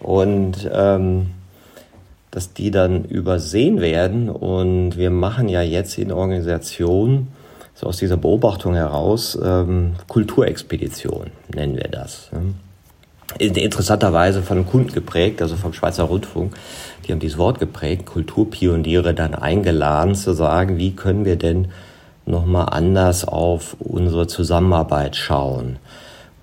Und 0.00 0.68
ähm, 0.72 1.28
dass 2.30 2.52
die 2.52 2.70
dann 2.70 3.04
übersehen 3.04 3.80
werden. 3.80 4.28
Und 4.28 4.96
wir 4.96 5.10
machen 5.10 5.48
ja 5.48 5.62
jetzt 5.62 5.98
in 5.98 6.12
Organisationen 6.12 7.28
so 7.74 7.86
aus 7.86 7.96
dieser 7.96 8.16
Beobachtung 8.16 8.74
heraus 8.74 9.38
ähm, 9.42 9.94
Kulturexpedition, 10.08 11.30
nennen 11.54 11.76
wir 11.76 11.88
das. 11.90 12.30
Ne? 12.32 12.54
Interessanterweise 13.38 14.42
von 14.42 14.66
Kunden 14.66 14.92
geprägt, 14.92 15.42
also 15.42 15.56
vom 15.56 15.72
Schweizer 15.72 16.04
Rundfunk. 16.04 16.54
Die 17.06 17.12
haben 17.12 17.20
dieses 17.20 17.38
Wort 17.38 17.60
geprägt, 17.60 18.06
Kulturpioniere 18.06 19.14
dann 19.14 19.34
eingeladen 19.34 20.14
zu 20.14 20.32
sagen, 20.32 20.78
wie 20.78 20.92
können 20.92 21.24
wir 21.24 21.36
denn 21.36 21.68
nochmal 22.28 22.68
anders 22.70 23.26
auf 23.26 23.76
unsere 23.80 24.26
Zusammenarbeit 24.26 25.16
schauen. 25.16 25.78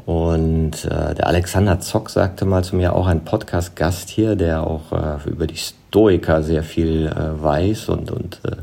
Und 0.05 0.85
äh, 0.85 1.15
der 1.15 1.27
Alexander 1.27 1.79
Zock 1.79 2.09
sagte 2.09 2.45
mal 2.45 2.63
zu 2.63 2.75
mir, 2.75 2.93
auch 2.93 3.07
ein 3.07 3.23
Podcast-Gast 3.23 4.09
hier, 4.09 4.35
der 4.35 4.65
auch 4.65 4.91
äh, 4.91 5.29
über 5.29 5.47
die 5.47 5.57
Stoiker 5.57 6.43
sehr 6.43 6.63
viel 6.63 7.07
äh, 7.07 7.41
weiß 7.41 7.89
und, 7.89 8.11
und 8.11 8.41
äh, 8.43 8.57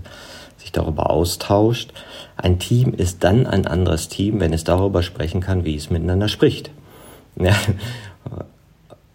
sich 0.58 0.70
darüber 0.70 1.10
austauscht. 1.10 1.92
Ein 2.36 2.58
Team 2.58 2.94
ist 2.94 3.24
dann 3.24 3.46
ein 3.46 3.66
anderes 3.66 4.08
Team, 4.08 4.38
wenn 4.38 4.52
es 4.52 4.62
darüber 4.62 5.02
sprechen 5.02 5.40
kann, 5.40 5.64
wie 5.64 5.76
es 5.76 5.90
miteinander 5.90 6.28
spricht. 6.28 6.70
Ja. 7.34 7.54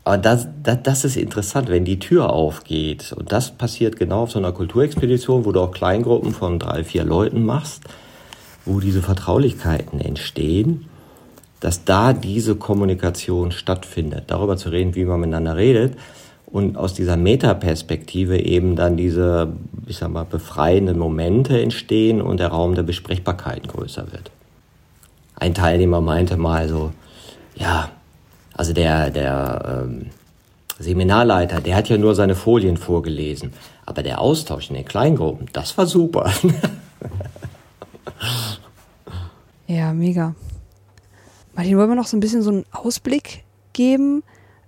Aber 0.08 0.18
das, 0.18 0.48
das, 0.64 0.78
das 0.84 1.04
ist 1.04 1.18
interessant, 1.18 1.68
wenn 1.68 1.84
die 1.84 2.00
Tür 2.00 2.32
aufgeht. 2.32 3.12
Und 3.12 3.34
das 3.34 3.52
passiert 3.52 3.98
genau 3.98 4.22
auf 4.22 4.32
so 4.32 4.40
einer 4.40 4.54
Kulturexpedition, 4.54 5.44
wo 5.44 5.52
du 5.52 5.60
auch 5.60 5.72
Kleingruppen 5.72 6.32
von 6.32 6.60
drei, 6.60 6.86
vier 6.86 7.04
Leuten 7.04 7.46
machst, 7.46 7.84
wo 8.64 8.80
diese 8.80 9.02
Vertraulichkeiten 9.02 10.00
entstehen, 10.00 10.86
dass 11.60 11.84
da 11.84 12.14
diese 12.14 12.56
Kommunikation 12.56 13.52
stattfindet. 13.52 14.24
Darüber 14.28 14.56
zu 14.56 14.70
reden, 14.70 14.96
wie 14.96 15.04
man 15.04 15.20
miteinander 15.20 15.58
redet, 15.58 15.98
und 16.46 16.78
aus 16.78 16.94
dieser 16.94 17.18
Metaperspektive 17.18 18.40
eben 18.40 18.78
dann 18.78 18.96
diese, 18.96 19.52
ich 19.88 19.98
sag 19.98 20.10
mal, 20.10 20.24
befreienden 20.24 20.98
Momente 20.98 21.62
entstehen 21.62 22.22
und 22.22 22.40
der 22.40 22.48
Raum 22.48 22.76
der 22.76 22.84
Besprechbarkeiten 22.84 23.68
größer 23.68 24.10
wird. 24.14 24.32
Ein 25.36 25.54
Teilnehmer 25.54 26.00
meinte 26.00 26.38
mal 26.38 26.70
so, 26.70 26.94
ja, 27.58 27.90
also 28.58 28.74
der, 28.74 29.12
der 29.12 29.84
ähm, 29.86 30.08
Seminarleiter, 30.80 31.62
der 31.62 31.76
hat 31.76 31.90
ja 31.90 31.98
nur 31.98 32.16
seine 32.16 32.36
Folien 32.36 32.78
vorgelesen, 32.78 33.54
aber 33.86 34.04
der 34.04 34.20
Austausch 34.20 34.70
in 34.70 34.76
den 34.76 34.86
Kleingruppen, 34.86 35.48
das 35.54 35.78
war 35.78 35.86
super. 35.86 36.32
ja, 39.68 39.94
mega. 39.94 40.36
Martin, 41.56 41.78
wollen 41.78 41.90
wir 41.90 41.96
noch 41.96 42.08
so 42.08 42.18
ein 42.18 42.20
bisschen 42.20 42.42
so 42.42 42.52
einen 42.52 42.66
Ausblick 42.72 43.44
geben? 43.74 44.24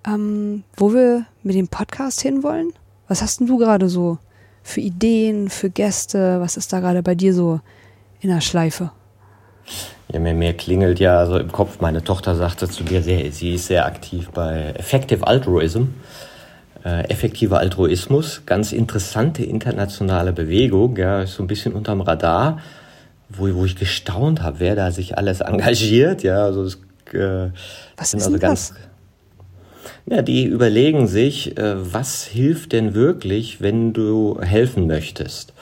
ähm, 0.05 0.63
wo 0.75 0.93
wir 0.93 1.25
mit 1.43 1.55
dem 1.55 1.67
Podcast 1.67 2.21
hinwollen. 2.21 2.73
Was 3.07 3.21
hast 3.21 3.39
denn 3.39 3.47
du 3.47 3.57
gerade 3.57 3.89
so 3.89 4.17
für 4.63 4.81
Ideen, 4.81 5.49
für 5.49 5.69
Gäste? 5.69 6.39
Was 6.39 6.57
ist 6.57 6.71
da 6.73 6.79
gerade 6.79 7.03
bei 7.03 7.15
dir 7.15 7.33
so 7.33 7.59
in 8.21 8.29
der 8.29 8.41
Schleife? 8.41 8.91
Ja, 10.11 10.19
mir, 10.19 10.33
mir 10.33 10.53
klingelt 10.53 10.99
ja 10.99 11.25
so 11.27 11.37
im 11.37 11.51
Kopf, 11.51 11.81
meine 11.81 12.03
Tochter 12.03 12.35
sagte 12.35 12.67
zu 12.67 12.83
mir, 12.83 13.03
sehr, 13.03 13.31
sie 13.31 13.53
ist 13.53 13.67
sehr 13.67 13.85
aktiv 13.85 14.29
bei 14.33 14.73
Effective 14.75 15.27
Altruism, 15.27 15.89
äh, 16.83 17.07
effektiver 17.09 17.59
Altruismus, 17.59 18.43
ganz 18.45 18.71
interessante 18.71 19.43
internationale 19.43 20.33
Bewegung, 20.33 20.97
ja, 20.97 21.21
ist 21.21 21.35
so 21.35 21.43
ein 21.43 21.47
bisschen 21.47 21.73
unterm 21.73 22.01
Radar, 22.01 22.59
wo, 23.29 23.53
wo 23.53 23.65
ich 23.65 23.75
gestaunt 23.75 24.41
habe, 24.41 24.59
wer 24.59 24.75
da 24.75 24.91
sich 24.91 25.17
alles 25.17 25.41
engagiert, 25.41 26.23
ja, 26.23 26.43
also 26.43 26.63
das, 26.63 26.79
äh, 27.13 27.51
Was 27.97 28.13
ist 28.13 28.25
also 28.25 28.39
ganz, 28.39 28.69
das? 28.69 28.79
Ja, 30.07 30.23
die 30.23 30.45
überlegen 30.45 31.05
sich, 31.05 31.55
äh, 31.57 31.93
was 31.93 32.23
hilft 32.23 32.71
denn 32.71 32.95
wirklich, 32.95 33.61
wenn 33.61 33.93
du 33.93 34.39
helfen 34.41 34.87
möchtest? 34.87 35.53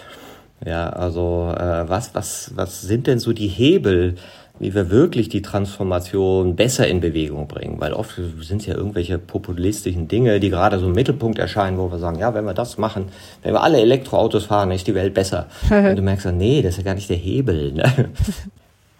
Ja, 0.65 0.89
also 0.89 1.53
äh, 1.55 1.87
was, 1.87 2.15
was, 2.15 2.51
was 2.55 2.81
sind 2.81 3.07
denn 3.07 3.19
so 3.19 3.31
die 3.31 3.47
Hebel, 3.47 4.15
wie 4.59 4.73
wir 4.73 4.89
wirklich 4.89 5.29
die 5.29 5.43
Transformation 5.43 6.55
besser 6.55 6.87
in 6.87 6.99
Bewegung 6.99 7.47
bringen? 7.47 7.79
Weil 7.79 7.93
oft 7.93 8.19
sind 8.41 8.61
es 8.61 8.65
ja 8.65 8.75
irgendwelche 8.75 9.19
populistischen 9.19 10.07
Dinge, 10.07 10.39
die 10.39 10.49
gerade 10.49 10.79
so 10.79 10.87
im 10.87 10.93
Mittelpunkt 10.93 11.37
erscheinen, 11.37 11.77
wo 11.77 11.91
wir 11.91 11.99
sagen, 11.99 12.17
ja, 12.17 12.33
wenn 12.33 12.45
wir 12.45 12.55
das 12.55 12.79
machen, 12.79 13.05
wenn 13.43 13.53
wir 13.53 13.61
alle 13.61 13.79
Elektroautos 13.79 14.45
fahren, 14.45 14.71
ist 14.71 14.87
die 14.87 14.95
Welt 14.95 15.13
besser. 15.13 15.45
Und 15.69 15.95
du 15.95 16.01
merkst 16.01 16.25
dann, 16.25 16.37
nee, 16.37 16.61
das 16.63 16.71
ist 16.71 16.77
ja 16.77 16.83
gar 16.83 16.95
nicht 16.95 17.09
der 17.09 17.17
Hebel. 17.17 17.73
Ne? 17.73 17.83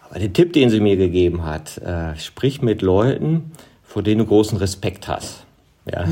Aber 0.10 0.20
der 0.20 0.32
Tipp, 0.32 0.54
den 0.54 0.70
sie 0.70 0.80
mir 0.80 0.96
gegeben 0.96 1.44
hat, 1.44 1.80
äh, 1.80 2.16
sprich 2.18 2.62
mit 2.62 2.84
Leuten, 2.84 3.52
vor 3.84 4.04
denen 4.04 4.20
du 4.20 4.26
großen 4.26 4.58
Respekt 4.60 5.08
hast. 5.08 5.44
Ja. 5.92 6.06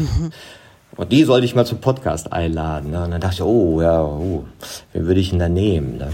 Und 0.98 1.12
die 1.12 1.24
sollte 1.24 1.46
ich 1.46 1.56
mal 1.56 1.66
zum 1.66 1.80
Podcast 1.80 2.32
einladen. 2.32 2.92
Ne? 2.92 3.04
Und 3.04 3.12
dann 3.12 3.22
dachte 3.22 3.36
ich, 3.36 3.44
oh 3.44 3.82
ja, 3.82 4.02
oh, 4.02 4.46
wen 4.94 5.06
würde 5.06 5.20
ich 5.20 5.30
denn 5.30 5.40
da 5.40 5.50
nehmen? 5.50 5.98
Ne? 5.98 6.08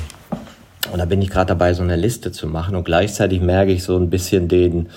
Und 0.92 1.00
da 1.00 1.06
bin 1.06 1.22
ich 1.22 1.30
gerade 1.30 1.48
dabei, 1.48 1.74
so 1.74 1.84
eine 1.84 1.96
Liste 1.96 2.32
zu 2.32 2.48
machen. 2.48 2.76
Und 2.76 2.84
gleichzeitig 2.84 3.42
merke 3.42 3.72
ich 3.72 3.84
so 3.84 3.96
ein 3.96 4.10
bisschen 4.10 4.48
den, 4.48 4.90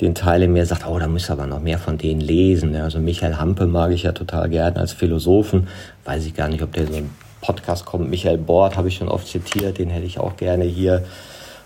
den 0.00 0.14
Teil 0.14 0.42
in 0.44 0.52
mir, 0.52 0.64
sagt, 0.64 0.86
oh, 0.86 0.98
da 0.98 1.08
muss 1.08 1.28
aber 1.28 1.46
noch 1.46 1.60
mehr 1.60 1.78
von 1.78 1.98
denen 1.98 2.20
lesen. 2.20 2.70
Ne? 2.70 2.84
Also 2.84 3.00
Michael 3.00 3.36
Hampe 3.36 3.66
mag 3.66 3.90
ich 3.90 4.04
ja 4.04 4.12
total 4.12 4.48
gern 4.48 4.76
als 4.76 4.92
Philosophen. 4.92 5.66
Weiß 6.04 6.24
ich 6.24 6.34
gar 6.34 6.48
nicht, 6.48 6.62
ob 6.62 6.72
der 6.72 6.86
so 6.86 6.94
ein 6.94 7.10
Podcast 7.40 7.84
kommt. 7.84 8.08
Michael 8.08 8.38
Bord 8.38 8.76
habe 8.76 8.88
ich 8.88 8.96
schon 8.96 9.08
oft 9.08 9.26
zitiert, 9.26 9.78
den 9.78 9.90
hätte 9.90 10.06
ich 10.06 10.20
auch 10.20 10.36
gerne 10.36 10.64
hier. 10.64 11.04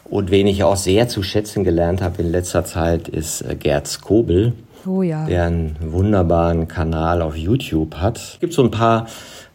Und 0.04 0.30
wen 0.30 0.46
ich 0.46 0.64
auch 0.64 0.76
sehr 0.76 1.08
zu 1.08 1.22
schätzen 1.22 1.64
gelernt 1.64 2.00
habe 2.00 2.22
in 2.22 2.30
letzter 2.30 2.64
Zeit, 2.64 3.08
ist 3.08 3.42
äh, 3.42 3.54
Gerd 3.54 3.86
Skobel. 3.86 4.52
Oh 4.86 5.02
ja. 5.02 5.26
Der 5.26 5.44
einen 5.44 5.76
wunderbaren 5.80 6.68
Kanal 6.68 7.22
auf 7.22 7.36
YouTube 7.36 7.96
hat. 7.96 8.18
Es 8.18 8.38
gibt 8.40 8.52
so 8.52 8.62
ein 8.62 8.70
paar, 8.70 9.06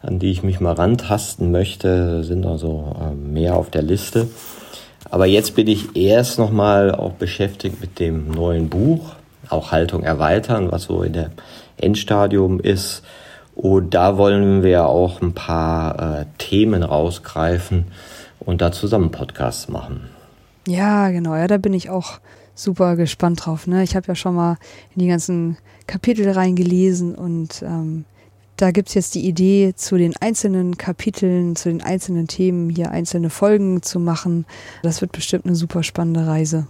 an 0.02 0.18
die 0.18 0.30
ich 0.30 0.42
mich 0.42 0.60
mal 0.60 0.74
rantasten 0.74 1.50
möchte, 1.50 2.22
sind 2.24 2.44
also 2.44 2.94
mehr 3.16 3.56
auf 3.56 3.70
der 3.70 3.82
Liste. 3.82 4.28
Aber 5.10 5.26
jetzt 5.26 5.54
bin 5.54 5.68
ich 5.68 5.96
erst 5.96 6.38
nochmal 6.38 6.94
auch 6.94 7.12
beschäftigt 7.12 7.80
mit 7.80 7.98
dem 7.98 8.30
neuen 8.30 8.68
Buch, 8.68 9.14
auch 9.48 9.72
Haltung 9.72 10.02
erweitern, 10.02 10.70
was 10.70 10.84
so 10.84 11.02
in 11.02 11.12
der 11.12 11.30
Endstadium 11.76 12.60
ist. 12.60 13.02
Und 13.54 13.94
da 13.94 14.16
wollen 14.16 14.62
wir 14.62 14.86
auch 14.86 15.20
ein 15.20 15.34
paar 15.34 16.20
äh, 16.20 16.24
Themen 16.38 16.82
rausgreifen 16.82 17.86
und 18.40 18.60
da 18.60 18.72
zusammen 18.72 19.10
Podcasts 19.10 19.68
machen. 19.68 20.08
Ja, 20.66 21.10
genau. 21.10 21.34
Ja, 21.34 21.46
da 21.46 21.58
bin 21.58 21.74
ich 21.74 21.90
auch 21.90 22.18
super 22.62 22.96
gespannt 22.96 23.44
drauf. 23.44 23.66
Ne? 23.66 23.82
Ich 23.82 23.96
habe 23.96 24.08
ja 24.08 24.14
schon 24.14 24.34
mal 24.34 24.56
in 24.94 25.00
die 25.00 25.08
ganzen 25.08 25.56
Kapitel 25.86 26.30
reingelesen 26.30 27.14
und 27.14 27.62
ähm, 27.62 28.04
da 28.56 28.70
gibt 28.70 28.88
es 28.88 28.94
jetzt 28.94 29.14
die 29.14 29.26
Idee, 29.26 29.72
zu 29.74 29.96
den 29.96 30.14
einzelnen 30.20 30.76
Kapiteln, 30.76 31.56
zu 31.56 31.68
den 31.68 31.82
einzelnen 31.82 32.28
Themen 32.28 32.70
hier 32.70 32.90
einzelne 32.90 33.30
Folgen 33.30 33.82
zu 33.82 33.98
machen. 33.98 34.46
Das 34.82 35.00
wird 35.00 35.12
bestimmt 35.12 35.46
eine 35.46 35.56
super 35.56 35.82
spannende 35.82 36.26
Reise. 36.26 36.66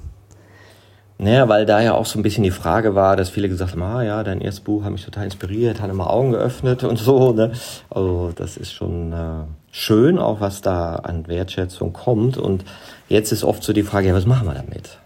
Naja, 1.18 1.48
weil 1.48 1.66
da 1.66 1.80
ja 1.80 1.94
auch 1.94 2.06
so 2.06 2.18
ein 2.18 2.22
bisschen 2.22 2.42
die 2.42 2.50
Frage 2.50 2.94
war, 2.94 3.16
dass 3.16 3.30
viele 3.30 3.48
gesagt 3.48 3.72
haben, 3.72 3.82
ah 3.82 4.02
ja, 4.02 4.24
dein 4.24 4.40
erstes 4.40 4.64
Buch 4.64 4.84
hat 4.84 4.92
mich 4.92 5.04
total 5.04 5.24
inspiriert, 5.24 5.80
hat 5.80 5.90
immer 5.90 6.10
Augen 6.10 6.32
geöffnet 6.32 6.82
und 6.84 6.98
so. 6.98 7.32
Ne? 7.32 7.52
Also 7.90 8.32
das 8.34 8.56
ist 8.56 8.72
schon 8.72 9.12
äh, 9.12 9.44
schön, 9.70 10.18
auch 10.18 10.40
was 10.40 10.62
da 10.62 10.96
an 10.96 11.28
Wertschätzung 11.28 11.92
kommt. 11.92 12.38
Und 12.38 12.64
jetzt 13.08 13.32
ist 13.32 13.44
oft 13.44 13.62
so 13.62 13.72
die 13.72 13.82
Frage, 13.82 14.08
ja, 14.08 14.14
was 14.14 14.26
machen 14.26 14.48
wir 14.48 14.54
damit? 14.54 14.98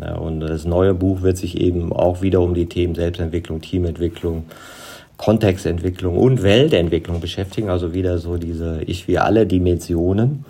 Ja, 0.00 0.16
und 0.16 0.40
das 0.40 0.64
neue 0.64 0.94
Buch 0.94 1.22
wird 1.22 1.36
sich 1.36 1.60
eben 1.60 1.92
auch 1.92 2.22
wieder 2.22 2.40
um 2.40 2.54
die 2.54 2.66
Themen 2.66 2.94
Selbstentwicklung, 2.94 3.60
Teamentwicklung, 3.60 4.44
Kontextentwicklung 5.18 6.16
und 6.16 6.42
Weltentwicklung 6.42 7.20
beschäftigen, 7.20 7.68
also 7.68 7.94
wieder 7.94 8.18
so 8.18 8.38
diese 8.38 8.82
Ich 8.86 9.06
wie 9.06 9.18
alle 9.18 9.46
Dimensionen. 9.46 10.44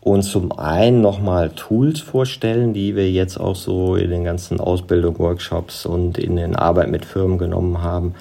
Und 0.00 0.22
zum 0.22 0.52
einen 0.52 1.00
nochmal 1.00 1.50
Tools 1.50 2.00
vorstellen, 2.00 2.74
die 2.74 2.94
wir 2.94 3.10
jetzt 3.10 3.38
auch 3.38 3.56
so 3.56 3.96
in 3.96 4.10
den 4.10 4.24
ganzen 4.24 4.60
Ausbildung, 4.60 5.18
Workshops 5.18 5.86
und 5.86 6.18
in 6.18 6.36
den 6.36 6.56
Arbeit 6.56 6.90
mit 6.90 7.04
Firmen 7.04 7.38
genommen 7.38 7.82
haben. 7.82 8.14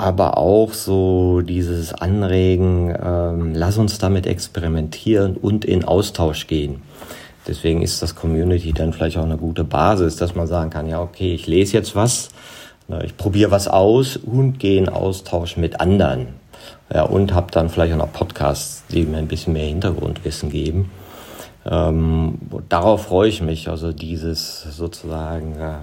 aber 0.00 0.38
auch 0.38 0.72
so 0.72 1.42
dieses 1.42 1.92
Anregen, 1.92 2.94
ähm, 3.04 3.52
lass 3.54 3.76
uns 3.76 3.98
damit 3.98 4.26
experimentieren 4.26 5.36
und 5.36 5.66
in 5.66 5.84
Austausch 5.84 6.46
gehen. 6.46 6.80
Deswegen 7.46 7.82
ist 7.82 8.02
das 8.02 8.14
Community 8.14 8.72
dann 8.72 8.92
vielleicht 8.92 9.16
auch 9.16 9.24
eine 9.24 9.36
gute 9.36 9.64
Basis, 9.64 10.16
dass 10.16 10.34
man 10.34 10.46
sagen 10.46 10.70
kann, 10.70 10.88
ja, 10.88 11.00
okay, 11.00 11.34
ich 11.34 11.46
lese 11.46 11.76
jetzt 11.76 11.96
was, 11.96 12.28
ne, 12.88 13.02
ich 13.04 13.16
probiere 13.16 13.50
was 13.50 13.66
aus 13.68 14.16
und 14.16 14.58
gehe 14.58 14.78
in 14.78 14.88
Austausch 14.88 15.56
mit 15.56 15.80
anderen. 15.80 16.28
Ja, 16.92 17.04
und 17.04 17.32
habe 17.32 17.50
dann 17.52 17.70
vielleicht 17.70 17.92
auch 17.94 17.98
noch 17.98 18.12
Podcasts, 18.12 18.84
die 18.90 19.04
mir 19.04 19.18
ein 19.18 19.28
bisschen 19.28 19.52
mehr 19.52 19.66
Hintergrundwissen 19.66 20.50
geben. 20.50 20.90
Ähm, 21.64 22.38
darauf 22.68 23.04
freue 23.04 23.28
ich 23.28 23.42
mich, 23.42 23.68
also 23.68 23.92
dieses 23.92 24.62
sozusagen 24.62 25.56
äh, 25.56 25.74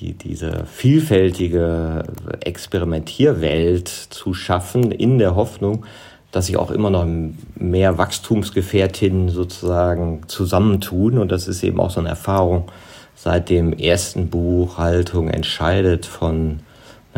die, 0.00 0.12
diese 0.12 0.66
vielfältige 0.66 2.04
Experimentierwelt 2.40 3.88
zu 3.88 4.34
schaffen, 4.34 4.92
in 4.92 5.18
der 5.18 5.34
Hoffnung, 5.34 5.86
dass 6.34 6.46
sich 6.46 6.56
auch 6.56 6.70
immer 6.70 6.90
noch 6.90 7.06
mehr 7.54 7.98
Wachstumsgefährtinnen 7.98 9.28
sozusagen 9.28 10.22
zusammentun. 10.26 11.18
Und 11.18 11.30
das 11.30 11.46
ist 11.48 11.62
eben 11.62 11.80
auch 11.80 11.90
so 11.90 12.00
eine 12.00 12.08
Erfahrung 12.08 12.70
seit 13.14 13.50
dem 13.50 13.72
ersten 13.72 14.28
Buch 14.28 14.78
Haltung 14.78 15.28
entscheidet 15.28 16.06
von 16.06 16.60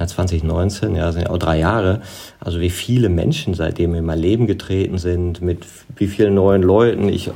2019, 0.05 0.95
ja, 0.95 1.11
sind 1.11 1.23
ja 1.23 1.31
auch 1.31 1.39
drei 1.39 1.59
Jahre. 1.59 2.03
Also 2.39 2.61
wie 2.61 2.69
viele 2.69 3.09
Menschen 3.09 3.55
seitdem 3.55 3.95
in 3.95 4.05
mein 4.05 4.19
Leben 4.19 4.47
getreten 4.47 4.99
sind, 4.99 5.41
mit 5.41 5.65
wie 5.97 6.07
vielen 6.07 6.35
neuen 6.35 6.63
Leuten 6.63 7.09
ich 7.09 7.29
äh, 7.29 7.33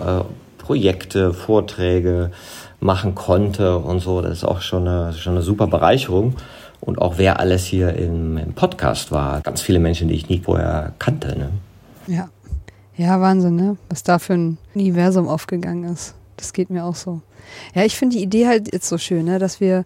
Projekte, 0.59 1.33
Vorträge, 1.33 2.31
machen 2.81 3.15
konnte 3.15 3.79
und 3.79 4.01
so. 4.01 4.21
Das 4.21 4.33
ist 4.33 4.45
auch 4.45 4.61
schon 4.61 4.87
eine, 4.87 5.13
schon 5.15 5.35
eine 5.35 5.43
super 5.43 5.67
Bereicherung. 5.67 6.37
Und 6.81 6.99
auch 6.99 7.19
wer 7.19 7.41
alles 7.41 7.65
hier 7.65 7.95
im, 7.95 8.39
im 8.39 8.53
Podcast 8.55 9.13
war. 9.13 9.41
Ganz 9.43 9.61
viele 9.61 9.79
Menschen, 9.79 10.09
die 10.09 10.15
ich 10.15 10.29
nie 10.29 10.41
vorher 10.41 10.93
kannte. 10.99 11.39
Ne? 11.39 11.51
Ja. 12.11 12.29
Ja, 12.97 13.21
Wahnsinn, 13.21 13.57
ne? 13.57 13.77
Was 13.89 14.03
da 14.03 14.19
für 14.19 14.35
ein 14.35 14.59
Universum 14.75 15.29
aufgegangen 15.29 15.85
ist. 15.85 16.15
Das 16.37 16.53
geht 16.53 16.71
mir 16.71 16.85
auch 16.85 16.97
so. 16.97 17.23
Ja, 17.75 17.85
ich 17.85 17.97
finde 17.97 18.17
die 18.17 18.23
Idee 18.23 18.47
halt 18.47 18.73
jetzt 18.73 18.89
so 18.89 18.99
schön, 18.99 19.27
ne? 19.27 19.39
dass 19.39 19.61
wir 19.61 19.85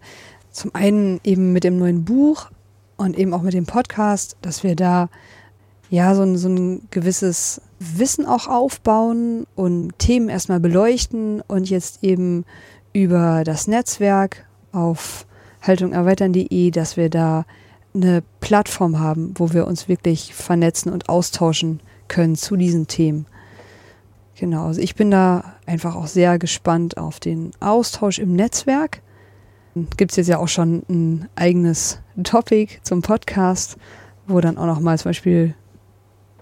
zum 0.51 0.73
einen 0.73 1.19
eben 1.23 1.53
mit 1.53 1.63
dem 1.63 1.77
neuen 1.77 2.03
Buch 2.03 2.49
und 2.97 3.17
eben 3.17 3.33
auch 3.33 3.41
mit 3.41 3.53
dem 3.53 3.65
Podcast, 3.65 4.37
dass 4.41 4.63
wir 4.63 4.75
da 4.75 5.09
ja 5.89 6.15
so 6.15 6.23
ein, 6.23 6.37
so 6.37 6.49
ein 6.49 6.87
gewisses 6.91 7.61
Wissen 7.79 8.25
auch 8.25 8.47
aufbauen 8.47 9.45
und 9.55 9.97
Themen 9.99 10.29
erstmal 10.29 10.59
beleuchten 10.59 11.41
und 11.41 11.69
jetzt 11.69 12.03
eben 12.03 12.43
über 12.91 13.43
das 13.43 13.67
Netzwerk 13.67 14.45
auf 14.71 15.27
haltungerweitern.de, 15.61 16.71
dass 16.71 16.97
wir 16.97 17.09
da 17.09 17.45
eine 17.93 18.23
Plattform 18.39 18.99
haben, 18.99 19.33
wo 19.35 19.53
wir 19.53 19.67
uns 19.67 19.87
wirklich 19.87 20.33
vernetzen 20.33 20.91
und 20.91 21.07
austauschen 21.07 21.79
können 22.07 22.35
zu 22.35 22.55
diesen 22.55 22.87
Themen. 22.87 23.25
Genau, 24.37 24.67
also 24.67 24.81
ich 24.81 24.95
bin 24.95 25.11
da 25.11 25.55
einfach 25.65 25.95
auch 25.95 26.07
sehr 26.07 26.37
gespannt 26.39 26.97
auf 26.97 27.19
den 27.19 27.51
Austausch 27.59 28.19
im 28.19 28.35
Netzwerk. 28.35 29.01
Gibt 29.97 30.11
es 30.11 30.17
jetzt 30.17 30.27
ja 30.27 30.39
auch 30.39 30.47
schon 30.47 30.83
ein 30.89 31.29
eigenes 31.35 31.99
Topic 32.23 32.79
zum 32.83 33.01
Podcast, 33.01 33.77
wo 34.27 34.39
dann 34.41 34.57
auch 34.57 34.65
nochmal 34.65 34.97
zum 34.97 35.09
Beispiel 35.09 35.55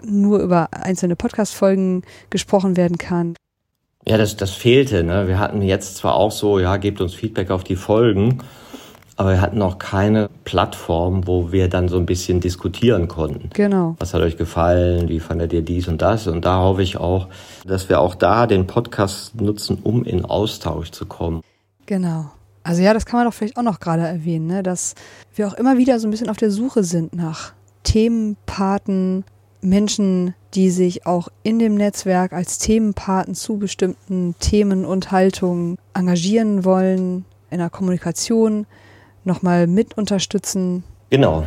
nur 0.04 0.40
über 0.40 0.68
einzelne 0.72 1.16
Podcast-Folgen 1.16 2.02
gesprochen 2.30 2.76
werden 2.76 2.98
kann. 2.98 3.34
Ja, 4.06 4.18
das, 4.18 4.36
das 4.36 4.52
fehlte. 4.52 5.02
Ne? 5.02 5.28
Wir 5.28 5.38
hatten 5.38 5.62
jetzt 5.62 5.96
zwar 5.96 6.14
auch 6.14 6.32
so, 6.32 6.58
ja, 6.58 6.76
gebt 6.76 7.00
uns 7.00 7.14
Feedback 7.14 7.50
auf 7.50 7.64
die 7.64 7.76
Folgen, 7.76 8.42
aber 9.16 9.32
wir 9.32 9.40
hatten 9.40 9.58
noch 9.58 9.78
keine 9.78 10.28
Plattform, 10.44 11.26
wo 11.26 11.52
wir 11.52 11.68
dann 11.68 11.88
so 11.88 11.96
ein 11.96 12.06
bisschen 12.06 12.40
diskutieren 12.40 13.08
konnten. 13.08 13.50
Genau. 13.54 13.96
Was 13.98 14.14
hat 14.14 14.22
euch 14.22 14.36
gefallen? 14.36 15.08
Wie 15.08 15.20
fandet 15.20 15.52
ihr 15.52 15.62
dies 15.62 15.88
und 15.88 16.02
das? 16.02 16.26
Und 16.26 16.44
da 16.44 16.60
hoffe 16.60 16.82
ich 16.82 16.96
auch, 16.96 17.28
dass 17.64 17.88
wir 17.88 18.00
auch 18.00 18.14
da 18.14 18.46
den 18.46 18.66
Podcast 18.66 19.40
nutzen, 19.40 19.78
um 19.82 20.04
in 20.04 20.24
Austausch 20.24 20.90
zu 20.90 21.06
kommen. 21.06 21.42
Genau. 21.86 22.30
Also 22.64 22.82
ja, 22.82 22.94
das 22.94 23.06
kann 23.06 23.20
man 23.20 23.26
doch 23.26 23.34
vielleicht 23.34 23.56
auch 23.56 23.62
noch 23.62 23.78
gerade 23.78 24.02
erwähnen, 24.02 24.46
ne? 24.46 24.62
dass 24.62 24.94
wir 25.34 25.46
auch 25.46 25.54
immer 25.54 25.76
wieder 25.76 26.00
so 26.00 26.08
ein 26.08 26.10
bisschen 26.10 26.30
auf 26.30 26.38
der 26.38 26.50
Suche 26.50 26.82
sind 26.82 27.14
nach 27.14 27.52
Themenpaten, 27.82 29.24
Menschen, 29.60 30.34
die 30.54 30.70
sich 30.70 31.06
auch 31.06 31.28
in 31.42 31.58
dem 31.58 31.74
Netzwerk 31.74 32.32
als 32.32 32.58
Themenpaten 32.58 33.34
zu 33.34 33.58
bestimmten 33.58 34.34
Themen 34.38 34.84
und 34.84 35.10
Haltungen 35.10 35.78
engagieren 35.94 36.64
wollen, 36.64 37.24
in 37.50 37.58
der 37.58 37.70
Kommunikation 37.70 38.66
nochmal 39.24 39.66
mit 39.66 39.96
unterstützen. 39.96 40.84
Genau, 41.10 41.44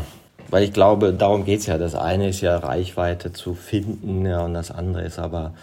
weil 0.49 0.63
ich 0.63 0.73
glaube, 0.73 1.13
darum 1.13 1.45
geht 1.45 1.59
es 1.59 1.65
ja. 1.65 1.78
Das 1.78 1.95
eine 1.95 2.30
ist 2.30 2.41
ja 2.41 2.57
Reichweite 2.57 3.34
zu 3.34 3.53
finden 3.53 4.25
ja, 4.25 4.41
und 4.41 4.53
das 4.53 4.71
andere 4.71 5.03
ist 5.03 5.19
aber 5.19 5.53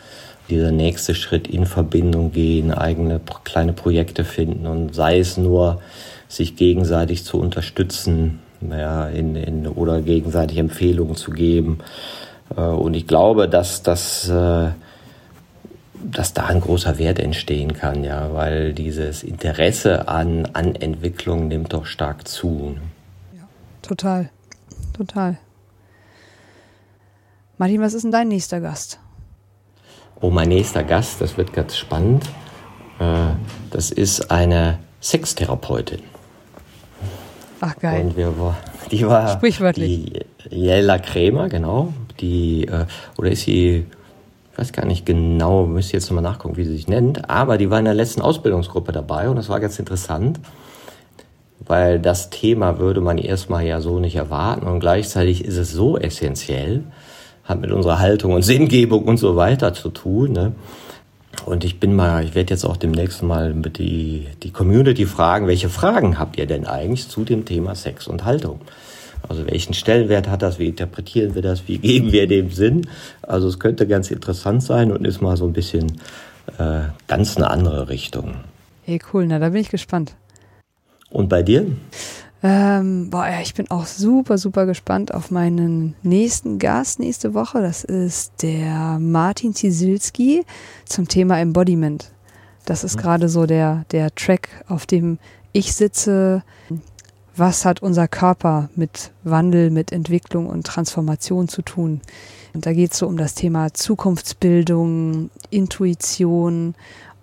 dieser 0.49 0.73
nächste 0.73 1.15
Schritt 1.15 1.49
in 1.49 1.65
Verbindung 1.67 2.33
gehen, 2.33 2.73
eigene 2.73 3.21
kleine 3.45 3.73
Projekte 3.73 4.25
finden 4.25 4.67
und 4.67 4.95
sei 4.95 5.19
es 5.19 5.37
nur, 5.37 5.81
sich 6.29 6.57
gegenseitig 6.57 7.25
zu 7.25 7.39
unterstützen 7.39 8.41
ja, 8.71 9.07
in, 9.09 9.37
in, 9.37 9.67
oder 9.67 10.01
gegenseitig 10.01 10.59
Empfehlungen 10.59 11.17
zu 11.17 11.31
geben. 11.31 11.79
Äh, 12.57 12.61
und 12.61 12.95
ich 12.95 13.07
glaube, 13.07 13.49
dass 13.49 13.83
das 13.83 14.29
äh, 14.29 14.71
dass 15.95 16.35
da 16.35 16.47
ein 16.47 16.61
großer 16.61 16.99
Wert 16.99 17.19
entstehen 17.19 17.75
kann, 17.75 18.05
ja, 18.05 18.35
weil 18.35 18.73
dieses 18.73 19.23
Interesse 19.23 20.09
an, 20.09 20.47
an 20.53 20.75
Entwicklung 20.75 21.49
nimmt 21.49 21.73
doch 21.73 21.87
stark 21.87 22.27
zu. 22.27 22.75
Ne? 22.75 22.81
Ja, 23.37 23.49
total, 23.83 24.31
total. 24.97 25.39
Martin, 27.59 27.81
was 27.81 27.95
ist 27.95 28.03
denn 28.03 28.11
dein 28.11 28.29
nächster 28.29 28.61
Gast? 28.61 28.99
Oh, 30.21 30.31
mein 30.31 30.49
nächster 30.49 30.83
Gast, 30.83 31.21
das 31.21 31.37
wird 31.37 31.53
ganz 31.53 31.77
spannend. 31.77 32.25
Äh, 32.99 33.05
das 33.71 33.91
ist 33.91 34.31
eine 34.31 34.79
Sextherapeutin. 35.01 36.03
Ach 37.61 37.77
geil. 37.79 38.05
Und 38.05 38.17
wir, 38.17 38.35
die 38.91 39.07
war 39.07 39.29
Sprichwörtlich. 39.29 40.13
die 40.51 40.57
Jella 40.57 40.99
Krämer, 40.99 41.49
genau 41.49 41.93
die, 42.21 42.67
äh, 42.67 42.87
oder 43.17 43.31
ist 43.31 43.43
sie, 43.43 43.87
ich 44.55 44.59
weiß 44.61 44.71
gar 44.71 44.87
nicht 44.87 45.05
genau, 45.05 45.67
müsste 45.67 45.95
jetzt 45.95 46.09
nochmal 46.09 46.23
nachgucken, 46.23 46.57
wie 46.57 46.65
sie 46.65 46.77
sich 46.77 46.87
nennt, 46.87 47.29
aber 47.29 47.59
die 47.59 47.71
war 47.71 47.81
in 47.81 47.87
der 47.87 47.95
letzten 47.95 48.23
Ausbildungsgruppe 48.23 48.93
dabei 48.93 49.29
und 49.29 49.35
das 49.35 49.49
war 49.49 49.59
ganz 49.59 49.81
interessant, 49.81 50.39
weil 51.59 51.99
das 51.99 52.31
Thema 52.31 52.79
würde 52.79 53.01
man 53.01 53.19
erstmal 53.19 53.67
ja 53.67 53.81
so 53.81 53.99
nicht 53.99 54.15
erwarten 54.15 54.69
und 54.69 54.79
gleichzeitig 54.79 55.45
ist 55.45 55.57
es 55.57 55.73
so 55.73 55.99
essentiell, 55.99 56.85
hat 57.43 57.61
mit 57.61 57.73
unserer 57.73 57.99
Haltung 57.99 58.33
und 58.33 58.43
Sinngebung 58.43 59.03
und 59.07 59.17
so 59.17 59.35
weiter 59.35 59.75
zu 59.75 59.89
tun. 59.89 60.31
Ne? 60.31 60.53
Und 61.47 61.65
ich 61.65 61.81
bin 61.81 61.97
mal, 61.97 62.25
ich 62.25 62.37
werde 62.37 62.55
jetzt 62.55 62.65
auch 62.65 62.77
demnächst 62.77 63.25
mal 63.25 63.53
die, 63.55 64.29
die 64.45 64.53
Community 64.53 65.05
fragen, 65.05 65.49
welche 65.49 65.69
Fragen 65.69 66.17
habt 66.17 66.39
ihr 66.39 66.47
denn 66.47 66.65
eigentlich 66.65 67.09
zu 67.09 67.25
dem 67.25 67.45
Thema 67.45 67.75
Sex 67.75 68.07
und 68.07 68.25
Haltung? 68.25 68.61
Also 69.29 69.47
welchen 69.47 69.75
Stellenwert 69.75 70.29
hat 70.29 70.43
das? 70.43 70.59
Wie 70.59 70.69
interpretieren 70.69 71.35
wir 71.35 71.43
das? 71.43 71.67
Wie 71.67 71.79
geben 71.79 72.13
wir 72.13 72.27
dem 72.27 72.51
Sinn? 72.51 72.87
Also 73.23 73.49
es 73.49 73.59
könnte 73.59 73.87
ganz 73.87 74.11
interessant 74.11 74.63
sein 74.63 74.93
und 74.93 75.07
ist 75.07 75.21
mal 75.21 75.37
so 75.37 75.47
ein 75.47 75.53
bisschen 75.53 76.01
äh, 76.59 76.81
ganz 77.07 77.37
eine 77.37 77.51
andere 77.51 77.89
Richtung. 77.89 78.35
Hey, 78.85 79.01
cool, 79.13 79.27
na 79.27 79.39
da 79.39 79.49
bin 79.49 79.61
ich 79.61 79.71
gespannt. 79.71 80.15
Und 81.11 81.29
bei 81.29 81.43
dir? 81.43 81.67
Ähm, 82.43 83.09
boah, 83.09 83.27
ja, 83.27 83.41
ich 83.41 83.55
bin 83.55 83.71
auch 83.71 83.87
super, 83.87 84.37
super 84.37 84.67
gespannt 84.67 85.15
auf 85.15 85.31
meinen 85.31 85.95
nächsten 86.03 86.59
Gast 86.59 86.99
nächste 86.99 87.33
Woche. 87.33 87.63
Das 87.63 87.85
ist 87.85 88.43
der 88.43 88.99
Martin 89.01 89.55
Zisilski 89.55 90.45
zum 90.85 91.09
Thema 91.09 91.39
Embodiment. 91.41 92.13
Das 92.67 92.85
ist 92.85 92.97
mhm. 92.97 93.01
gerade 93.01 93.29
so 93.31 93.47
der, 93.47 93.87
der 93.93 94.15
Track, 94.15 94.49
auf 94.69 94.85
dem 94.85 95.19
ich 95.53 95.73
sitze, 95.73 96.43
was 97.37 97.65
hat 97.65 97.83
unser 97.83 98.09
Körper 98.09 98.69
mit 98.77 99.13
Wandel, 99.25 99.71
mit 99.71 99.93
Entwicklung 99.93 100.47
und 100.47 100.67
Transformation 100.67 101.49
zu 101.49 101.63
tun. 101.63 102.01
Und 102.53 102.67
da 102.67 102.73
geht 102.73 102.93
es 102.93 102.99
so 102.99 103.07
um 103.07 103.17
das 103.17 103.35
Thema 103.35 103.75
Zukunftsbildung, 103.75 105.31
Intuition 105.51 106.75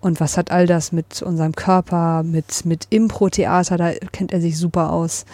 und 0.02 0.18
was 0.18 0.36
hat 0.36 0.50
all 0.50 0.66
das 0.66 0.90
mit 0.90 1.22
unserem 1.22 1.52
Körper, 1.54 2.24
mit, 2.24 2.66
mit 2.66 2.88
Impro-Theater, 2.90 3.76
da 3.76 3.92
kennt 4.10 4.32
er 4.32 4.40
sich 4.40 4.58
super 4.58 4.92
aus. 4.92 5.24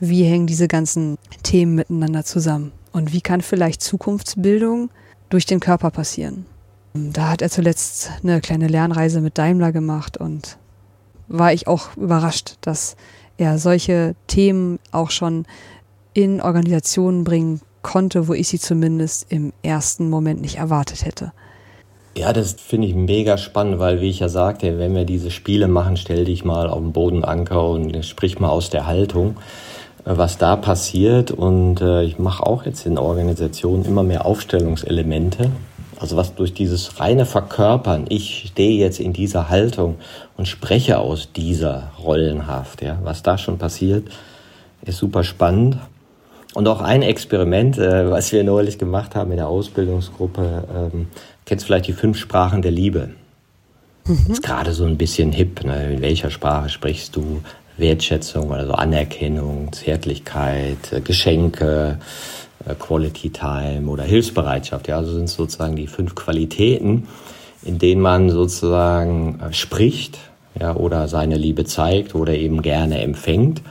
Wie 0.00 0.24
hängen 0.24 0.46
diese 0.46 0.68
ganzen 0.68 1.18
Themen 1.42 1.74
miteinander 1.74 2.24
zusammen? 2.24 2.72
Und 2.92 3.12
wie 3.12 3.20
kann 3.20 3.42
vielleicht 3.42 3.82
Zukunftsbildung 3.82 4.88
durch 5.28 5.44
den 5.44 5.60
Körper 5.60 5.90
passieren? 5.90 6.46
Da 6.94 7.28
hat 7.28 7.42
er 7.42 7.50
zuletzt 7.50 8.10
eine 8.22 8.40
kleine 8.40 8.68
Lernreise 8.68 9.20
mit 9.20 9.36
Daimler 9.36 9.70
gemacht 9.70 10.16
und 10.16 10.56
war 11.28 11.52
ich 11.52 11.68
auch 11.68 11.94
überrascht, 11.98 12.56
dass 12.62 12.96
er 13.40 13.58
solche 13.58 14.14
Themen 14.26 14.78
auch 14.92 15.10
schon 15.10 15.46
in 16.12 16.42
Organisationen 16.42 17.24
bringen 17.24 17.62
konnte, 17.82 18.28
wo 18.28 18.34
ich 18.34 18.48
sie 18.48 18.58
zumindest 18.58 19.32
im 19.32 19.52
ersten 19.62 20.10
Moment 20.10 20.42
nicht 20.42 20.56
erwartet 20.56 21.04
hätte. 21.06 21.32
Ja, 22.16 22.32
das 22.32 22.52
finde 22.52 22.88
ich 22.88 22.94
mega 22.94 23.38
spannend, 23.38 23.78
weil, 23.78 24.00
wie 24.00 24.10
ich 24.10 24.18
ja 24.18 24.28
sagte, 24.28 24.78
wenn 24.78 24.94
wir 24.94 25.04
diese 25.04 25.30
Spiele 25.30 25.68
machen, 25.68 25.96
stell 25.96 26.24
dich 26.24 26.44
mal 26.44 26.68
auf 26.68 26.80
den 26.80 26.92
Bodenanker 26.92 27.66
und 27.66 28.04
sprich 28.04 28.38
mal 28.38 28.50
aus 28.50 28.68
der 28.68 28.86
Haltung. 28.86 29.36
was 30.04 30.38
da 30.38 30.56
passiert. 30.56 31.30
Und 31.30 31.80
äh, 31.80 32.02
ich 32.02 32.18
mache 32.18 32.44
auch 32.44 32.64
jetzt 32.64 32.84
in 32.86 32.98
Organisationen 32.98 33.84
immer 33.84 34.02
mehr 34.02 34.26
Aufstellungselemente. 34.26 35.50
Also 36.00 36.16
was 36.16 36.34
durch 36.34 36.54
dieses 36.54 36.98
reine 36.98 37.26
Verkörpern, 37.26 38.06
ich 38.08 38.46
stehe 38.48 38.80
jetzt 38.80 39.00
in 39.00 39.12
dieser 39.12 39.50
Haltung 39.50 39.96
und 40.38 40.48
spreche 40.48 40.98
aus 40.98 41.30
dieser 41.36 41.92
Rollenhaft, 42.02 42.80
ja, 42.80 42.98
was 43.02 43.22
da 43.22 43.36
schon 43.36 43.58
passiert, 43.58 44.08
ist 44.82 44.96
super 44.96 45.24
spannend. 45.24 45.76
Und 46.54 46.66
auch 46.68 46.80
ein 46.80 47.02
Experiment, 47.02 47.76
äh, 47.76 48.10
was 48.10 48.32
wir 48.32 48.42
neulich 48.44 48.78
gemacht 48.78 49.14
haben 49.14 49.30
in 49.30 49.36
der 49.36 49.48
Ausbildungsgruppe, 49.48 50.64
ähm, 50.74 51.08
kennst 51.44 51.66
vielleicht 51.66 51.86
die 51.86 51.92
fünf 51.92 52.16
Sprachen 52.16 52.62
der 52.62 52.72
Liebe. 52.72 53.10
Mhm. 54.06 54.32
Ist 54.32 54.42
gerade 54.42 54.72
so 54.72 54.86
ein 54.86 54.96
bisschen 54.96 55.32
hip. 55.32 55.62
Ne? 55.64 55.92
In 55.92 56.00
welcher 56.00 56.30
Sprache 56.30 56.70
sprichst 56.70 57.14
du? 57.14 57.42
Wertschätzung, 57.76 58.52
also 58.52 58.72
Anerkennung, 58.72 59.72
Zärtlichkeit, 59.72 60.92
äh, 60.92 61.00
Geschenke, 61.00 61.98
Quality 62.78 63.30
Time 63.30 63.88
oder 63.88 64.04
Hilfsbereitschaft. 64.04 64.88
Ja, 64.88 64.98
also 64.98 65.12
sind 65.12 65.28
sozusagen 65.28 65.76
die 65.76 65.86
fünf 65.86 66.14
Qualitäten, 66.14 67.08
in 67.62 67.78
denen 67.78 68.00
man 68.00 68.30
sozusagen 68.30 69.40
äh, 69.40 69.52
spricht, 69.52 70.18
ja, 70.58 70.74
oder 70.74 71.08
seine 71.08 71.36
Liebe 71.36 71.64
zeigt 71.64 72.14
oder 72.14 72.34
eben 72.34 72.62
gerne 72.62 73.00
empfängt. 73.00 73.62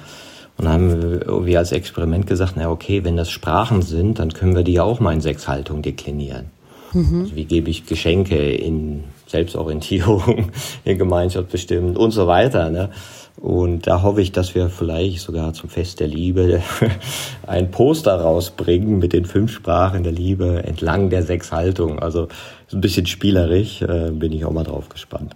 Und 0.58 0.66
dann 0.66 0.74
haben 0.74 1.46
wir 1.46 1.60
als 1.60 1.72
Experiment 1.72 2.28
gesagt, 2.28 2.54
na 2.56 2.70
okay, 2.70 3.04
wenn 3.06 3.16
das 3.16 3.30
Sprachen 3.30 3.82
sind, 3.82 4.20
dann 4.20 4.34
können 4.34 4.56
wir 4.56 4.64
die 4.64 4.74
ja 4.74 4.84
auch 4.84 5.00
mal 5.00 5.14
in 5.14 5.22
sechs 5.22 5.48
Haltungen 5.48 5.82
deklinieren. 5.82 6.48
Mhm. 6.94 7.22
Also 7.22 7.36
wie 7.36 7.46
gebe 7.46 7.70
ich 7.70 7.86
Geschenke 7.86 8.52
in 8.52 9.06
Selbstorientierung, 9.30 10.52
in 10.84 10.98
Gemeinschaft 10.98 11.50
bestimmt 11.50 11.98
und 11.98 12.12
so 12.12 12.28
weiter. 12.28 12.70
Ne? 12.70 12.90
Und 13.38 13.88
da 13.88 14.02
hoffe 14.02 14.22
ich, 14.22 14.34
dass 14.34 14.54
wir 14.54 14.70
vielleicht 14.70 15.22
sogar 15.22 15.54
zum 15.54 15.70
Fest 15.70 16.02
der 16.02 16.08
Liebe 16.08 16.62
ein 17.48 17.72
Poster 17.72 18.20
rausbringen 18.20 19.00
mit 19.00 19.14
den 19.14 19.24
fünf 19.24 19.54
Sprachen 19.54 20.04
der 20.04 20.12
Liebe 20.12 20.64
entlang 20.64 21.10
der 21.10 21.24
sechs 21.24 21.52
Haltungen. 21.52 22.00
Also 22.00 22.28
so 22.68 22.78
ein 22.78 22.82
bisschen 22.82 23.06
spielerisch, 23.06 23.82
äh, 23.82 24.12
bin 24.12 24.34
ich 24.34 24.44
auch 24.44 24.52
mal 24.52 24.66
drauf 24.66 24.90
gespannt. 24.90 25.36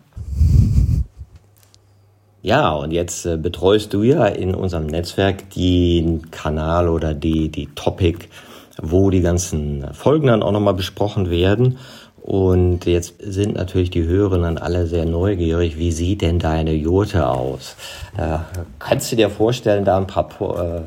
Ja, 2.42 2.72
und 2.72 2.92
jetzt 2.92 3.26
äh, 3.26 3.38
betreust 3.38 3.94
du 3.94 4.04
ja 4.04 4.26
in 4.26 4.54
unserem 4.54 4.88
Netzwerk 4.88 5.50
den 5.52 6.30
Kanal 6.30 6.90
oder 6.90 7.14
die, 7.14 7.48
die 7.48 7.68
Topic, 7.68 8.28
wo 8.82 9.12
die 9.12 9.22
ganzen 9.22 9.86
Folgen 9.94 10.28
dann 10.28 10.44
auch 10.44 10.52
nochmal 10.52 10.74
besprochen 10.74 11.30
werden. 11.30 11.78
Und 12.24 12.86
jetzt 12.86 13.16
sind 13.20 13.56
natürlich 13.56 13.90
die 13.90 14.06
Hörerinnen 14.06 14.58
alle 14.58 14.88
sehr 14.88 15.04
neugierig. 15.04 15.78
Wie 15.78 15.92
sieht 15.92 16.22
denn 16.22 16.40
deine 16.40 16.72
Jurte 16.72 17.28
aus? 17.28 17.76
Äh, 18.18 18.38
kannst 18.80 19.12
du 19.12 19.18
dir 19.18 19.30
vorstellen, 19.30 19.84
da 19.84 19.98
ein 19.98 20.08
paar 20.08 20.30
äh, 20.58 20.82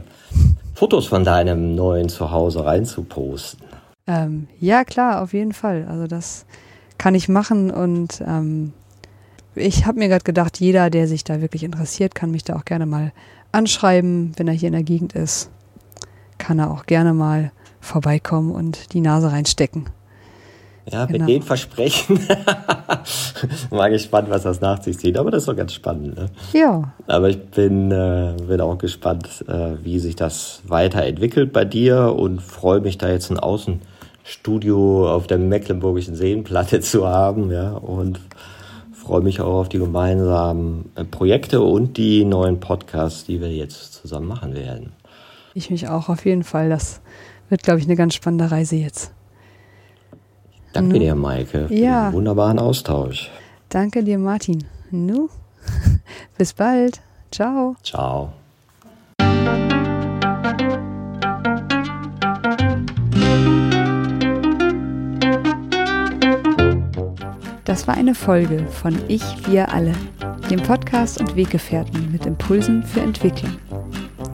Fotos 0.75 1.07
von 1.07 1.25
deinem 1.25 1.75
neuen 1.75 2.09
Zuhause 2.09 2.65
reinzuposten? 2.65 3.67
Ähm, 4.07 4.49
ja, 4.61 4.85
klar, 4.85 5.21
auf 5.23 5.35
jeden 5.35 5.53
Fall. 5.53 5.87
Also 5.91 6.07
das 6.07 6.47
kann 6.97 7.15
ich 7.15 7.29
machen 7.29 7.71
und 7.71 8.23
ähm, 8.27 8.73
ich 9.55 9.85
habe 9.85 9.99
mir 9.99 10.09
gerade 10.09 10.25
gedacht, 10.25 10.59
jeder, 10.59 10.89
der 10.89 11.07
sich 11.07 11.23
da 11.23 11.43
wirklich 11.43 11.65
interessiert, 11.65 12.15
kann 12.15 12.31
mich 12.31 12.45
da 12.45 12.57
auch 12.57 12.65
gerne 12.65 12.87
mal 12.87 13.13
anschreiben, 13.53 14.33
wenn 14.39 14.49
er 14.49 14.55
hier 14.55 14.69
in 14.69 14.73
der 14.73 14.85
Gegend 14.85 15.13
ist. 15.13 15.51
Kann 16.39 16.59
er 16.59 16.71
auch 16.71 16.87
gerne 16.87 17.13
mal 17.13 17.53
vorbeikommen 17.81 18.53
und 18.53 18.95
die 18.95 19.03
Nase 19.03 19.31
reinstecken. 19.31 19.91
Ja, 20.91 21.05
genau. 21.07 21.19
mit 21.25 21.29
den 21.29 21.43
Versprechen. 21.43 22.21
Mal 23.71 23.91
gespannt, 23.91 24.31
was 24.31 24.45
das 24.45 24.61
nach 24.61 24.81
sich 24.83 24.99
zieht. 24.99 25.19
Aber 25.19 25.31
das 25.31 25.43
ist 25.43 25.49
doch 25.49 25.57
ganz 25.57 25.73
spannend. 25.73 26.17
Ne? 26.17 26.27
Ja. 26.53 26.93
Aber 27.09 27.29
ich 27.29 27.43
bin, 27.43 27.91
äh, 27.91 28.35
bin 28.47 28.61
auch 28.61 28.79
gespannt, 28.79 29.45
äh, 29.49 29.83
wie 29.83 29.99
sich 29.99 30.15
das 30.15 30.63
weiterentwickelt 30.67 31.53
bei 31.53 31.65
dir 31.65 32.15
und 32.17 32.41
freue 32.41 32.81
mich 32.81 32.99
da 32.99 33.09
jetzt 33.09 33.31
ein 33.31 33.39
Außenstudio 33.39 35.13
auf 35.13 35.27
der 35.27 35.39
Mecklenburgischen 35.39 36.15
Seenplatte 36.15 36.81
zu 36.81 37.09
haben. 37.09 37.51
Ja, 37.51 37.73
und 37.73 38.21
freue 38.93 39.23
mich 39.23 39.41
auch 39.41 39.61
auf 39.61 39.69
die 39.69 39.79
gemeinsamen 39.79 40.91
äh, 40.95 41.05
Projekte 41.05 41.63
und 41.63 41.97
die 41.97 42.25
neuen 42.25 42.61
Podcasts, 42.61 43.25
die 43.25 43.41
wir 43.41 43.53
jetzt 43.53 43.95
zusammen 43.95 44.29
machen 44.29 44.55
werden. 44.55 44.93
Ich 45.55 45.71
mich 45.71 45.89
auch 45.89 46.09
auf 46.09 46.25
jeden 46.27 46.45
Fall. 46.45 46.69
Das 46.69 47.01
wird, 47.49 47.63
glaube 47.63 47.81
ich, 47.81 47.87
eine 47.87 47.97
ganz 47.97 48.15
spannende 48.15 48.51
Reise 48.51 48.77
jetzt. 48.77 49.13
Danke 50.73 50.99
dir, 50.99 51.15
Maike, 51.15 51.69
für 51.69 51.75
ja. 51.75 52.11
den 52.11 52.15
wunderbaren 52.15 52.59
Austausch. 52.59 53.31
Danke 53.69 54.03
dir, 54.03 54.19
Martin. 54.19 54.65
Nu, 54.91 55.29
bis 56.39 56.53
bald. 56.53 57.01
Ciao. 57.31 57.77
Ciao. 57.83 58.33
Das 67.65 67.89
war 67.89 67.97
eine 67.97 68.15
Folge 68.15 68.65
von 68.69 68.97
Ich, 69.09 69.23
wir 69.49 69.73
alle, 69.73 69.93
dem 70.51 70.63
Podcast 70.63 71.21
und 71.21 71.35
Weggefährten 71.35 72.13
mit 72.13 72.25
Impulsen 72.25 72.83
für 72.85 73.01
Entwicklung. 73.01 73.57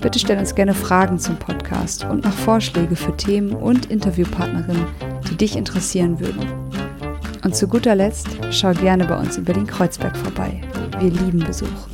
Bitte 0.00 0.18
stell 0.18 0.38
uns 0.38 0.54
gerne 0.54 0.74
Fragen 0.74 1.18
zum 1.18 1.36
Podcast 1.36 2.04
und 2.04 2.24
noch 2.24 2.32
Vorschläge 2.32 2.94
für 2.94 3.16
Themen 3.16 3.52
und 3.52 3.86
Interviewpartnerinnen, 3.86 4.86
die 5.28 5.36
dich 5.36 5.56
interessieren 5.56 6.20
würden. 6.20 6.46
Und 7.44 7.56
zu 7.56 7.66
guter 7.66 7.94
Letzt 7.94 8.28
schau 8.50 8.72
gerne 8.72 9.04
bei 9.06 9.18
uns 9.18 9.38
über 9.38 9.52
den 9.52 9.66
Kreuzberg 9.66 10.16
vorbei. 10.16 10.60
Wir 11.00 11.10
lieben 11.10 11.40
Besuch. 11.40 11.88